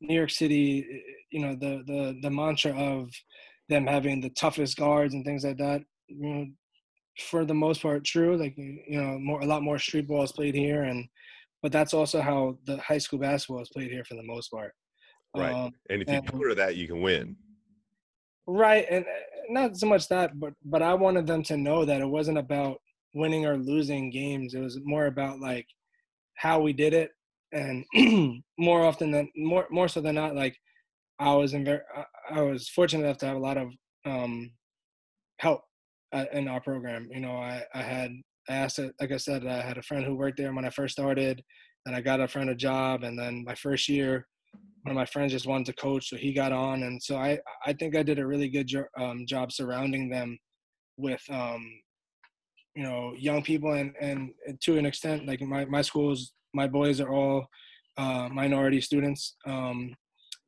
New 0.00 0.14
York 0.14 0.30
City, 0.30 0.86
you 1.30 1.40
know, 1.40 1.54
the 1.54 1.82
the 1.86 2.18
the 2.22 2.30
mantra 2.30 2.72
of 2.72 3.10
them 3.68 3.86
having 3.86 4.20
the 4.20 4.30
toughest 4.30 4.76
guards 4.76 5.14
and 5.14 5.24
things 5.24 5.44
like 5.44 5.58
that. 5.58 5.82
You 6.08 6.28
know, 6.28 6.46
for 7.30 7.44
the 7.44 7.54
most 7.54 7.82
part, 7.82 8.04
true. 8.04 8.36
Like 8.36 8.54
you 8.56 9.00
know, 9.00 9.18
more 9.18 9.40
a 9.40 9.46
lot 9.46 9.62
more 9.62 9.78
street 9.78 10.08
ball 10.08 10.22
is 10.22 10.32
played 10.32 10.54
here, 10.54 10.84
and 10.84 11.06
but 11.62 11.72
that's 11.72 11.94
also 11.94 12.20
how 12.20 12.58
the 12.66 12.78
high 12.78 12.98
school 12.98 13.18
basketball 13.18 13.62
is 13.62 13.70
played 13.70 13.90
here 13.90 14.04
for 14.04 14.14
the 14.14 14.22
most 14.22 14.48
part. 14.48 14.72
Right. 15.36 15.52
Um, 15.52 15.72
and 15.90 16.02
if 16.02 16.08
you 16.08 16.14
and- 16.14 16.26
counter 16.26 16.54
that, 16.54 16.76
you 16.76 16.86
can 16.86 17.02
win. 17.02 17.36
Right, 18.50 18.86
and 18.90 19.04
uh, 19.04 19.08
not 19.50 19.76
so 19.76 19.86
much 19.86 20.08
that, 20.08 20.38
but 20.40 20.54
but 20.64 20.82
I 20.82 20.94
wanted 20.94 21.26
them 21.26 21.42
to 21.44 21.56
know 21.58 21.84
that 21.84 22.00
it 22.00 22.08
wasn't 22.08 22.38
about 22.38 22.78
winning 23.14 23.44
or 23.46 23.58
losing 23.58 24.10
games. 24.10 24.54
It 24.54 24.60
was 24.60 24.78
more 24.84 25.06
about 25.06 25.40
like 25.40 25.66
how 26.36 26.60
we 26.60 26.72
did 26.72 26.94
it, 26.94 27.10
and 27.52 27.84
more 28.58 28.84
often 28.84 29.10
than 29.10 29.30
more 29.36 29.66
more 29.70 29.88
so 29.88 30.00
than 30.00 30.14
not, 30.16 30.34
like 30.36 30.56
I 31.20 31.34
was 31.34 31.54
in 31.54 31.64
very 31.64 31.80
I- 32.30 32.42
was 32.42 32.68
fortunate 32.70 33.04
enough 33.04 33.18
to 33.18 33.26
have 33.26 33.36
a 33.36 33.40
lot 33.40 33.58
of 33.58 33.72
um, 34.06 34.52
help 35.38 35.62
uh, 36.12 36.26
in 36.32 36.48
our 36.48 36.60
program. 36.60 37.08
You 37.12 37.20
know, 37.20 37.36
I 37.38 37.64
I 37.74 37.82
had 37.82 38.12
I 38.48 38.54
asked 38.54 38.80
like 39.00 39.12
I 39.12 39.18
said, 39.18 39.46
I 39.46 39.60
had 39.62 39.78
a 39.78 39.82
friend 39.82 40.04
who 40.04 40.16
worked 40.16 40.38
there 40.38 40.52
when 40.54 40.64
I 40.66 40.70
first 40.70 40.92
started, 40.94 41.42
and 41.86 41.96
I 41.96 42.00
got 42.02 42.20
a 42.20 42.28
friend 42.28 42.50
a 42.50 42.54
job, 42.54 43.04
and 43.04 43.18
then 43.18 43.44
my 43.46 43.54
first 43.54 43.88
year 43.88 44.26
one 44.82 44.92
of 44.92 44.96
my 44.96 45.06
friends 45.06 45.32
just 45.32 45.46
wanted 45.46 45.66
to 45.66 45.72
coach, 45.72 46.08
so 46.08 46.16
he 46.16 46.32
got 46.32 46.52
on, 46.52 46.82
and 46.82 47.02
so 47.02 47.16
I 47.16 47.38
I 47.66 47.72
think 47.72 47.96
I 47.96 48.02
did 48.02 48.18
a 48.18 48.26
really 48.26 48.48
good 48.48 48.66
jo- 48.66 48.92
um, 48.96 49.26
job 49.26 49.52
surrounding 49.52 50.08
them 50.08 50.38
with 50.96 51.22
um, 51.30 51.64
you 52.74 52.82
know 52.82 53.12
young 53.16 53.42
people, 53.42 53.72
and 53.72 53.92
and 54.00 54.30
to 54.62 54.78
an 54.78 54.86
extent, 54.86 55.26
like 55.26 55.40
my 55.40 55.64
my 55.64 55.82
schools, 55.82 56.32
my 56.54 56.66
boys 56.66 57.00
are 57.00 57.10
all 57.10 57.46
uh, 57.96 58.28
minority 58.30 58.80
students, 58.80 59.36
um, 59.46 59.94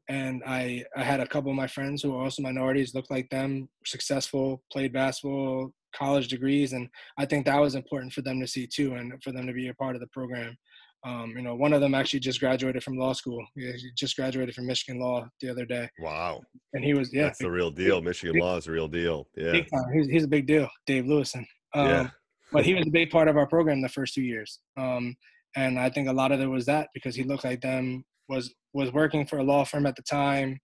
and 0.09 0.43
I 0.47 0.85
I 0.97 1.03
had 1.03 1.21
a 1.21 1.27
couple 1.27 1.51
of 1.51 1.57
my 1.57 1.67
friends 1.67 2.03
who 2.03 2.15
are 2.15 2.23
also 2.23 2.43
minorities, 2.43 2.95
looked 2.95 3.11
like 3.11 3.29
them, 3.31 3.69
successful, 3.85 4.63
played 4.73 4.93
basketball, 4.93 5.73
college 5.95 6.29
degrees, 6.29 6.73
and 6.73 6.89
I 7.19 7.27
think 7.27 7.47
that 7.47 7.61
was 7.61 7.75
important 7.75 8.13
for 8.13 8.23
them 8.23 8.41
to 8.41 8.47
see 8.47 8.67
too, 8.67 8.95
and 8.95 9.21
for 9.23 9.33
them 9.33 9.47
to 9.47 9.53
be 9.53 9.69
a 9.69 9.75
part 9.75 9.97
of 9.97 10.01
the 10.01 10.09
program. 10.09 10.57
Um, 11.05 11.33
you 11.35 11.43
know, 11.43 11.55
one 11.55 11.73
of 11.73 11.81
them 11.81 11.95
actually 11.95 12.21
just 12.21 12.41
graduated 12.41 12.83
from 12.83 12.97
law 12.99 13.13
school. 13.15 13.43
He 13.57 13.73
just 13.97 14.17
graduated 14.17 14.55
from 14.55 14.67
Michigan 14.67 15.01
Law 15.01 15.27
the 15.41 15.49
other 15.49 15.65
day, 15.65 15.89
Wow. 15.99 16.43
and 16.75 16.85
he 16.85 16.93
was 16.93 17.11
yeah, 17.13 17.25
That's 17.25 17.39
the 17.39 17.51
real 17.51 17.71
deal. 17.71 18.03
Michigan 18.03 18.39
law 18.39 18.57
is 18.59 18.67
a 18.67 18.73
real 18.73 18.89
deal. 18.89 19.27
Yeah. 19.37 19.53
big. 19.53 19.67
He's, 19.95 20.07
he's 20.09 20.25
a 20.25 20.29
big 20.29 20.47
deal, 20.47 20.69
Dave 20.87 21.05
Lewison. 21.07 21.47
Um, 21.75 21.87
Yeah. 21.89 22.11
but 22.53 22.67
he 22.67 22.75
was 22.75 22.87
a 22.87 22.91
big 22.91 23.09
part 23.11 23.29
of 23.29 23.37
our 23.39 23.47
program 23.47 23.81
the 23.81 23.89
first 23.89 24.13
two 24.15 24.23
years. 24.23 24.61
Um, 24.77 25.17
and 25.57 25.79
I 25.81 25.89
think 25.89 26.09
a 26.09 26.13
lot 26.13 26.33
of 26.33 26.41
it 26.41 26.47
was 26.47 26.67
that 26.67 26.89
because 26.93 27.17
he 27.17 27.25
looked 27.25 27.45
like 27.45 27.61
them 27.63 28.05
was 28.29 28.53
was 28.75 28.93
working 28.93 29.27
for 29.27 29.39
a 29.39 29.43
law 29.43 29.65
firm 29.65 29.87
at 29.87 29.97
the 29.97 30.03
time. 30.03 30.59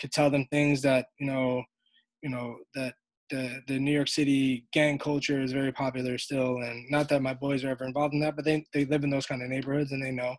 could 0.00 0.10
tell 0.12 0.30
them 0.30 0.46
things 0.50 0.80
that 0.82 1.06
you 1.20 1.26
know, 1.26 1.62
you 2.22 2.30
know 2.30 2.56
that 2.74 2.94
the 3.30 3.60
the 3.66 3.78
New 3.78 3.92
York 3.92 4.08
City 4.08 4.66
gang 4.72 4.98
culture 4.98 5.40
is 5.40 5.52
very 5.52 5.72
popular 5.72 6.18
still, 6.18 6.56
and 6.58 6.84
not 6.90 7.08
that 7.08 7.22
my 7.22 7.34
boys 7.34 7.64
are 7.64 7.70
ever 7.70 7.84
involved 7.84 8.14
in 8.14 8.20
that, 8.20 8.36
but 8.36 8.44
they 8.44 8.64
they 8.72 8.84
live 8.84 9.04
in 9.04 9.10
those 9.10 9.26
kind 9.26 9.42
of 9.42 9.48
neighborhoods 9.48 9.92
and 9.92 10.04
they 10.04 10.10
know. 10.10 10.36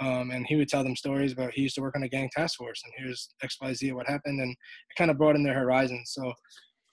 Um, 0.00 0.32
and 0.32 0.44
he 0.46 0.56
would 0.56 0.68
tell 0.68 0.82
them 0.82 0.96
stories 0.96 1.32
about 1.32 1.52
he 1.52 1.62
used 1.62 1.76
to 1.76 1.80
work 1.80 1.94
on 1.94 2.02
a 2.02 2.08
gang 2.08 2.28
task 2.36 2.58
force, 2.58 2.82
and 2.84 2.92
here's 2.96 3.28
X 3.42 3.56
Y 3.60 3.72
Z 3.74 3.92
what 3.92 4.08
happened, 4.08 4.40
and 4.40 4.50
it 4.50 4.96
kind 4.98 5.10
of 5.10 5.18
broadened 5.18 5.46
their 5.46 5.54
horizons. 5.54 6.12
So, 6.12 6.32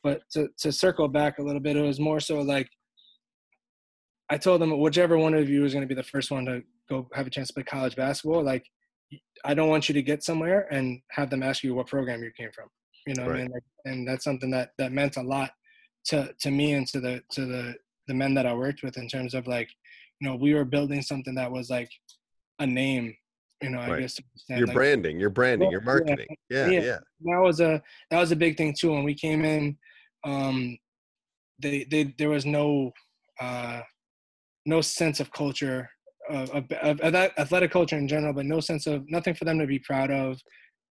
but 0.03 0.21
to 0.33 0.49
to 0.59 0.71
circle 0.71 1.07
back 1.07 1.39
a 1.39 1.43
little 1.43 1.61
bit, 1.61 1.77
it 1.77 1.81
was 1.81 1.99
more 1.99 2.19
so 2.19 2.41
like 2.41 2.69
I 4.29 4.37
told 4.37 4.61
them 4.61 4.79
whichever 4.79 5.17
one 5.17 5.33
of 5.33 5.49
you 5.49 5.65
is 5.65 5.73
going 5.73 5.83
to 5.83 5.93
be 5.93 5.95
the 5.95 6.03
first 6.03 6.31
one 6.31 6.45
to 6.45 6.61
go 6.89 7.07
have 7.13 7.27
a 7.27 7.29
chance 7.29 7.47
to 7.49 7.53
play 7.53 7.63
college 7.63 7.95
basketball, 7.95 8.43
like 8.43 8.65
I 9.43 9.53
don't 9.53 9.69
want 9.69 9.89
you 9.89 9.93
to 9.93 10.01
get 10.01 10.23
somewhere 10.23 10.67
and 10.71 11.01
have 11.11 11.29
them 11.29 11.43
ask 11.43 11.63
you 11.63 11.73
what 11.73 11.87
program 11.87 12.23
you 12.23 12.31
came 12.37 12.51
from. 12.53 12.67
You 13.08 13.16
know, 13.16 13.28
right. 13.28 13.36
I 13.36 13.41
mean, 13.43 13.52
like, 13.52 13.64
and 13.86 14.08
that's 14.08 14.24
something 14.24 14.52
that 14.52 14.72
that 14.78 14.91
meant 14.91 15.18
a 15.18 15.22
lot 15.22 15.52
to 16.06 16.34
to 16.39 16.52
me 16.52 16.74
and 16.74 16.88
to 16.88 16.99
the 16.99 17.22
to 17.32 17.45
the 17.45 17.76
the 18.08 18.14
men 18.14 18.34
that 18.34 18.45
I 18.45 18.54
worked 18.54 18.84
with 18.84 18.97
in 18.97 19.08
terms 19.08 19.34
of 19.34 19.47
like, 19.47 19.70
you 20.20 20.28
know, 20.28 20.36
we 20.36 20.54
were 20.54 20.66
building 20.66 21.02
something 21.02 21.36
that 21.36 21.52
was 21.52 21.70
like 21.70 21.89
a 22.60 22.66
name. 22.66 23.16
You 23.62 23.70
know, 23.70 23.78
right. 23.78 23.91
I 23.91 23.99
guess 23.99 24.20
your 24.49 24.66
like, 24.66 24.76
branding, 24.76 25.20
your 25.20 25.30
branding, 25.30 25.70
your 25.70 25.82
marketing. 25.82 26.26
Yeah, 26.49 26.68
yeah, 26.68 26.82
yeah. 26.82 26.97
That 27.22 27.41
was 27.41 27.60
a 27.60 27.82
that 28.10 28.20
was 28.20 28.32
a 28.32 28.36
big 28.36 28.58
thing 28.58 28.76
too. 28.78 28.91
When 28.91 29.04
we 29.04 29.14
came 29.14 29.45
in, 29.45 29.78
um, 30.24 30.78
they 31.60 31.86
they 31.89 32.16
there 32.18 32.30
was 32.30 32.45
no 32.45 32.91
uh, 33.39 33.82
no 34.66 34.82
sense 34.82 35.20
of 35.20 35.32
culture 35.32 35.89
of, 36.30 36.49
of, 36.52 36.99
of, 37.02 37.16
athletic 37.16 37.72
culture 37.72 37.97
in 37.97 38.08
general, 38.08 38.34
but 38.34 38.45
no 38.45 38.60
sense 38.60 38.88
of 38.88 39.10
nothing 39.10 39.34
for 39.34 39.45
them 39.45 39.60
to 39.60 39.68
be 39.68 39.80
proud 39.80 40.12
of. 40.12 40.39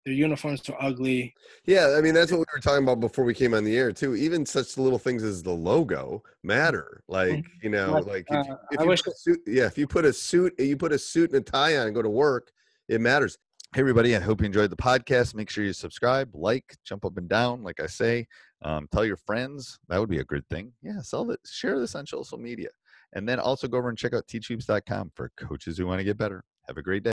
Their 0.05 0.15
uniforms 0.15 0.67
were 0.69 0.83
ugly. 0.83 1.35
Yeah, 1.67 1.95
I 1.99 2.01
mean 2.01 2.15
that's 2.15 2.31
what 2.31 2.39
we 2.39 2.47
were 2.55 2.61
talking 2.61 2.85
about 2.85 3.01
before 3.01 3.25
we 3.25 3.35
came 3.35 3.55
on 3.55 3.65
the 3.65 3.77
air 3.77 3.93
too. 3.93 4.15
Even 4.15 4.47
such 4.47 4.79
little 4.79 4.99
things 4.99 5.23
as 5.23 5.43
the 5.43 5.53
logo 5.53 6.23
matter. 6.43 7.03
Like 7.09 7.31
mm-hmm. 7.31 7.59
you 7.63 7.71
know, 7.71 8.03
like 8.07 8.27
if, 8.31 8.49
uh, 8.49 8.57
if 8.71 8.81
you 8.81 8.87
put 8.87 9.07
a 9.07 9.15
suit, 9.17 9.41
yeah, 9.47 9.67
if 9.67 9.79
you 9.79 9.87
put 9.87 10.05
a 10.05 10.13
suit, 10.13 10.55
you 10.59 10.77
put 10.77 10.93
a 10.93 10.99
suit 10.99 11.33
and 11.33 11.47
a 11.47 11.51
tie 11.51 11.77
on 11.77 11.87
and 11.87 11.95
go 11.95 12.03
to 12.03 12.11
work, 12.11 12.51
it 12.89 13.01
matters. 13.01 13.37
Hey 13.75 13.83
everybody, 13.83 14.17
I 14.17 14.21
hope 14.21 14.41
you 14.41 14.47
enjoyed 14.47 14.71
the 14.71 14.77
podcast. 14.77 15.35
Make 15.35 15.51
sure 15.51 15.63
you 15.63 15.75
subscribe, 15.75 16.31
like, 16.33 16.75
jump 16.87 17.05
up 17.05 17.19
and 17.19 17.29
down, 17.29 17.63
like 17.63 17.81
I 17.81 17.87
say. 17.87 18.27
Um, 18.63 18.89
tell 18.91 19.05
your 19.05 19.19
friends. 19.19 19.79
That 19.89 20.01
would 20.01 20.09
be 20.09 20.21
a 20.21 20.25
good 20.25 20.49
thing. 20.49 20.73
Yeah, 20.83 21.03
sell 21.03 21.31
it. 21.31 21.41
Share 21.45 21.79
this 21.79 21.95
on 21.95 22.07
social 22.07 22.39
media. 22.39 22.71
And 23.13 23.29
then 23.29 23.39
also 23.39 23.69
go 23.69 23.77
over 23.77 23.91
and 23.91 23.99
check 23.99 24.15
out 24.15 24.27
teachhoops.com 24.27 25.13
for 25.15 25.31
coaches 25.37 25.77
who 25.77 25.87
want 25.87 26.01
to 26.01 26.05
get 26.05 26.17
better. 26.17 26.45
Have 26.67 26.79
a 26.79 26.83
great 26.83 27.03
day. 27.03 27.13